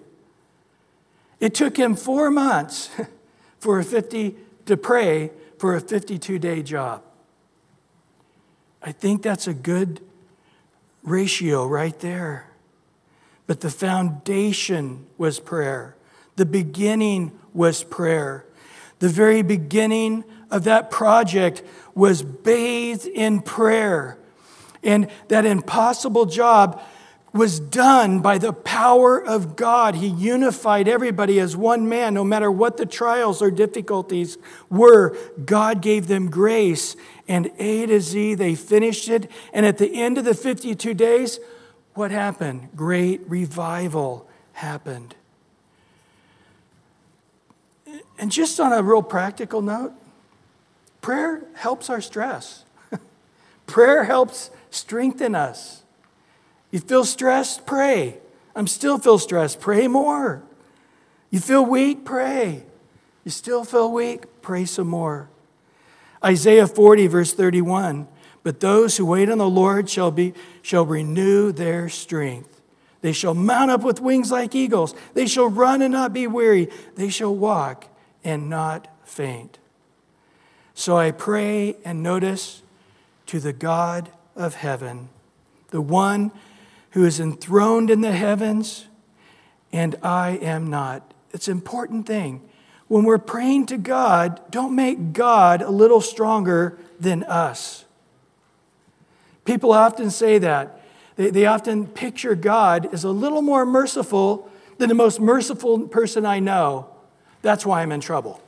It 1.39 1.53
took 1.53 1.77
him 1.77 1.95
four 1.95 2.31
months 2.31 2.89
for 3.59 3.79
a 3.79 3.83
50 3.83 4.35
to 4.65 4.77
pray 4.77 5.31
for 5.57 5.75
a 5.75 5.81
52 5.81 6.39
day 6.39 6.61
job. 6.63 7.03
I 8.81 8.91
think 8.91 9.21
that's 9.21 9.47
a 9.47 9.53
good 9.53 10.01
ratio 11.03 11.65
right 11.65 11.97
there. 11.99 12.51
But 13.47 13.61
the 13.61 13.69
foundation 13.69 15.05
was 15.17 15.39
prayer. 15.39 15.95
The 16.35 16.45
beginning 16.45 17.31
was 17.53 17.83
prayer. 17.83 18.45
The 18.99 19.09
very 19.09 19.41
beginning 19.41 20.23
of 20.51 20.63
that 20.65 20.91
project 20.91 21.63
was 21.93 22.21
bathed 22.21 23.05
in 23.05 23.41
prayer. 23.41 24.17
And 24.83 25.09
that 25.27 25.45
impossible 25.45 26.25
job 26.25 26.81
was 27.35 27.59
done 27.59 28.21
by 28.21 28.37
the 28.37 28.53
power 28.53 29.21
of 29.21 29.57
God. 29.57 29.95
He 29.95 30.07
unified 30.07 30.87
everybody 30.87 31.37
as 31.39 31.55
one 31.55 31.89
man, 31.89 32.13
no 32.13 32.23
matter 32.23 32.49
what 32.49 32.77
the 32.77 32.85
trials 32.85 33.41
or 33.41 33.51
difficulties 33.51 34.37
were. 34.69 35.17
God 35.43 35.81
gave 35.81 36.07
them 36.07 36.31
grace, 36.31 36.95
and 37.27 37.51
A 37.59 37.85
to 37.87 37.99
Z, 37.99 38.35
they 38.35 38.55
finished 38.55 39.09
it. 39.09 39.29
And 39.51 39.65
at 39.65 39.77
the 39.77 40.01
end 40.01 40.17
of 40.17 40.23
the 40.23 40.33
52 40.33 40.93
days, 40.93 41.39
what 41.93 42.09
happened? 42.09 42.69
Great 42.73 43.21
revival 43.27 44.29
happened. 44.53 45.13
And 48.17 48.31
just 48.31 48.61
on 48.61 48.71
a 48.71 48.81
real 48.81 49.03
practical 49.03 49.61
note, 49.61 49.91
prayer 51.01 51.43
helps 51.55 51.89
our 51.89 51.99
stress. 51.99 52.63
prayer 53.67 54.05
helps 54.05 54.51
strengthen 54.69 55.35
us. 55.35 55.83
You 56.75 56.81
feel 56.81 57.05
stressed? 57.05 57.65
Pray. 57.65 58.17
I'm 58.53 58.67
still 58.67 58.97
feel 58.97 59.17
stressed. 59.17 59.61
Pray 59.61 59.87
more. 59.87 60.43
You 61.29 61.39
feel 61.39 61.65
weak? 61.65 62.03
Pray. 62.03 62.65
You 63.23 63.31
still 63.31 63.63
feel 63.63 63.93
weak? 63.93 64.41
Pray 64.41 64.65
some 64.65 64.89
more. 64.89 65.29
Isaiah 66.21 66.67
40, 66.67 67.07
verse 67.07 67.31
31. 67.31 68.09
But 68.43 68.59
those 68.59 68.97
who 68.97 69.05
wait 69.05 69.29
on 69.29 69.37
the 69.37 69.47
Lord 69.47 69.89
shall, 69.89 70.11
be, 70.11 70.33
shall 70.61 70.85
renew 70.85 71.53
their 71.53 71.87
strength. 71.87 72.59
They 72.99 73.13
shall 73.13 73.33
mount 73.33 73.71
up 73.71 73.81
with 73.81 74.01
wings 74.01 74.29
like 74.29 74.53
eagles. 74.53 74.93
They 75.13 75.27
shall 75.27 75.47
run 75.47 75.81
and 75.81 75.93
not 75.93 76.11
be 76.11 76.27
weary. 76.27 76.67
They 76.95 77.07
shall 77.07 77.33
walk 77.33 77.87
and 78.21 78.49
not 78.49 78.89
faint. 79.05 79.59
So 80.73 80.97
I 80.97 81.11
pray 81.11 81.77
and 81.85 82.03
notice 82.03 82.63
to 83.27 83.39
the 83.39 83.53
God 83.53 84.09
of 84.35 84.55
heaven, 84.55 85.07
the 85.69 85.79
one 85.79 86.33
who 86.95 87.03
is 87.03 87.19
enthroned 87.19 87.89
in 87.89 87.99
the 87.99 88.13
heavens, 88.13 88.87
and 89.73 89.97
I 90.01 90.37
am 90.37 90.69
not. 90.69 91.13
It's 91.33 91.49
an 91.49 91.51
important 91.51 92.07
thing. 92.07 92.41
When 92.87 93.03
we're 93.03 93.17
praying 93.17 93.65
to 93.65 93.77
God, 93.77 94.39
don't 94.49 94.73
make 94.73 95.11
God 95.11 95.61
a 95.61 95.69
little 95.69 95.99
stronger 95.99 96.77
than 96.97 97.23
us. 97.25 97.83
People 99.43 99.73
often 99.73 100.09
say 100.09 100.37
that. 100.37 100.81
They, 101.17 101.31
they 101.31 101.45
often 101.45 101.85
picture 101.85 102.33
God 102.33 102.87
as 102.93 103.03
a 103.03 103.09
little 103.09 103.41
more 103.41 103.65
merciful 103.65 104.49
than 104.77 104.87
the 104.87 104.95
most 104.95 105.19
merciful 105.19 105.89
person 105.89 106.25
I 106.25 106.39
know. 106.39 106.87
That's 107.41 107.65
why 107.65 107.81
I'm 107.81 107.91
in 107.91 107.99
trouble. 107.99 108.41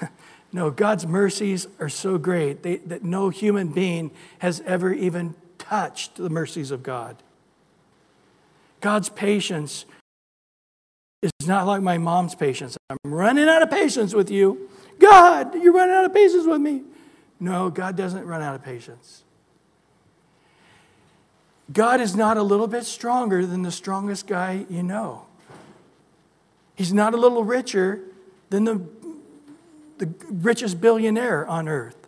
no, 0.52 0.70
God's 0.70 1.04
mercies 1.04 1.66
are 1.80 1.88
so 1.88 2.16
great 2.16 2.62
they, 2.62 2.76
that 2.76 3.02
no 3.02 3.28
human 3.28 3.72
being 3.72 4.12
has 4.38 4.60
ever 4.60 4.92
even 4.92 5.34
touched 5.68 6.16
the 6.16 6.30
mercies 6.30 6.70
of 6.70 6.82
God. 6.82 7.16
God's 8.80 9.08
patience 9.08 9.84
is 11.22 11.32
not 11.46 11.66
like 11.66 11.82
my 11.82 11.98
mom's 11.98 12.34
patience. 12.34 12.76
I'm 12.88 12.98
running 13.04 13.48
out 13.48 13.62
of 13.62 13.70
patience 13.70 14.14
with 14.14 14.30
you. 14.30 14.68
God, 14.98 15.54
you're 15.54 15.72
running 15.72 15.94
out 15.94 16.04
of 16.04 16.14
patience 16.14 16.46
with 16.46 16.60
me. 16.60 16.82
No, 17.40 17.70
God 17.70 17.96
doesn't 17.96 18.24
run 18.26 18.42
out 18.42 18.54
of 18.54 18.62
patience. 18.62 19.22
God 21.72 22.00
is 22.00 22.14
not 22.14 22.36
a 22.36 22.42
little 22.42 22.68
bit 22.68 22.84
stronger 22.84 23.44
than 23.44 23.62
the 23.62 23.72
strongest 23.72 24.26
guy 24.26 24.66
you 24.70 24.82
know. 24.82 25.26
He's 26.76 26.92
not 26.92 27.12
a 27.12 27.16
little 27.16 27.42
richer 27.42 28.00
than 28.50 28.64
the, 28.64 28.80
the 29.98 30.14
richest 30.30 30.80
billionaire 30.80 31.46
on 31.46 31.68
earth. 31.68 32.05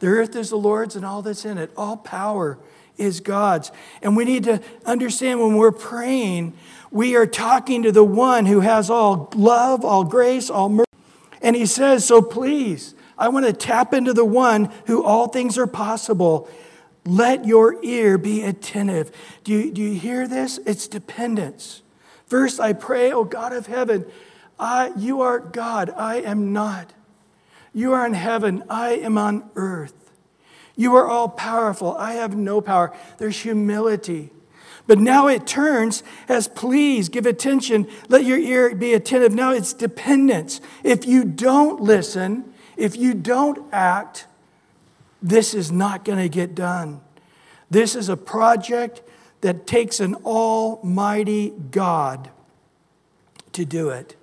The 0.00 0.08
earth 0.08 0.34
is 0.34 0.50
the 0.50 0.56
Lord's 0.56 0.96
and 0.96 1.04
all 1.04 1.22
that's 1.22 1.44
in 1.44 1.58
it. 1.58 1.70
All 1.76 1.96
power 1.96 2.58
is 2.96 3.20
God's. 3.20 3.70
And 4.02 4.16
we 4.16 4.24
need 4.24 4.44
to 4.44 4.60
understand 4.84 5.40
when 5.40 5.56
we're 5.56 5.72
praying, 5.72 6.54
we 6.90 7.16
are 7.16 7.26
talking 7.26 7.82
to 7.84 7.92
the 7.92 8.04
one 8.04 8.46
who 8.46 8.60
has 8.60 8.90
all 8.90 9.30
love, 9.34 9.84
all 9.84 10.04
grace, 10.04 10.50
all 10.50 10.68
mercy. 10.68 10.86
And 11.42 11.54
he 11.54 11.66
says, 11.66 12.04
So 12.04 12.20
please, 12.20 12.94
I 13.16 13.28
want 13.28 13.46
to 13.46 13.52
tap 13.52 13.94
into 13.94 14.12
the 14.12 14.24
one 14.24 14.70
who 14.86 15.04
all 15.04 15.28
things 15.28 15.56
are 15.56 15.66
possible. 15.66 16.48
Let 17.06 17.46
your 17.46 17.82
ear 17.82 18.18
be 18.18 18.42
attentive. 18.42 19.10
Do 19.44 19.52
you, 19.52 19.72
do 19.72 19.82
you 19.82 19.98
hear 19.98 20.28
this? 20.28 20.58
It's 20.66 20.86
dependence. 20.86 21.82
First, 22.26 22.60
I 22.60 22.74
pray, 22.74 23.12
O 23.12 23.24
God 23.24 23.52
of 23.52 23.66
heaven, 23.66 24.04
I, 24.58 24.92
you 24.96 25.22
are 25.22 25.38
God, 25.38 25.90
I 25.90 26.16
am 26.16 26.52
not. 26.52 26.92
You 27.72 27.92
are 27.92 28.06
in 28.06 28.14
heaven, 28.14 28.64
I 28.68 28.90
am 28.92 29.16
on 29.16 29.48
earth. 29.54 29.94
You 30.76 30.94
are 30.96 31.06
all 31.06 31.28
powerful, 31.28 31.94
I 31.96 32.14
have 32.14 32.36
no 32.36 32.60
power. 32.60 32.94
There's 33.18 33.40
humility. 33.40 34.30
But 34.86 34.98
now 34.98 35.28
it 35.28 35.46
turns 35.46 36.02
as 36.28 36.48
please 36.48 37.08
give 37.08 37.26
attention, 37.26 37.86
let 38.08 38.24
your 38.24 38.38
ear 38.38 38.74
be 38.74 38.92
attentive. 38.92 39.32
Now 39.32 39.52
it's 39.52 39.72
dependence. 39.72 40.60
If 40.82 41.06
you 41.06 41.24
don't 41.24 41.80
listen, 41.80 42.52
if 42.76 42.96
you 42.96 43.14
don't 43.14 43.72
act, 43.72 44.26
this 45.22 45.54
is 45.54 45.70
not 45.70 46.04
going 46.04 46.18
to 46.18 46.28
get 46.28 46.54
done. 46.54 47.00
This 47.70 47.94
is 47.94 48.08
a 48.08 48.16
project 48.16 49.02
that 49.42 49.66
takes 49.66 50.00
an 50.00 50.16
almighty 50.16 51.50
God 51.70 52.30
to 53.52 53.64
do 53.64 53.90
it. 53.90 54.16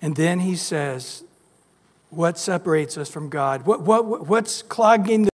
And 0.00 0.16
then 0.16 0.40
he 0.40 0.56
says, 0.56 1.24
What 2.10 2.38
separates 2.38 2.96
us 2.96 3.08
from 3.08 3.28
God? 3.28 3.66
What, 3.66 3.82
what, 3.82 4.26
what's 4.26 4.62
clogging 4.62 5.24
the 5.24 5.30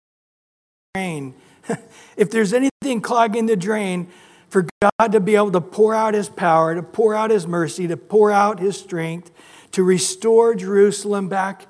drain? 0.94 1.34
if 2.16 2.30
there's 2.30 2.52
anything 2.52 3.00
clogging 3.00 3.46
the 3.46 3.56
drain, 3.56 4.08
for 4.52 4.66
God 4.82 5.12
to 5.12 5.20
be 5.20 5.34
able 5.34 5.50
to 5.52 5.62
pour 5.62 5.94
out 5.94 6.12
his 6.12 6.28
power, 6.28 6.74
to 6.74 6.82
pour 6.82 7.14
out 7.14 7.30
his 7.30 7.46
mercy, 7.46 7.88
to 7.88 7.96
pour 7.96 8.30
out 8.30 8.60
his 8.60 8.76
strength, 8.76 9.30
to 9.70 9.82
restore 9.82 10.54
Jerusalem 10.54 11.30
back 11.30 11.66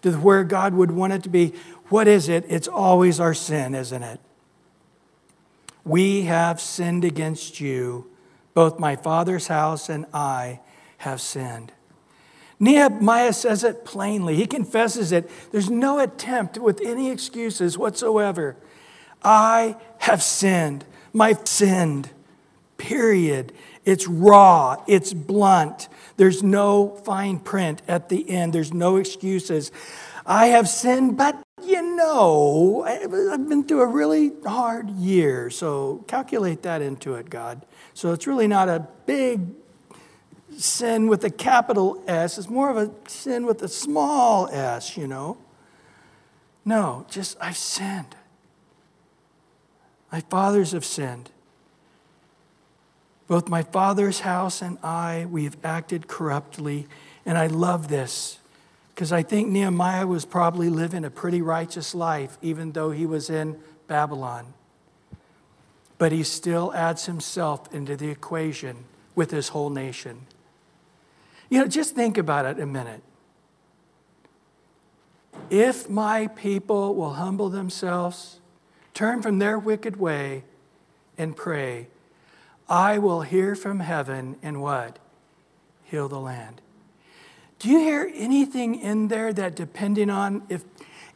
to 0.00 0.12
where 0.12 0.42
God 0.42 0.72
would 0.72 0.90
want 0.90 1.12
it 1.12 1.22
to 1.24 1.28
be, 1.28 1.52
what 1.90 2.08
is 2.08 2.30
it? 2.30 2.46
It's 2.48 2.68
always 2.68 3.20
our 3.20 3.34
sin, 3.34 3.74
isn't 3.74 4.02
it? 4.02 4.18
We 5.84 6.22
have 6.22 6.58
sinned 6.58 7.04
against 7.04 7.60
you. 7.60 8.10
Both 8.54 8.78
my 8.78 8.96
father's 8.96 9.48
house 9.48 9.90
and 9.90 10.06
I 10.14 10.60
have 10.98 11.20
sinned. 11.20 11.70
Nehemiah 12.62 13.32
says 13.32 13.64
it 13.64 13.84
plainly. 13.84 14.36
He 14.36 14.46
confesses 14.46 15.10
it. 15.10 15.28
There's 15.50 15.68
no 15.68 15.98
attempt 15.98 16.58
with 16.58 16.80
any 16.80 17.10
excuses 17.10 17.76
whatsoever. 17.76 18.54
I 19.20 19.74
have 19.98 20.22
sinned. 20.22 20.84
My 21.12 21.32
sinned. 21.42 22.10
Period. 22.78 23.52
It's 23.84 24.06
raw. 24.06 24.76
It's 24.86 25.12
blunt. 25.12 25.88
There's 26.16 26.44
no 26.44 27.00
fine 27.04 27.40
print 27.40 27.82
at 27.88 28.08
the 28.08 28.30
end. 28.30 28.52
There's 28.52 28.72
no 28.72 28.94
excuses. 28.94 29.72
I 30.24 30.46
have 30.46 30.68
sinned, 30.68 31.16
but 31.16 31.42
you 31.64 31.96
know, 31.96 32.84
I've 32.84 33.48
been 33.48 33.64
through 33.64 33.82
a 33.82 33.86
really 33.88 34.30
hard 34.46 34.88
year, 34.90 35.50
so 35.50 36.04
calculate 36.06 36.62
that 36.62 36.80
into 36.80 37.14
it, 37.14 37.28
God. 37.28 37.66
So 37.92 38.12
it's 38.12 38.28
really 38.28 38.46
not 38.46 38.68
a 38.68 38.86
big 39.04 39.40
sin 40.58 41.08
with 41.08 41.24
a 41.24 41.30
capital 41.30 42.02
S, 42.06 42.38
it's 42.38 42.48
more 42.48 42.70
of 42.70 42.76
a 42.76 42.90
sin 43.08 43.46
with 43.46 43.62
a 43.62 43.68
small 43.68 44.48
s, 44.48 44.96
you 44.96 45.06
know. 45.06 45.38
No, 46.64 47.06
just 47.10 47.36
I've 47.40 47.56
sinned. 47.56 48.14
My 50.10 50.20
fathers 50.20 50.72
have 50.72 50.84
sinned. 50.84 51.30
Both 53.26 53.48
my 53.48 53.62
father's 53.62 54.20
house 54.20 54.60
and 54.60 54.78
I, 54.82 55.26
we 55.30 55.44
have 55.44 55.56
acted 55.64 56.06
corruptly. 56.06 56.86
And 57.24 57.38
I 57.38 57.46
love 57.46 57.88
this 57.88 58.38
because 58.94 59.12
I 59.12 59.22
think 59.22 59.48
Nehemiah 59.48 60.06
was 60.06 60.24
probably 60.24 60.68
living 60.68 61.04
a 61.04 61.10
pretty 61.10 61.40
righteous 61.40 61.94
life, 61.94 62.36
even 62.42 62.72
though 62.72 62.90
he 62.90 63.06
was 63.06 63.30
in 63.30 63.58
Babylon. 63.86 64.52
But 65.98 66.12
he 66.12 66.22
still 66.24 66.74
adds 66.74 67.06
himself 67.06 67.72
into 67.72 67.96
the 67.96 68.10
equation 68.10 68.84
with 69.14 69.30
his 69.30 69.48
whole 69.48 69.70
nation. 69.70 70.26
You 71.52 71.58
know, 71.58 71.66
just 71.66 71.94
think 71.94 72.16
about 72.16 72.46
it 72.46 72.58
a 72.58 72.64
minute. 72.64 73.02
If 75.50 75.86
my 75.86 76.28
people 76.28 76.94
will 76.94 77.12
humble 77.12 77.50
themselves, 77.50 78.40
turn 78.94 79.20
from 79.20 79.38
their 79.38 79.58
wicked 79.58 79.98
way, 79.98 80.44
and 81.18 81.36
pray, 81.36 81.88
I 82.70 82.96
will 82.96 83.20
hear 83.20 83.54
from 83.54 83.80
heaven 83.80 84.36
and 84.42 84.62
what? 84.62 84.98
Heal 85.84 86.08
the 86.08 86.18
land. 86.18 86.62
Do 87.58 87.68
you 87.68 87.80
hear 87.80 88.10
anything 88.14 88.76
in 88.76 89.08
there 89.08 89.30
that 89.34 89.54
depending 89.54 90.08
on 90.08 90.44
if 90.48 90.64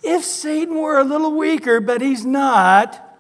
if 0.03 0.22
Satan 0.22 0.74
were 0.74 0.99
a 0.99 1.05
little 1.05 1.32
weaker, 1.34 1.80
but 1.80 2.03
he's 2.03 2.26
not, 2.26 3.18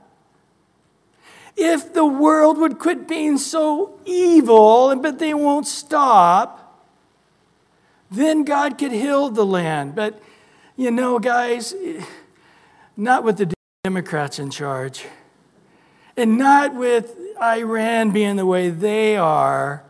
if 1.56 1.94
the 1.94 2.04
world 2.04 2.58
would 2.58 2.78
quit 2.78 3.08
being 3.08 3.38
so 3.38 3.98
evil, 4.04 4.94
but 4.96 5.18
they 5.18 5.32
won't 5.32 5.66
stop, 5.66 6.65
then 8.10 8.44
God 8.44 8.78
could 8.78 8.92
heal 8.92 9.30
the 9.30 9.44
land. 9.44 9.94
But 9.94 10.22
you 10.76 10.90
know, 10.90 11.18
guys, 11.18 11.74
not 12.96 13.24
with 13.24 13.38
the 13.38 13.54
Democrats 13.84 14.38
in 14.38 14.50
charge, 14.50 15.06
and 16.16 16.38
not 16.38 16.74
with 16.74 17.16
Iran 17.40 18.10
being 18.10 18.36
the 18.36 18.46
way 18.46 18.70
they 18.70 19.16
are, 19.16 19.84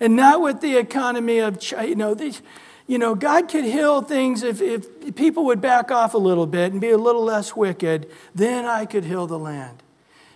and 0.00 0.16
not 0.16 0.40
with 0.40 0.60
the 0.60 0.76
economy 0.76 1.38
of 1.38 1.60
China. 1.60 1.88
You 1.88 1.96
know, 1.96 2.14
these, 2.14 2.42
you 2.86 2.98
know 2.98 3.14
God 3.14 3.48
could 3.48 3.64
heal 3.64 4.02
things 4.02 4.42
if, 4.42 4.60
if 4.60 5.14
people 5.14 5.44
would 5.46 5.60
back 5.60 5.90
off 5.90 6.14
a 6.14 6.18
little 6.18 6.46
bit 6.46 6.72
and 6.72 6.80
be 6.80 6.90
a 6.90 6.98
little 6.98 7.24
less 7.24 7.54
wicked, 7.54 8.10
then 8.34 8.64
I 8.64 8.86
could 8.86 9.04
heal 9.04 9.26
the 9.26 9.38
land. 9.38 9.82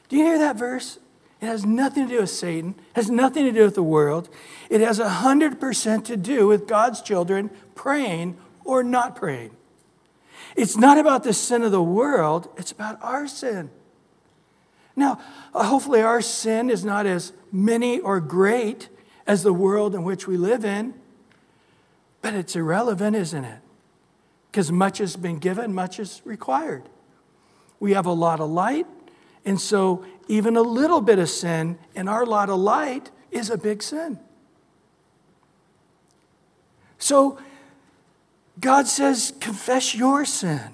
Do 0.08 0.16
you 0.16 0.24
hear 0.24 0.38
that 0.38 0.56
verse? 0.56 0.98
It 1.40 1.46
has 1.46 1.66
nothing 1.66 2.08
to 2.08 2.14
do 2.14 2.20
with 2.20 2.30
Satan, 2.30 2.74
has 2.94 3.10
nothing 3.10 3.44
to 3.44 3.52
do 3.52 3.64
with 3.64 3.74
the 3.74 3.82
world. 3.82 4.28
It 4.70 4.80
has 4.80 4.98
100% 4.98 6.04
to 6.04 6.16
do 6.16 6.46
with 6.46 6.66
God's 6.66 7.02
children 7.02 7.50
praying 7.74 8.38
or 8.64 8.82
not 8.82 9.16
praying. 9.16 9.50
It's 10.56 10.76
not 10.76 10.96
about 10.96 11.24
the 11.24 11.34
sin 11.34 11.62
of 11.62 11.72
the 11.72 11.82
world, 11.82 12.48
it's 12.56 12.72
about 12.72 12.98
our 13.02 13.28
sin. 13.28 13.70
Now, 14.96 15.20
uh, 15.54 15.64
hopefully, 15.64 16.00
our 16.00 16.22
sin 16.22 16.70
is 16.70 16.82
not 16.82 17.04
as 17.04 17.34
many 17.52 18.00
or 18.00 18.18
great 18.18 18.88
as 19.26 19.42
the 19.42 19.52
world 19.52 19.94
in 19.94 20.04
which 20.04 20.26
we 20.26 20.38
live 20.38 20.64
in, 20.64 20.94
but 22.22 22.32
it's 22.32 22.56
irrelevant, 22.56 23.14
isn't 23.14 23.44
it? 23.44 23.60
Because 24.50 24.72
much 24.72 24.98
has 24.98 25.16
been 25.16 25.38
given, 25.38 25.74
much 25.74 26.00
is 26.00 26.22
required. 26.24 26.84
We 27.78 27.92
have 27.92 28.06
a 28.06 28.12
lot 28.12 28.40
of 28.40 28.48
light, 28.48 28.86
and 29.44 29.60
so 29.60 30.06
even 30.28 30.56
a 30.56 30.62
little 30.62 31.00
bit 31.00 31.18
of 31.18 31.28
sin 31.28 31.78
in 31.94 32.08
our 32.08 32.26
lot 32.26 32.50
of 32.50 32.58
light 32.58 33.10
is 33.30 33.50
a 33.50 33.56
big 33.56 33.82
sin. 33.82 34.18
So, 36.98 37.38
God 38.58 38.86
says, 38.86 39.34
confess 39.40 39.94
your 39.94 40.24
sin. 40.24 40.72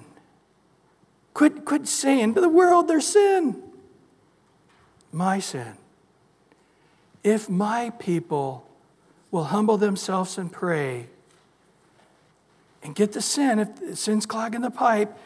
Quit, 1.33 1.65
quit 1.65 1.87
saying, 1.87 2.33
but 2.33 2.41
the 2.41 2.49
world, 2.49 2.87
their 2.87 3.01
sin 3.01 3.61
my 5.13 5.39
sin. 5.39 5.77
If 7.23 7.49
my 7.49 7.91
people 7.91 8.65
will 9.31 9.45
humble 9.45 9.77
themselves 9.77 10.37
and 10.37 10.51
pray 10.51 11.07
and 12.81 12.93
get 12.95 13.13
the 13.13 13.21
sin, 13.21 13.59
if 13.59 13.97
sin's 13.97 14.25
clogging 14.25 14.61
the 14.61 14.71
pipe, 14.71 15.17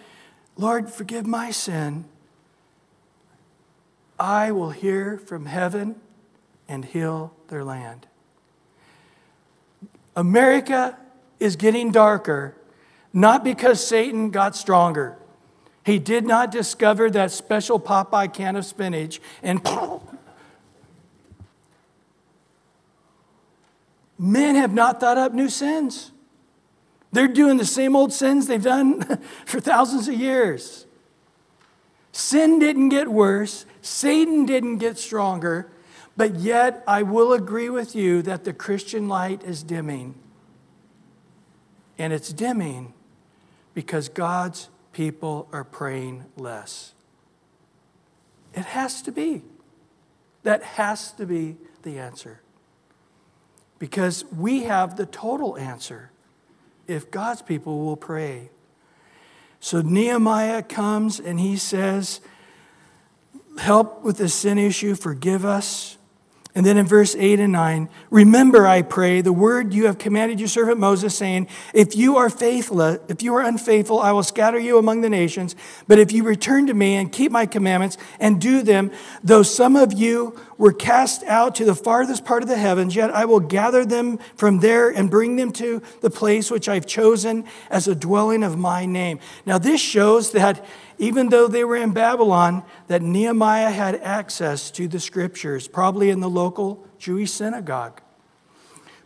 Lord, 0.58 0.92
forgive 0.92 1.26
my 1.26 1.52
sin, 1.52 2.06
I 4.20 4.51
will 4.51 4.72
hear 4.72 5.18
from 5.18 5.45
heaven 5.45 5.95
and 6.68 6.84
heal 6.84 7.34
their 7.49 7.63
land. 7.63 8.07
America 10.15 10.97
is 11.39 11.55
getting 11.55 11.91
darker, 11.91 12.55
not 13.13 13.43
because 13.43 13.86
Satan 13.86 14.32
got 14.32 14.55
stronger. 14.55 15.18
He 15.86 15.99
did 15.99 16.26
not 16.26 16.51
discover 16.51 17.11
that 17.11 17.32
special 17.32 17.80
Popeye 17.80 18.34
can 18.34 18.55
of 18.55 18.65
spinach 18.65 19.22
and 19.43 19.61
men 24.18 24.55
have 24.55 24.74
not 24.74 24.99
thought 24.99 25.18
up 25.20 25.34
new 25.34 25.49
sins. 25.49 26.11
They're 27.11 27.28
doing 27.28 27.57
the 27.57 27.65
same 27.65 27.95
old 27.95 28.11
sins 28.11 28.47
they've 28.47 28.61
done 28.61 29.20
for 29.45 29.59
thousands 29.59 30.07
of 30.07 30.15
years. 30.15 30.87
Sin 32.18 32.57
didn't 32.57 32.89
get 32.89 33.09
worse, 33.09 33.68
Satan 33.84 34.47
didn't 34.47 34.80
get 34.80 34.97
stronger, 34.97 35.70
but 36.15 36.34
yet 36.34 36.84
I 36.88 37.03
will 37.03 37.32
agree 37.32 37.70
with 37.70 37.95
you 37.95 38.24
that 38.24 38.43
the 38.43 38.53
Christian 38.53 39.07
light 39.07 39.43
is 39.43 39.61
dimming. 39.61 40.15
And 41.95 42.11
it's 42.11 42.34
dimming 42.34 42.95
because 43.76 44.09
God's 44.09 44.70
people 44.93 45.47
are 45.53 45.63
praying 45.63 46.26
less. 46.36 46.95
It 48.55 48.65
has 48.65 49.03
to 49.03 49.11
be. 49.11 49.43
That 50.41 50.63
has 50.63 51.11
to 51.13 51.28
be 51.28 51.57
the 51.84 51.99
answer. 51.99 52.41
Because 53.78 54.26
we 54.36 54.63
have 54.63 54.97
the 54.97 55.05
total 55.05 55.55
answer 55.55 56.09
if 56.88 57.11
God's 57.11 57.43
people 57.43 57.86
will 57.86 57.95
pray. 57.95 58.49
So 59.60 59.82
Nehemiah 59.82 60.64
comes 60.64 61.20
and 61.20 61.39
he 61.39 61.58
says, 61.58 62.22
Help 63.58 64.03
with 64.03 64.18
the 64.18 64.30
sin 64.30 64.58
issue, 64.58 64.93
forgive 64.93 65.43
us. 65.43 65.97
And 66.58 66.66
then 66.66 66.78
in 66.78 66.88
verse 66.88 67.16
8 67.16 67.39
and 67.39 67.53
9, 67.53 67.88
remember, 68.10 68.66
I 68.66 68.82
pray, 68.82 69.22
the 69.22 69.32
word 69.32 69.76
you 69.76 69.86
have 69.86 69.99
commanded 69.99 70.39
your 70.39 70.49
servant 70.49 70.80
Moses, 70.80 71.16
saying, 71.16 71.49
If 71.72 71.95
you 71.95 72.18
are 72.18 72.32
faithless, 72.32 72.99
if 73.10 73.22
you 73.22 73.36
are 73.36 73.43
unfaithful, 73.43 73.99
I 73.99 74.12
will 74.12 74.24
scatter 74.24 74.58
you 74.58 74.80
among 74.80 75.01
the 75.01 75.10
nations. 75.10 75.55
But 75.88 75.99
if 75.99 76.12
you 76.12 76.24
return 76.24 76.66
to 76.66 76.74
me 76.74 76.95
and 76.95 77.12
keep 77.12 77.32
my 77.32 77.45
commandments 77.45 77.99
and 78.20 78.41
do 78.41 78.64
them, 78.64 78.89
though 79.24 79.43
some 79.43 79.76
of 79.76 79.93
you 79.93 80.36
were 80.58 80.74
cast 80.74 81.24
out 81.26 81.53
to 81.58 81.64
the 81.64 81.76
farthest 81.76 82.26
part 82.26 82.41
of 82.41 82.49
the 82.49 82.58
heavens, 82.58 82.95
yet 82.95 83.12
I 83.12 83.26
will 83.26 83.39
gather 83.39 83.86
them 83.86 84.18
from 84.36 84.60
there 84.60 84.89
and 84.89 85.12
bring 85.12 85.36
them 85.36 85.51
to 85.51 85.84
the 86.01 86.10
place 86.10 86.49
which 86.49 86.68
I've 86.68 86.88
chosen 86.88 87.45
as 87.70 87.88
a 87.88 87.93
dwelling 87.93 88.41
of 88.41 88.58
my 88.58 88.88
name. 88.88 89.20
Now, 89.45 89.60
this 89.60 89.80
shows 89.80 90.32
that 90.32 90.66
even 90.98 91.30
though 91.30 91.48
they 91.48 91.64
were 91.64 91.76
in 91.76 91.91
Babylon, 91.91 92.64
that 92.88 93.02
Nehemiah 93.02 93.72
had 93.72 93.95
access 93.95 94.72
to 94.72 94.88
the 94.88 95.00
scriptures, 95.00 95.68
probably 95.68 96.10
in 96.10 96.20
the 96.20 96.30
local 96.30 96.86
Jewish 96.98 97.32
synagogue. 97.32 98.02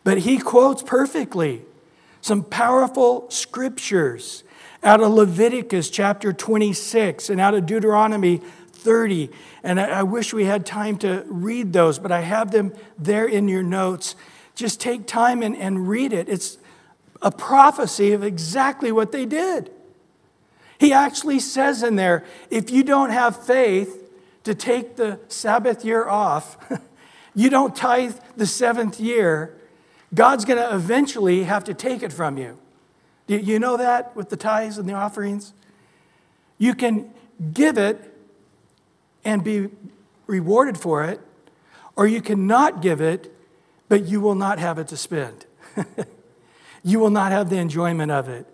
But 0.03 0.19
he 0.19 0.37
quotes 0.37 0.81
perfectly 0.81 1.63
some 2.21 2.43
powerful 2.43 3.29
scriptures 3.29 4.43
out 4.83 5.01
of 5.01 5.11
Leviticus 5.11 5.89
chapter 5.89 6.33
26 6.33 7.29
and 7.29 7.41
out 7.41 7.53
of 7.53 7.65
Deuteronomy 7.65 8.37
30. 8.37 9.29
And 9.63 9.79
I, 9.79 10.03
wish 10.03 10.33
we 10.33 10.45
had 10.45 10.65
time 10.65 10.97
to 10.99 11.23
read 11.27 11.73
those, 11.73 11.99
but 11.99 12.11
I 12.11 12.21
have 12.21 12.51
them 12.51 12.73
there 12.97 13.25
in 13.25 13.47
your 13.47 13.63
notes. 13.63 14.15
Just 14.55 14.79
take 14.79 15.05
time 15.05 15.43
and, 15.43 15.55
and 15.55 15.87
read 15.87 16.13
it. 16.13 16.29
It's 16.29 16.57
a 17.21 17.31
prophecy 17.31 18.13
of 18.13 18.23
exactly 18.23 18.91
what 18.91 19.11
they 19.11 19.25
did. 19.25 19.71
He 20.81 20.93
actually 20.93 21.39
says 21.39 21.83
in 21.83 21.95
there 21.95 22.25
if 22.49 22.71
you 22.71 22.83
don't 22.83 23.11
have 23.11 23.45
faith 23.45 24.03
to 24.45 24.55
take 24.55 24.95
the 24.95 25.19
Sabbath 25.27 25.85
year 25.85 26.09
off, 26.09 26.57
you 27.35 27.51
don't 27.51 27.75
tithe 27.75 28.15
the 28.35 28.47
seventh 28.47 28.99
year, 28.99 29.55
God's 30.11 30.43
going 30.43 30.57
to 30.57 30.73
eventually 30.73 31.43
have 31.43 31.63
to 31.65 31.75
take 31.75 32.01
it 32.01 32.11
from 32.11 32.35
you. 32.35 32.57
Do 33.27 33.37
you 33.37 33.59
know 33.59 33.77
that 33.77 34.15
with 34.15 34.29
the 34.29 34.35
tithes 34.35 34.79
and 34.79 34.89
the 34.89 34.93
offerings? 34.93 35.53
You 36.57 36.73
can 36.73 37.13
give 37.53 37.77
it 37.77 38.17
and 39.23 39.43
be 39.43 39.69
rewarded 40.25 40.79
for 40.79 41.03
it, 41.03 41.21
or 41.95 42.07
you 42.07 42.23
cannot 42.23 42.81
give 42.81 43.01
it, 43.01 43.31
but 43.87 44.05
you 44.05 44.19
will 44.19 44.33
not 44.33 44.57
have 44.57 44.79
it 44.79 44.87
to 44.87 44.97
spend. 44.97 45.45
you 46.83 46.97
will 46.97 47.11
not 47.11 47.31
have 47.31 47.51
the 47.51 47.57
enjoyment 47.57 48.11
of 48.11 48.27
it. 48.27 48.50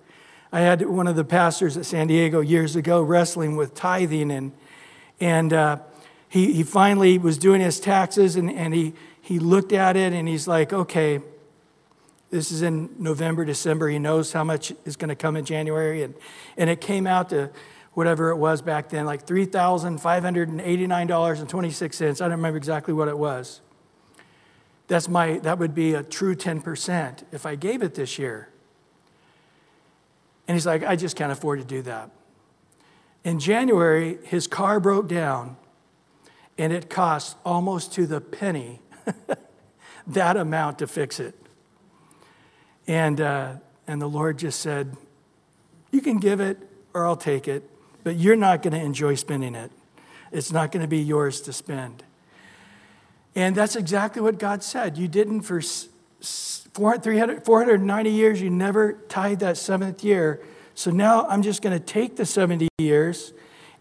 I 0.52 0.62
had 0.62 0.88
one 0.88 1.08
of 1.08 1.16
the 1.16 1.26
pastors 1.26 1.78
at 1.78 1.86
San 1.86 2.08
Diego 2.08 2.40
years 2.40 2.76
ago 2.76 3.02
wrestling 3.02 3.56
with 3.56 3.76
tithing, 3.76 4.32
and, 4.32 4.52
and 5.20 5.54
uh, 5.54 5.78
he, 6.30 6.54
he 6.54 6.64
finally 6.64 7.18
was 7.18 7.38
doing 7.38 7.62
his 7.62 7.80
taxes, 7.80 8.36
and, 8.36 8.52
and 8.52 8.74
he, 8.74 8.94
he 9.22 9.40
looked 9.40 9.74
at 9.74 9.98
it 9.98 10.14
and 10.14 10.28
he's 10.28 10.48
like, 10.48 10.72
okay, 10.72 11.20
this 12.30 12.52
is 12.52 12.62
in 12.62 12.90
November, 12.98 13.46
December. 13.46 13.90
He 13.90 14.00
knows 14.00 14.32
how 14.32 14.44
much 14.44 14.74
is 14.86 14.96
going 14.96 15.10
to 15.10 15.16
come 15.16 15.36
in 15.36 15.46
January. 15.46 16.04
And, 16.04 16.14
and 16.58 16.70
it 16.70 16.82
came 16.82 17.08
out 17.08 17.30
to 17.30 17.50
whatever 17.94 18.30
it 18.30 18.38
was 18.38 18.62
back 18.62 18.90
then, 18.90 19.06
like 19.06 19.26
$3,589.26. 19.26 22.22
I 22.22 22.26
don't 22.26 22.32
remember 22.32 22.58
exactly 22.58 22.94
what 22.94 23.08
it 23.08 23.18
was. 23.18 23.62
That's 24.88 25.10
my, 25.10 25.40
that 25.40 25.60
would 25.60 25.76
be 25.76 25.94
a 25.94 26.04
true 26.04 26.36
10% 26.36 27.24
if 27.32 27.46
I 27.46 27.56
gave 27.56 27.82
it 27.82 27.96
this 27.96 28.20
year. 28.20 28.50
And 30.48 30.56
he's 30.56 30.66
like, 30.66 30.84
I 30.84 30.96
just 30.96 31.16
can't 31.16 31.32
afford 31.32 31.60
to 31.60 31.66
do 31.66 31.82
that. 31.84 32.12
In 33.24 33.40
January, 33.40 34.18
his 34.24 34.48
car 34.48 34.80
broke 34.80 35.08
down 35.08 35.58
and 36.58 36.72
it 36.72 36.90
cost 36.90 37.38
almost 37.46 37.94
to 37.94 38.08
the 38.08 38.22
penny 38.22 38.80
that 40.08 40.38
amount 40.38 40.80
to 40.80 40.88
fix 40.88 41.20
it. 41.20 41.36
And, 42.88 43.20
uh, 43.20 43.56
and 43.86 44.02
the 44.02 44.08
Lord 44.08 44.38
just 44.38 44.62
said, 44.62 44.96
You 45.92 46.02
can 46.02 46.18
give 46.20 46.40
it 46.40 46.58
or 46.94 47.06
I'll 47.06 47.18
take 47.18 47.48
it 47.48 47.70
but 48.08 48.16
you're 48.16 48.38
not 48.38 48.64
going 48.64 48.72
to 48.72 48.80
enjoy 48.80 49.16
spending 49.16 49.54
it. 49.54 49.70
It's 50.32 50.50
not 50.50 50.72
going 50.72 50.82
to 50.82 50.88
be 50.88 51.00
yours 51.00 51.42
to 51.42 51.52
spend. 51.52 52.04
And 53.36 53.54
that's 53.54 53.76
exactly 53.76 54.22
what 54.22 54.40
God 54.40 54.64
said. 54.64 54.98
You 54.98 55.10
didn't 55.10 55.42
for 55.42 55.62
400, 56.22 57.46
490 57.46 58.10
years, 58.10 58.42
you 58.42 58.50
never 58.50 58.94
tied 59.10 59.40
that 59.40 59.58
seventh 59.58 60.04
year. 60.04 60.42
So 60.76 60.92
now 60.92 61.26
I'm 61.28 61.42
just 61.42 61.62
going 61.62 61.78
to 61.78 61.84
take 61.84 62.16
the 62.16 62.26
70 62.26 62.68
years 62.78 63.34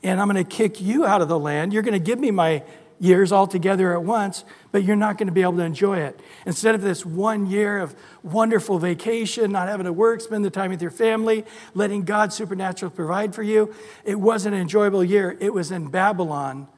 and 0.02 0.20
I'm 0.20 0.28
going 0.30 0.42
to 0.42 0.56
kick 0.56 0.80
you 0.80 1.04
out 1.04 1.20
of 1.20 1.28
the 1.28 1.38
land. 1.38 1.72
You're 1.72 1.82
going 1.82 1.92
to 1.92 1.98
give 1.98 2.18
me 2.18 2.30
my 2.30 2.62
years 2.98 3.32
all 3.32 3.46
together 3.46 3.92
at 3.92 4.02
once, 4.02 4.44
but 4.72 4.82
you're 4.82 4.96
not 4.96 5.18
going 5.18 5.26
to 5.26 5.32
be 5.32 5.42
able 5.42 5.56
to 5.56 5.62
enjoy 5.62 5.98
it. 5.98 6.18
Instead 6.46 6.74
of 6.74 6.80
this 6.80 7.04
one 7.04 7.46
year 7.46 7.78
of 7.78 7.94
wonderful 8.22 8.78
vacation, 8.78 9.52
not 9.52 9.68
having 9.68 9.84
to 9.84 9.92
work, 9.92 10.20
spend 10.20 10.44
the 10.44 10.50
time 10.50 10.70
with 10.70 10.80
your 10.80 10.90
family, 10.90 11.44
letting 11.74 12.02
God 12.02 12.32
supernaturally 12.32 12.94
provide 12.94 13.34
for 13.34 13.42
you, 13.42 13.74
it 14.04 14.18
wasn't 14.18 14.54
an 14.54 14.60
enjoyable 14.60 15.04
year. 15.04 15.36
It 15.40 15.52
was 15.52 15.70
in 15.70 15.88
Babylon 15.88 16.68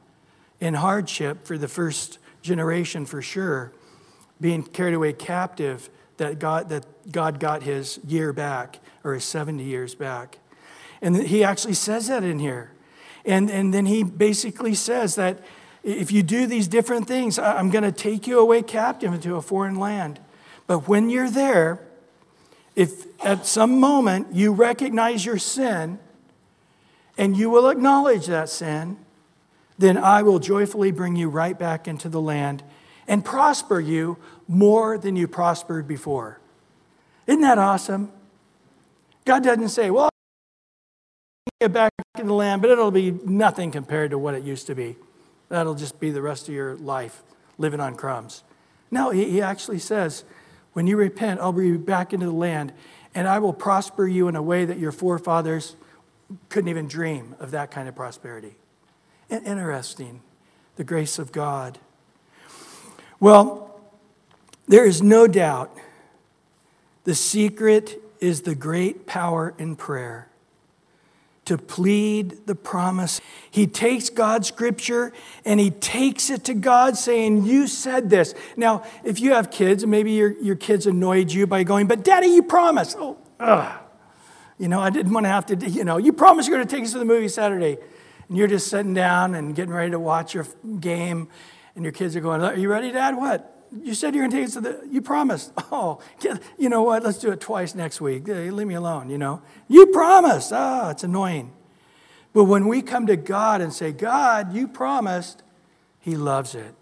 in 0.61 0.75
hardship 0.75 1.47
for 1.47 1.57
the 1.57 1.69
first 1.69 2.19
generation 2.43 3.07
for 3.07 3.23
sure, 3.23 3.73
being 4.41 4.62
carried 4.62 4.95
away 4.95 5.12
captive 5.12 5.91
that 6.18 6.39
God, 6.39 6.68
that 6.68 6.84
God 7.11 7.41
got 7.41 7.62
his 7.62 7.99
year 8.07 8.32
back 8.32 8.80
or 9.05 9.14
his 9.14 9.24
70 9.24 9.62
years 9.62 9.95
back. 9.95 10.39
And 11.01 11.16
he 11.16 11.45
actually 11.45 11.74
says 11.74 12.09
that 12.09 12.24
in 12.24 12.39
here. 12.39 12.72
And, 13.24 13.51
and 13.51 13.72
then 13.72 13.86
he 13.86 14.03
basically 14.03 14.74
says 14.74 15.14
that 15.14 15.41
if 15.82 16.11
you 16.11 16.22
do 16.22 16.47
these 16.47 16.68
different 16.68 17.07
things, 17.07 17.39
I'm 17.39 17.70
going 17.70 17.84
to 17.84 17.93
take 17.93 18.26
you 18.26 18.39
away 18.41 18.62
captive 18.62 19.12
into 19.12 19.36
a 19.36 19.43
foreign 19.43 19.76
land. 19.76 20.20
But 20.66 20.89
when 20.89 21.09
you're 21.09 21.30
there, 21.30 21.80
if 22.74 23.07
at 23.24 23.47
some 23.47 23.80
moment 23.80 24.28
you 24.32 24.53
recognize 24.53 25.24
your 25.24 25.39
sin 25.39 25.99
and 27.16 27.36
you 27.36 27.51
will 27.51 27.68
acknowledge 27.68 28.26
that 28.26 28.49
sin, 28.49 28.99
then 29.78 29.97
I 29.97 30.22
will 30.22 30.39
joyfully 30.39 30.91
bring 30.91 31.16
you 31.16 31.28
right 31.28 31.59
back 31.59 31.86
into 31.86 32.09
the 32.09 32.20
land 32.20 32.62
and 33.09 33.25
prosper 33.25 33.81
you 33.81 34.19
more 34.47 34.99
than 34.99 35.17
you 35.17 35.27
prospered 35.27 35.89
before. 35.89 36.39
Isn't 37.27 37.41
that 37.41 37.59
awesome? 37.59 38.13
God 39.25 39.43
doesn't 39.43 39.71
say, 39.71 39.91
well, 39.91 40.11
get 41.61 41.73
back 41.73 41.93
in 42.19 42.27
the 42.27 42.33
land, 42.33 42.63
but 42.63 42.71
it'll 42.71 42.91
be 42.91 43.11
nothing 43.11 43.71
compared 43.71 44.13
to 44.13 44.19
what 44.19 44.35
it 44.35 44.45
used 44.45 44.67
to 44.69 44.75
be. 44.75 44.97
That'll 45.49 45.75
just 45.75 45.99
be 45.99 46.11
the 46.11 46.23
rest 46.23 46.49
of 46.49 46.55
your 46.55 46.77
life 46.77 47.23
living 47.57 47.81
on 47.81 47.97
crumbs. 47.97 48.45
No, 48.91 49.11
he, 49.11 49.29
he 49.31 49.43
actually 49.43 49.79
says, 49.79 50.25
when 50.73 50.87
you 50.87 50.97
repent, 50.97 51.41
I'll 51.41 51.53
bring 51.53 51.69
you 51.69 51.79
back 51.79 52.13
into 52.13 52.27
the 52.27 52.33
land, 52.33 52.73
and 53.15 53.27
I 53.27 53.39
will 53.39 53.53
prosper 53.53 54.07
you 54.07 54.29
in 54.29 54.37
a 54.37 54.43
way 54.43 54.65
that 54.65 54.79
your 54.79 54.93
forefathers 54.93 55.77
couldn't 56.49 56.69
even 56.69 56.87
dream 56.87 57.35
of 57.41 57.51
that 57.51 57.71
kind 57.71 57.89
of 57.89 57.97
prosperity. 57.97 58.57
Interesting, 59.29 60.23
the 60.77 60.85
grace 60.85 61.19
of 61.19 61.33
God. 61.33 61.79
Well, 63.21 63.81
there 64.66 64.85
is 64.85 65.03
no 65.03 65.27
doubt 65.27 65.77
the 67.05 67.14
secret 67.14 68.01
is 68.21 68.43
the 68.43 68.55
great 68.55 69.07
power 69.07 69.55
in 69.59 69.77
prayer 69.77 70.29
to 71.49 71.57
plead 71.57 72.47
the 72.47 72.55
promise. 72.55 73.23
He 73.51 73.66
takes 73.66 74.11
God's 74.11 74.49
scripture 74.49 75.14
and 75.47 75.59
he 75.59 75.71
takes 75.71 76.29
it 76.29 76.45
to 76.45 76.55
God 76.55 76.99
saying, 76.99 77.45
You 77.45 77.66
said 77.66 78.11
this. 78.11 78.35
Now, 78.55 78.85
if 79.03 79.19
you 79.19 79.33
have 79.33 79.51
kids, 79.51 79.83
and 79.83 79.91
maybe 79.91 80.12
your, 80.12 80.39
your 80.43 80.57
kids 80.57 80.87
annoyed 80.87 81.33
you 81.33 81.47
by 81.47 81.62
going, 81.64 81.87
But 81.87 82.05
daddy, 82.05 82.27
you 82.27 82.43
promised. 82.43 82.99
Oh, 82.99 83.16
ugh. 83.41 83.81
You 84.59 84.69
know, 84.69 84.81
I 84.81 84.91
didn't 84.91 85.12
want 85.12 85.25
to 85.25 85.31
have 85.31 85.47
to, 85.47 85.71
you 85.71 85.85
know, 85.85 85.97
you 85.97 86.12
promised 86.12 86.49
you're 86.49 86.59
going 86.59 86.69
to 86.69 86.77
take 86.77 86.85
us 86.85 86.93
to 86.93 86.99
the 86.99 87.07
movie 87.07 87.29
Saturday. 87.29 87.79
And 88.29 88.37
you're 88.37 88.49
just 88.49 88.69
sitting 88.69 88.93
down 88.93 89.35
and 89.35 89.55
getting 89.55 89.73
ready 89.73 89.93
to 89.93 89.99
watch 89.99 90.35
your 90.35 90.47
game. 90.81 91.29
And 91.79 91.85
your 91.85 91.93
kids 91.93 92.16
are 92.16 92.20
going, 92.20 92.43
Are 92.43 92.57
you 92.57 92.68
ready, 92.68 92.91
Dad? 92.91 93.16
What? 93.16 93.55
You 93.85 93.95
said 93.95 94.12
you're 94.12 94.22
going 94.22 94.33
to 94.33 94.37
take 94.37 94.47
us 94.47 94.55
to 94.55 94.61
the, 94.61 94.89
you 94.91 95.01
promised. 95.01 95.53
Oh, 95.70 96.01
you 96.59 96.68
know 96.68 96.83
what? 96.83 97.05
Let's 97.05 97.18
do 97.18 97.31
it 97.31 97.41
twice 97.41 97.76
next 97.76 98.01
week. 98.01 98.26
Leave 98.26 98.66
me 98.66 98.74
alone, 98.74 99.11
you 99.11 99.16
know. 99.16 99.43
You 99.68 99.87
promised. 99.87 100.53
Ah, 100.53 100.87
oh, 100.87 100.91
it's 100.91 101.05
annoying. 101.05 101.53
But 102.33 102.45
when 102.45 102.66
we 102.66 102.83
come 102.83 103.07
to 103.07 103.14
God 103.14 103.61
and 103.61 103.72
say, 103.72 103.93
God, 103.93 104.53
you 104.53 104.66
promised, 104.66 105.45
He 106.01 106.16
loves 106.16 106.57
it. 106.57 106.74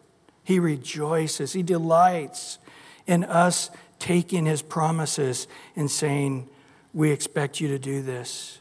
He 0.43 0.59
rejoices. 0.59 1.53
He 1.53 1.63
delights 1.63 2.59
in 3.07 3.23
us 3.25 3.69
taking 3.99 4.47
His 4.47 4.63
promises 4.63 5.47
and 5.75 5.91
saying, 5.91 6.49
We 6.95 7.11
expect 7.11 7.61
you 7.61 7.69
to 7.69 7.79
do 7.79 8.01
this. 8.01 8.61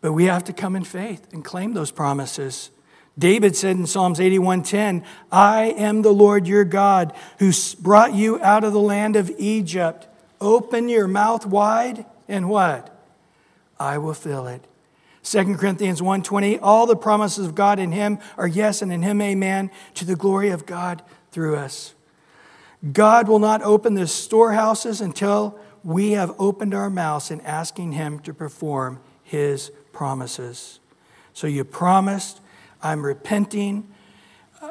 But 0.00 0.12
we 0.12 0.26
have 0.26 0.44
to 0.44 0.52
come 0.52 0.76
in 0.76 0.84
faith 0.84 1.26
and 1.32 1.44
claim 1.44 1.74
those 1.74 1.90
promises. 1.90 2.70
David 3.18 3.56
said 3.56 3.76
in 3.76 3.86
Psalms 3.86 4.18
81:10, 4.18 5.04
"I 5.30 5.64
am 5.76 6.02
the 6.02 6.12
Lord 6.12 6.46
your 6.46 6.64
God 6.64 7.12
who 7.38 7.52
brought 7.80 8.14
you 8.14 8.40
out 8.42 8.64
of 8.64 8.72
the 8.72 8.80
land 8.80 9.16
of 9.16 9.30
Egypt. 9.38 10.06
Open 10.40 10.88
your 10.88 11.06
mouth 11.06 11.44
wide 11.44 12.06
and 12.28 12.48
what? 12.48 12.96
I 13.78 13.98
will 13.98 14.14
fill 14.14 14.46
it." 14.46 14.66
2 15.22 15.58
Corinthians 15.58 16.00
1:20, 16.00 16.58
all 16.58 16.86
the 16.86 16.96
promises 16.96 17.46
of 17.46 17.54
God 17.54 17.78
in 17.78 17.92
him 17.92 18.18
are 18.38 18.46
yes 18.46 18.80
and 18.80 18.92
in 18.92 19.02
him 19.02 19.20
amen 19.20 19.70
to 19.94 20.04
the 20.04 20.16
glory 20.16 20.48
of 20.48 20.64
God 20.64 21.02
through 21.30 21.56
us. 21.56 21.94
God 22.92 23.28
will 23.28 23.38
not 23.38 23.62
open 23.62 23.94
the 23.94 24.06
storehouses 24.06 25.02
until 25.02 25.58
we 25.84 26.12
have 26.12 26.34
opened 26.38 26.74
our 26.74 26.88
mouths 26.88 27.30
in 27.30 27.40
asking 27.42 27.92
him 27.92 28.18
to 28.20 28.32
perform 28.32 29.00
his 29.22 29.70
promises. 29.92 30.80
So 31.34 31.46
you 31.46 31.64
promised 31.64 32.40
I'm 32.82 33.04
repenting. 33.04 33.88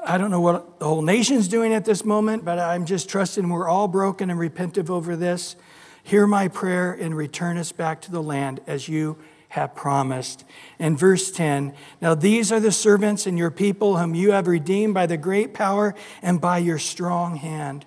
I 0.06 0.18
don't 0.18 0.32
know 0.32 0.42
what 0.42 0.80
the 0.80 0.86
whole 0.86 1.02
nation's 1.02 1.48
doing 1.48 1.74
at 1.74 1.86
this 1.86 2.06
moment, 2.06 2.46
but 2.46 2.60
I'm 2.60 2.86
just 2.86 3.10
trusting 3.10 3.48
we're 3.50 3.68
all 3.68 3.88
broken 3.88 4.30
and 4.30 4.40
repentive 4.40 4.90
over 4.90 5.16
this. 5.16 5.56
Hear 6.04 6.28
my 6.28 6.48
prayer 6.48 6.92
and 6.92 7.16
return 7.16 7.58
us 7.58 7.72
back 7.72 8.02
to 8.02 8.12
the 8.12 8.22
land 8.22 8.62
as 8.68 8.88
you 8.88 9.18
have 9.50 9.76
promised. 9.76 10.46
And 10.78 10.98
verse 10.98 11.32
10 11.32 11.74
Now 12.02 12.16
these 12.16 12.52
are 12.52 12.60
the 12.60 12.72
servants 12.72 13.26
and 13.26 13.38
your 13.38 13.52
people 13.52 13.98
whom 13.98 14.16
you 14.16 14.32
have 14.32 14.48
redeemed 14.48 14.94
by 14.94 15.06
the 15.06 15.18
great 15.18 15.54
power 15.54 15.96
and 16.22 16.40
by 16.40 16.60
your 16.60 16.80
strong 16.80 17.36
hand. 17.36 17.86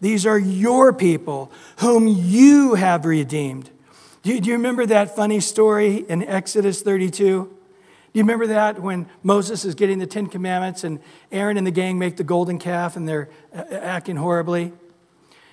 These 0.00 0.26
are 0.26 0.38
your 0.38 0.92
people 0.92 1.52
whom 1.78 2.08
you 2.08 2.74
have 2.74 3.04
redeemed. 3.04 3.70
Do 4.22 4.30
you, 4.30 4.40
do 4.40 4.48
you 4.48 4.56
remember 4.56 4.86
that 4.86 5.14
funny 5.14 5.40
story 5.40 5.96
in 6.08 6.22
Exodus 6.22 6.82
32? 6.82 7.54
You 8.14 8.22
remember 8.22 8.46
that 8.46 8.80
when 8.80 9.06
Moses 9.24 9.64
is 9.64 9.74
getting 9.74 9.98
the 9.98 10.06
Ten 10.06 10.28
Commandments 10.28 10.84
and 10.84 11.00
Aaron 11.32 11.56
and 11.58 11.66
the 11.66 11.72
gang 11.72 11.98
make 11.98 12.16
the 12.16 12.22
golden 12.24 12.60
calf 12.60 12.94
and 12.94 13.08
they're 13.08 13.28
uh, 13.52 13.64
uh, 13.70 13.74
acting 13.74 14.14
horribly? 14.14 14.72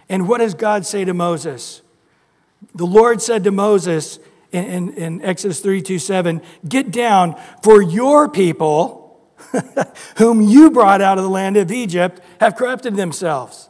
And 0.08 0.30
what 0.30 0.38
does 0.38 0.54
God 0.54 0.86
say 0.86 1.04
to 1.04 1.14
Moses? 1.14 1.82
The 2.76 2.86
Lord 2.86 3.20
said 3.20 3.44
to 3.46 3.52
Moses 3.52 4.20
in, 4.52 4.66
in, 4.66 4.94
in 4.94 5.22
Exodus 5.24 5.60
32 5.60 5.98
7, 5.98 6.40
Get 6.68 6.92
down, 6.92 7.36
for 7.64 7.82
your 7.82 8.30
people, 8.30 9.20
whom 10.18 10.42
you 10.42 10.70
brought 10.70 11.02
out 11.02 11.18
of 11.18 11.24
the 11.24 11.30
land 11.32 11.58
of 11.58 11.72
Egypt, 11.72 12.22
have 12.40 12.56
corrupted 12.56 12.96
themselves. 12.96 13.70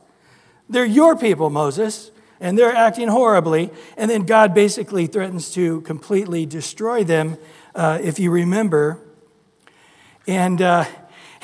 They're 0.67 0.83
your 0.83 1.15
people, 1.15 1.49
Moses, 1.49 2.11
and 2.41 2.57
they're 2.57 2.75
acting 2.75 3.07
horribly. 3.07 3.69
And 3.95 4.11
then 4.11 4.23
God 4.23 4.53
basically 4.53 5.07
threatens 5.07 5.53
to 5.53 5.79
completely 5.81 6.45
destroy 6.45 7.05
them 7.05 7.37
uh, 7.75 7.99
if 8.01 8.19
you 8.19 8.31
remember. 8.31 8.99
And, 10.27 10.61
uh, 10.61 10.85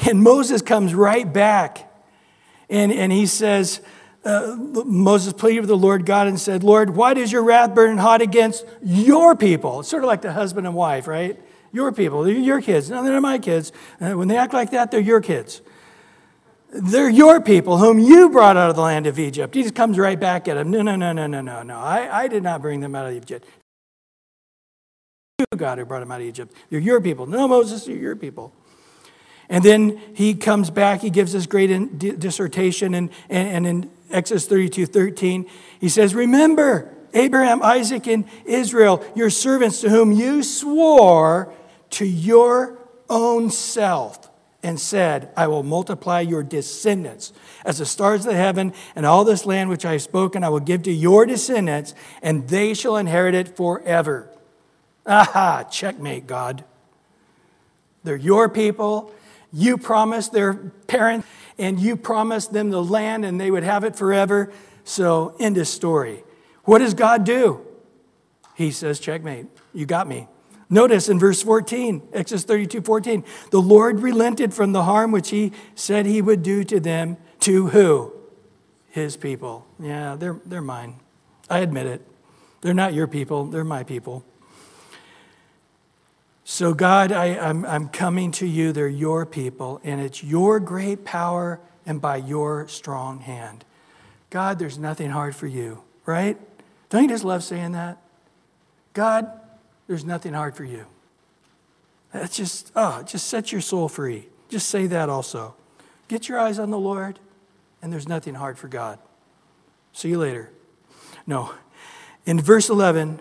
and 0.05 0.21
Moses 0.21 0.61
comes 0.61 0.93
right 0.93 1.31
back 1.31 1.87
and, 2.69 2.91
and 2.91 3.11
he 3.11 3.25
says, 3.25 3.81
uh, 4.25 4.55
Moses 4.57 5.31
pleaded 5.33 5.61
with 5.61 5.69
the 5.69 5.77
Lord 5.77 6.05
God 6.05 6.27
and 6.27 6.39
said, 6.39 6.63
Lord, 6.63 6.95
why 6.95 7.13
does 7.13 7.31
your 7.31 7.43
wrath 7.43 7.73
burn 7.73 7.97
hot 7.97 8.21
against 8.21 8.65
your 8.83 9.35
people? 9.35 9.79
It's 9.79 9.89
sort 9.89 10.03
of 10.03 10.07
like 10.07 10.21
the 10.21 10.33
husband 10.33 10.67
and 10.67 10.75
wife, 10.75 11.07
right? 11.07 11.39
Your 11.71 11.91
people, 11.91 12.23
they're 12.23 12.33
your 12.33 12.61
kids. 12.61 12.89
No, 12.89 13.03
they're 13.03 13.13
not 13.13 13.21
my 13.21 13.39
kids. 13.39 13.71
Uh, 14.01 14.11
when 14.11 14.27
they 14.27 14.37
act 14.37 14.53
like 14.53 14.71
that, 14.71 14.91
they're 14.91 14.99
your 14.99 15.21
kids. 15.21 15.61
They're 16.73 17.09
your 17.09 17.39
people 17.39 17.77
whom 17.77 17.99
you 17.99 18.29
brought 18.29 18.57
out 18.57 18.69
of 18.69 18.75
the 18.75 18.81
land 18.81 19.07
of 19.07 19.17
Egypt. 19.17 19.55
He 19.55 19.63
just 19.63 19.75
comes 19.75 19.97
right 19.97 20.19
back 20.19 20.49
at 20.49 20.57
him. 20.57 20.71
No, 20.71 20.81
no, 20.81 20.97
no, 20.97 21.13
no, 21.13 21.27
no, 21.27 21.39
no, 21.39 21.63
no. 21.63 21.79
I, 21.79 22.23
I 22.23 22.27
did 22.27 22.43
not 22.43 22.61
bring 22.61 22.81
them 22.81 22.95
out 22.95 23.05
of 23.05 23.13
Egypt 23.13 23.47
God, 25.55 25.77
who 25.77 25.85
brought 25.85 25.99
them 25.99 26.11
out 26.11 26.19
of 26.19 26.25
Egypt. 26.25 26.51
They're 26.71 26.79
your 26.79 26.99
people. 26.99 27.27
No, 27.27 27.47
Moses, 27.47 27.85
they're 27.85 27.95
your 27.95 28.15
people. 28.15 28.51
And 29.49 29.63
then 29.63 30.01
he 30.15 30.33
comes 30.33 30.71
back, 30.71 31.01
he 31.01 31.11
gives 31.11 31.31
this 31.31 31.45
great 31.45 31.99
dissertation, 31.99 32.95
and, 32.95 33.11
and, 33.29 33.47
and 33.47 33.67
in 33.67 33.91
Exodus 34.09 34.47
32 34.47 34.87
13, 34.87 35.45
he 35.79 35.89
says, 35.89 36.15
Remember 36.15 36.91
Abraham, 37.13 37.61
Isaac, 37.61 38.07
and 38.07 38.25
Israel, 38.45 39.05
your 39.15 39.29
servants 39.29 39.79
to 39.81 39.89
whom 39.89 40.11
you 40.11 40.41
swore 40.41 41.53
to 41.91 42.05
your 42.05 42.79
own 43.07 43.51
self 43.51 44.31
and 44.63 44.79
said, 44.79 45.31
I 45.37 45.45
will 45.45 45.61
multiply 45.61 46.21
your 46.21 46.41
descendants 46.41 47.31
as 47.63 47.77
the 47.77 47.85
stars 47.85 48.25
of 48.25 48.31
the 48.31 48.37
heaven, 48.37 48.73
and 48.95 49.05
all 49.05 49.23
this 49.23 49.45
land 49.45 49.69
which 49.69 49.85
I 49.85 49.91
have 49.91 50.01
spoken 50.01 50.43
I 50.43 50.49
will 50.49 50.59
give 50.59 50.81
to 50.83 50.91
your 50.91 51.27
descendants, 51.27 51.93
and 52.23 52.47
they 52.49 52.73
shall 52.73 52.97
inherit 52.97 53.35
it 53.35 53.55
forever. 53.55 54.31
Aha, 55.07 55.63
checkmate, 55.71 56.27
God. 56.27 56.63
They're 58.03 58.15
your 58.15 58.49
people. 58.49 59.13
You 59.53 59.77
promised 59.77 60.33
their 60.33 60.53
parents, 60.53 61.27
and 61.57 61.79
you 61.79 61.95
promised 61.95 62.51
them 62.53 62.69
the 62.69 62.83
land, 62.83 63.25
and 63.25 63.39
they 63.39 63.49
would 63.49 63.63
have 63.63 63.83
it 63.83 63.95
forever. 63.95 64.51
So, 64.83 65.35
end 65.39 65.57
of 65.57 65.67
story. 65.67 66.23
What 66.63 66.79
does 66.79 66.93
God 66.93 67.23
do? 67.23 67.65
He 68.55 68.71
says, 68.71 68.99
checkmate. 68.99 69.47
You 69.73 69.85
got 69.85 70.07
me. 70.07 70.27
Notice 70.69 71.07
in 71.07 71.17
verse 71.17 71.41
14, 71.41 72.09
Exodus 72.11 72.43
32 72.43 72.81
14, 72.81 73.23
the 73.51 73.61
Lord 73.61 74.01
relented 74.01 74.53
from 74.53 74.73
the 74.73 74.83
harm 74.83 75.11
which 75.11 75.29
he 75.29 75.53
said 75.75 76.05
he 76.05 76.21
would 76.21 76.43
do 76.43 76.63
to 76.65 76.79
them. 76.79 77.17
To 77.41 77.67
who? 77.67 78.13
His 78.89 79.15
people. 79.15 79.65
Yeah, 79.79 80.15
they're, 80.15 80.39
they're 80.45 80.61
mine. 80.61 80.99
I 81.49 81.59
admit 81.59 81.85
it. 81.85 82.01
They're 82.61 82.73
not 82.73 82.93
your 82.93 83.07
people, 83.07 83.45
they're 83.45 83.63
my 83.63 83.83
people. 83.83 84.25
So, 86.49 86.73
God, 86.73 87.11
I, 87.11 87.25
am 87.25 87.65
I'm, 87.65 87.65
I'm 87.65 87.89
coming 87.89 88.31
to 88.31 88.45
you. 88.47 88.71
They're 88.71 88.87
your 88.87 89.25
people, 89.25 89.81
and 89.83 89.99
it's 89.99 90.23
your 90.23 90.61
great 90.61 91.03
power 91.03 91.59
and 91.85 91.99
by 91.99 92.15
your 92.15 92.69
strong 92.69 93.19
hand. 93.19 93.65
God, 94.29 94.57
there's 94.57 94.77
nothing 94.77 95.09
hard 95.09 95.35
for 95.35 95.45
you, 95.45 95.83
right? 96.05 96.37
Don't 96.87 97.03
you 97.03 97.09
just 97.09 97.25
love 97.25 97.43
saying 97.43 97.73
that? 97.73 97.97
God, 98.93 99.29
there's 99.87 100.05
nothing 100.05 100.31
hard 100.31 100.55
for 100.55 100.63
you. 100.63 100.85
That's 102.13 102.37
just, 102.37 102.71
oh, 102.77 103.03
just 103.03 103.27
set 103.27 103.51
your 103.51 103.59
soul 103.59 103.89
free. 103.89 104.29
Just 104.47 104.69
say 104.69 104.87
that 104.87 105.09
also. 105.09 105.53
Get 106.07 106.29
your 106.29 106.39
eyes 106.39 106.59
on 106.59 106.69
the 106.69 106.79
Lord, 106.79 107.19
and 107.81 107.91
there's 107.91 108.07
nothing 108.07 108.35
hard 108.35 108.57
for 108.57 108.69
God. 108.69 108.99
See 109.91 110.07
you 110.07 110.17
later. 110.17 110.49
No. 111.27 111.53
In 112.25 112.39
verse 112.39 112.69
11, 112.69 113.19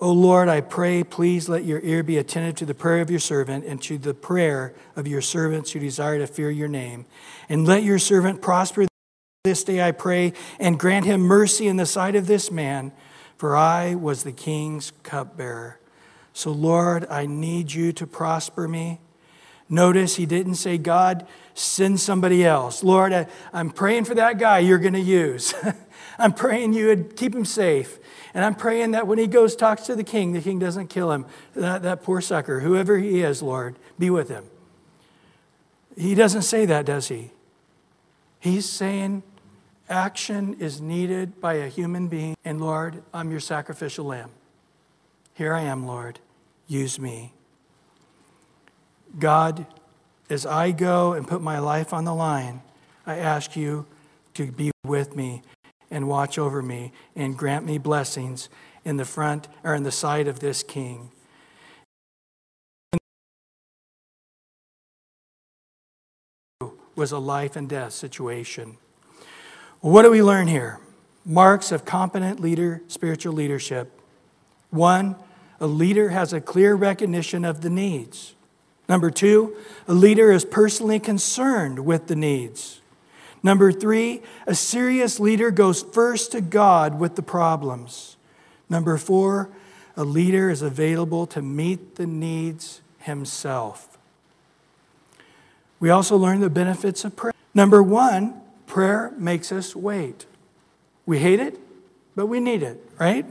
O 0.00 0.12
Lord, 0.12 0.48
I 0.48 0.62
pray, 0.62 1.04
please 1.04 1.46
let 1.46 1.64
your 1.64 1.80
ear 1.80 2.02
be 2.02 2.16
attentive 2.16 2.54
to 2.56 2.64
the 2.64 2.74
prayer 2.74 3.02
of 3.02 3.10
your 3.10 3.20
servant 3.20 3.66
and 3.66 3.82
to 3.82 3.98
the 3.98 4.14
prayer 4.14 4.74
of 4.96 5.06
your 5.06 5.20
servants 5.20 5.72
who 5.72 5.78
desire 5.78 6.18
to 6.18 6.26
fear 6.26 6.50
your 6.50 6.68
name. 6.68 7.04
And 7.50 7.66
let 7.66 7.82
your 7.82 7.98
servant 7.98 8.40
prosper 8.40 8.86
this 9.44 9.62
day, 9.62 9.82
I 9.82 9.92
pray, 9.92 10.32
and 10.58 10.78
grant 10.78 11.04
him 11.04 11.20
mercy 11.20 11.66
in 11.66 11.76
the 11.76 11.84
sight 11.84 12.16
of 12.16 12.26
this 12.26 12.50
man, 12.50 12.92
for 13.36 13.54
I 13.54 13.94
was 13.94 14.22
the 14.22 14.32
king's 14.32 14.92
cupbearer. 15.02 15.78
So, 16.32 16.50
Lord, 16.50 17.06
I 17.10 17.26
need 17.26 17.72
you 17.72 17.92
to 17.92 18.06
prosper 18.06 18.66
me. 18.66 19.00
Notice 19.68 20.16
he 20.16 20.24
didn't 20.24 20.54
say, 20.54 20.78
God, 20.78 21.26
send 21.52 22.00
somebody 22.00 22.44
else. 22.44 22.82
Lord, 22.82 23.12
I, 23.12 23.26
am 23.52 23.70
praying 23.70 24.06
for 24.06 24.14
that 24.14 24.38
guy 24.38 24.60
you're 24.60 24.78
going 24.78 24.94
to 24.94 25.00
use. 25.00 25.54
I'm 26.20 26.32
praying 26.32 26.74
you 26.74 26.86
would 26.88 27.16
keep 27.16 27.34
him 27.34 27.44
safe. 27.44 27.98
And 28.34 28.44
I'm 28.44 28.54
praying 28.54 28.92
that 28.92 29.06
when 29.06 29.18
he 29.18 29.26
goes, 29.26 29.56
talks 29.56 29.82
to 29.84 29.96
the 29.96 30.04
king, 30.04 30.32
the 30.32 30.40
king 30.40 30.58
doesn't 30.58 30.88
kill 30.88 31.10
him. 31.10 31.26
That, 31.56 31.82
that 31.82 32.02
poor 32.02 32.20
sucker, 32.20 32.60
whoever 32.60 32.98
he 32.98 33.22
is, 33.22 33.42
Lord, 33.42 33.76
be 33.98 34.10
with 34.10 34.28
him. 34.28 34.44
He 35.96 36.14
doesn't 36.14 36.42
say 36.42 36.66
that, 36.66 36.86
does 36.86 37.08
he? 37.08 37.30
He's 38.38 38.68
saying 38.68 39.22
action 39.88 40.56
is 40.60 40.80
needed 40.80 41.40
by 41.40 41.54
a 41.54 41.68
human 41.68 42.08
being. 42.08 42.36
And 42.44 42.60
Lord, 42.60 43.02
I'm 43.12 43.30
your 43.30 43.40
sacrificial 43.40 44.04
lamb. 44.04 44.30
Here 45.34 45.54
I 45.54 45.62
am, 45.62 45.86
Lord. 45.86 46.20
Use 46.66 47.00
me. 47.00 47.32
God, 49.18 49.66
as 50.28 50.46
I 50.46 50.70
go 50.70 51.14
and 51.14 51.26
put 51.26 51.42
my 51.42 51.58
life 51.58 51.92
on 51.92 52.04
the 52.04 52.14
line, 52.14 52.62
I 53.06 53.16
ask 53.16 53.56
you 53.56 53.86
to 54.34 54.52
be 54.52 54.70
with 54.84 55.16
me 55.16 55.42
and 55.90 56.08
watch 56.08 56.38
over 56.38 56.62
me 56.62 56.92
and 57.16 57.36
grant 57.36 57.64
me 57.66 57.78
blessings 57.78 58.48
in 58.84 58.96
the 58.96 59.04
front 59.04 59.48
or 59.64 59.74
in 59.74 59.82
the 59.82 59.92
sight 59.92 60.28
of 60.28 60.40
this 60.40 60.62
king. 60.62 61.10
Was 66.96 67.12
a 67.12 67.18
life 67.18 67.56
and 67.56 67.68
death 67.68 67.92
situation. 67.92 68.76
What 69.80 70.02
do 70.02 70.10
we 70.10 70.22
learn 70.22 70.48
here? 70.48 70.80
Marks 71.24 71.72
of 71.72 71.84
competent 71.84 72.40
leader, 72.40 72.82
spiritual 72.88 73.32
leadership. 73.32 73.90
One, 74.70 75.16
a 75.58 75.66
leader 75.66 76.10
has 76.10 76.32
a 76.32 76.40
clear 76.40 76.74
recognition 76.74 77.44
of 77.44 77.62
the 77.62 77.70
needs. 77.70 78.34
Number 78.88 79.10
two, 79.10 79.56
a 79.86 79.94
leader 79.94 80.32
is 80.32 80.44
personally 80.44 80.98
concerned 80.98 81.80
with 81.80 82.08
the 82.08 82.16
needs. 82.16 82.79
Number 83.42 83.72
three, 83.72 84.22
a 84.46 84.54
serious 84.54 85.18
leader 85.18 85.50
goes 85.50 85.82
first 85.82 86.32
to 86.32 86.40
God 86.40 86.98
with 86.98 87.16
the 87.16 87.22
problems. 87.22 88.16
Number 88.68 88.98
four, 88.98 89.48
a 89.96 90.04
leader 90.04 90.50
is 90.50 90.62
available 90.62 91.26
to 91.28 91.42
meet 91.42 91.96
the 91.96 92.06
needs 92.06 92.80
himself. 92.98 93.98
We 95.78 95.88
also 95.88 96.16
learn 96.16 96.40
the 96.40 96.50
benefits 96.50 97.04
of 97.04 97.16
prayer. 97.16 97.32
Number 97.54 97.82
one, 97.82 98.40
prayer 98.66 99.12
makes 99.16 99.50
us 99.50 99.74
wait. 99.74 100.26
We 101.06 101.18
hate 101.18 101.40
it, 101.40 101.58
but 102.14 102.26
we 102.26 102.38
need 102.40 102.62
it, 102.62 102.84
right? 102.98 103.24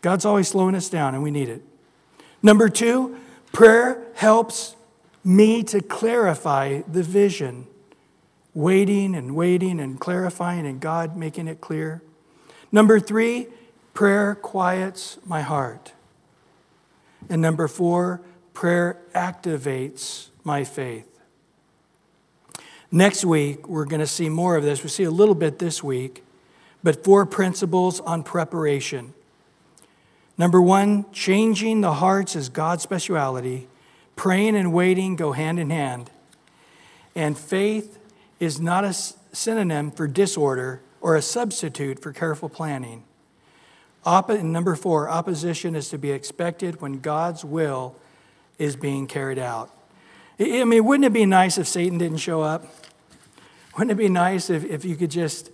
God's 0.00 0.24
always 0.24 0.48
slowing 0.48 0.74
us 0.74 0.88
down, 0.88 1.14
and 1.14 1.22
we 1.22 1.30
need 1.30 1.48
it. 1.48 1.62
Number 2.42 2.68
two, 2.68 3.16
prayer 3.52 4.02
helps 4.14 4.74
me 5.22 5.62
to 5.64 5.80
clarify 5.80 6.82
the 6.90 7.02
vision 7.02 7.66
waiting 8.54 9.14
and 9.14 9.34
waiting 9.34 9.80
and 9.80 9.98
clarifying 9.98 10.66
and 10.66 10.80
God 10.80 11.16
making 11.16 11.48
it 11.48 11.60
clear. 11.60 12.02
Number 12.70 13.00
three, 13.00 13.48
prayer 13.92 14.34
quiets 14.34 15.18
my 15.26 15.42
heart. 15.42 15.92
And 17.28 17.42
number 17.42 17.68
four, 17.68 18.20
prayer 18.52 18.98
activates 19.14 20.28
my 20.44 20.64
faith. 20.64 21.08
Next 22.90 23.24
week, 23.24 23.66
we're 23.66 23.86
going 23.86 24.00
to 24.00 24.06
see 24.06 24.28
more 24.28 24.56
of 24.56 24.62
this. 24.62 24.82
We 24.82 24.88
see 24.88 25.04
a 25.04 25.10
little 25.10 25.34
bit 25.34 25.58
this 25.58 25.82
week, 25.82 26.22
but 26.84 27.02
four 27.02 27.26
principles 27.26 27.98
on 28.00 28.22
preparation. 28.22 29.14
Number 30.38 30.60
one, 30.60 31.10
changing 31.12 31.80
the 31.80 31.94
hearts 31.94 32.36
is 32.36 32.48
God's 32.48 32.82
speciality. 32.82 33.68
Praying 34.16 34.54
and 34.54 34.72
waiting 34.72 35.16
go 35.16 35.32
hand 35.32 35.58
in 35.58 35.70
hand. 35.70 36.10
And 37.16 37.36
faith 37.36 37.98
is 38.44 38.60
not 38.60 38.84
a 38.84 38.92
synonym 38.92 39.90
for 39.90 40.06
disorder 40.06 40.82
or 41.00 41.16
a 41.16 41.22
substitute 41.22 42.00
for 42.00 42.12
careful 42.12 42.48
planning. 42.48 43.04
Number 44.06 44.76
four, 44.76 45.08
opposition 45.08 45.74
is 45.74 45.88
to 45.88 45.98
be 45.98 46.10
expected 46.10 46.80
when 46.80 47.00
God's 47.00 47.44
will 47.44 47.96
is 48.58 48.76
being 48.76 49.06
carried 49.06 49.38
out. 49.38 49.70
I 50.38 50.64
mean, 50.64 50.84
wouldn't 50.84 51.04
it 51.04 51.12
be 51.12 51.26
nice 51.26 51.58
if 51.58 51.66
Satan 51.66 51.98
didn't 51.98 52.18
show 52.18 52.42
up? 52.42 52.66
Wouldn't 53.76 53.90
it 53.90 53.96
be 53.96 54.08
nice 54.08 54.50
if, 54.50 54.64
if 54.64 54.84
you 54.84 54.96
could 54.96 55.10
just 55.10 55.50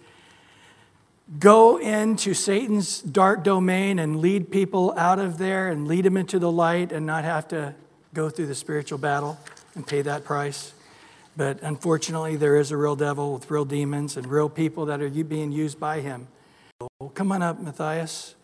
go 1.38 1.78
into 1.78 2.34
Satan's 2.34 3.00
dark 3.00 3.44
domain 3.44 3.98
and 3.98 4.20
lead 4.20 4.50
people 4.50 4.92
out 4.96 5.18
of 5.18 5.38
there 5.38 5.68
and 5.68 5.86
lead 5.86 6.04
them 6.04 6.16
into 6.16 6.38
the 6.38 6.50
light 6.50 6.92
and 6.92 7.06
not 7.06 7.24
have 7.24 7.48
to 7.48 7.74
go 8.14 8.28
through 8.28 8.46
the 8.46 8.54
spiritual 8.54 8.98
battle 8.98 9.38
and 9.74 9.86
pay 9.86 10.02
that 10.02 10.24
price? 10.24 10.72
But 11.36 11.62
unfortunately, 11.62 12.36
there 12.36 12.56
is 12.56 12.70
a 12.70 12.76
real 12.76 12.96
devil 12.96 13.32
with 13.32 13.50
real 13.50 13.64
demons 13.64 14.16
and 14.16 14.26
real 14.26 14.48
people 14.48 14.86
that 14.86 15.00
are 15.00 15.08
being 15.08 15.52
used 15.52 15.78
by 15.78 16.00
him. 16.00 16.28
Come 17.14 17.32
on 17.32 17.42
up, 17.42 17.60
Matthias. 17.60 18.34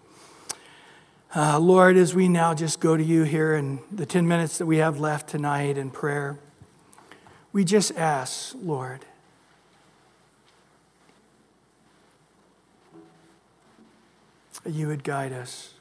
Uh, 1.34 1.58
Lord, 1.58 1.96
as 1.96 2.14
we 2.14 2.28
now 2.28 2.54
just 2.54 2.80
go 2.80 2.96
to 2.96 3.02
you 3.02 3.24
here 3.24 3.54
in 3.54 3.80
the 3.92 4.06
10 4.06 4.26
minutes 4.26 4.58
that 4.58 4.66
we 4.66 4.78
have 4.78 4.98
left 4.98 5.28
tonight 5.28 5.76
in 5.76 5.90
prayer, 5.90 6.38
we 7.52 7.64
just 7.64 7.96
ask, 7.96 8.54
Lord, 8.62 9.04
that 14.62 14.72
you 14.72 14.88
would 14.88 15.04
guide 15.04 15.32
us. 15.32 15.74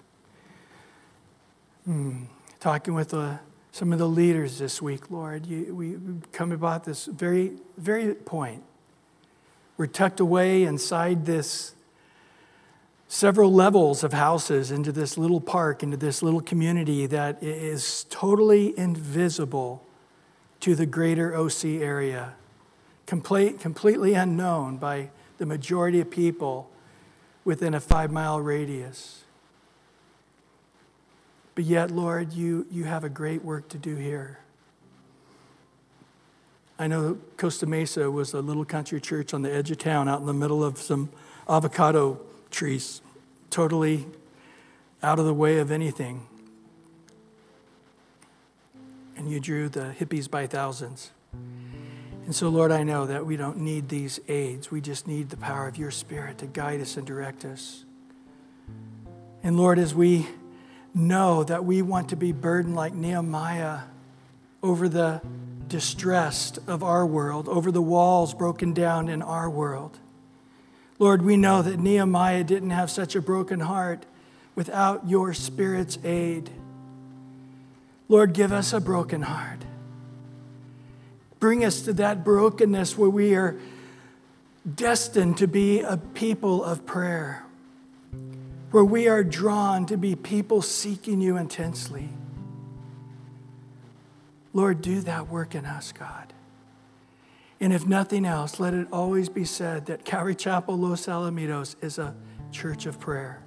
Hmm. 1.86 2.24
Talking 2.60 2.94
with 2.94 3.10
the, 3.10 3.40
some 3.76 3.92
of 3.92 4.00
the 4.00 4.08
leaders 4.08 4.58
this 4.58 4.82
week, 4.82 5.12
Lord, 5.12 5.46
you, 5.46 5.76
we, 5.76 5.98
come 6.32 6.54
about 6.54 6.86
this 6.86 7.08
very, 7.08 7.52
very 7.76 8.16
point. 8.16 8.64
We're 9.76 9.86
tucked 9.86 10.22
away 10.22 10.64
inside 10.64 11.26
this 11.26 11.76
several 13.10 13.52
levels 13.52 14.02
of 14.02 14.14
houses 14.14 14.72
into 14.72 14.94
this 14.94 15.18
little 15.18 15.42
park, 15.42 15.84
into 15.84 15.98
this 15.98 16.24
little 16.24 16.40
community 16.40 17.06
that 17.08 17.44
is 17.44 18.06
totally 18.10 18.80
invisible 18.80 19.84
to 20.62 20.74
the 20.74 20.86
greater 20.86 21.36
OC 21.36 21.66
area, 21.66 22.36
complete, 23.06 23.60
completely 23.60 24.14
unknown 24.14 24.78
by 24.78 25.10
the 25.38 25.46
majority 25.46 26.00
of 26.00 26.10
people 26.10 26.72
within 27.44 27.74
a 27.74 27.82
five 27.82 28.10
mile 28.10 28.40
radius. 28.40 29.25
But 31.56 31.64
yet, 31.64 31.90
Lord, 31.90 32.34
you, 32.34 32.68
you 32.70 32.84
have 32.84 33.06
a 33.06 33.10
great 33.10 33.44
work 33.44 33.70
to 33.70 33.78
do 33.78 33.96
here. 33.96 34.40
I 36.78 36.88
know 36.88 37.18
Costa 37.38 37.66
Mesa 37.66 38.12
was 38.12 38.34
a 38.34 38.42
little 38.42 38.66
country 38.66 39.00
church 39.00 39.34
on 39.34 39.42
the 39.42 39.52
edge 39.52 39.72
of 39.72 39.78
town 39.78 40.10
out 40.10 40.20
in 40.20 40.26
the 40.26 40.34
middle 40.34 40.62
of 40.62 40.78
some 40.78 41.10
avocado 41.48 42.20
trees, 42.52 43.02
totally 43.50 44.06
out 45.02 45.18
of 45.18 45.26
the 45.26 45.34
way 45.34 45.60
of 45.60 45.72
anything. 45.72 46.28
And 49.16 49.32
you 49.32 49.40
drew 49.40 49.70
the 49.70 49.96
hippies 49.98 50.30
by 50.30 50.48
thousands. 50.48 51.12
And 52.26 52.36
so, 52.36 52.50
Lord, 52.50 52.72
I 52.72 52.84
know 52.84 53.06
that 53.06 53.26
we 53.26 53.38
don't 53.38 53.60
need 53.60 53.88
these 53.88 54.20
aids. 54.28 54.72
We 54.72 54.82
just 54.82 55.08
need 55.08 55.30
the 55.30 55.38
power 55.38 55.68
of 55.68 55.78
your 55.78 55.92
Spirit 55.92 56.40
to 56.40 56.48
guide 56.48 56.82
us 56.82 56.98
and 56.98 57.08
direct 57.08 57.46
us. 57.46 57.86
And 59.44 59.56
Lord, 59.56 59.80
as 59.80 59.96
we 59.96 60.28
know 60.96 61.44
that 61.44 61.66
we 61.66 61.82
want 61.82 62.10
to 62.10 62.16
be 62.16 62.32
burdened 62.32 62.76
like 62.76 62.94
Nehemiah 62.94 63.82
over 64.64 64.90
the 64.90 65.22
distressed 65.68 66.58
of 66.68 66.84
our 66.84 67.06
world, 67.06 67.50
over 67.50 67.72
the 67.72 67.82
walls 67.82 68.34
broken 68.34 68.74
down 68.74 69.10
in 69.10 69.22
our 69.22 69.50
world. 69.50 70.00
Lord, 70.98 71.22
we 71.22 71.36
know 71.36 71.62
that 71.62 71.80
Nehemiah 71.80 72.44
didn't 72.44 72.70
have 72.70 72.90
such 72.90 73.16
a 73.16 73.22
broken 73.22 73.60
heart 73.60 74.06
without 74.56 75.10
your 75.10 75.34
Spirit's 75.34 76.00
aid. 76.04 76.50
Lord, 78.08 78.34
give 78.34 78.52
us 78.52 78.72
a 78.72 78.80
broken 78.80 79.24
heart. 79.24 79.60
Bring 81.40 81.66
us 81.66 81.82
to 81.82 81.94
that 81.94 82.24
brokenness 82.24 82.98
where 82.98 83.10
we 83.10 83.36
are 83.36 83.60
destined 84.74 85.38
to 85.38 85.48
be 85.48 85.82
a 85.82 85.98
people 85.98 86.64
of 86.64 86.86
prayer, 86.86 87.44
where 88.76 88.84
we 88.84 89.08
are 89.08 89.24
drawn 89.24 89.86
to 89.86 89.96
be 89.96 90.18
people 90.18 90.62
seeking 90.62 91.22
you 91.22 91.38
intensely. 91.38 92.10
Lord, 94.52 94.82
do 94.82 95.00
that 95.00 95.30
work 95.30 95.56
in 95.56 95.66
us, 95.66 95.94
God. 95.94 96.34
And 97.62 97.72
if 97.72 97.88
nothing 97.88 98.26
else, 98.26 98.60
let 98.60 98.74
it 98.74 98.90
always 98.92 99.30
be 99.30 99.46
said 99.46 99.86
that 99.86 100.04
Calvary 100.04 100.36
Chapel 100.36 100.78
Los 100.78 101.06
Alamitos 101.06 101.78
is 101.82 101.98
a 102.00 102.14
church 102.52 102.86
of 102.86 103.00
prayer. 103.00 103.45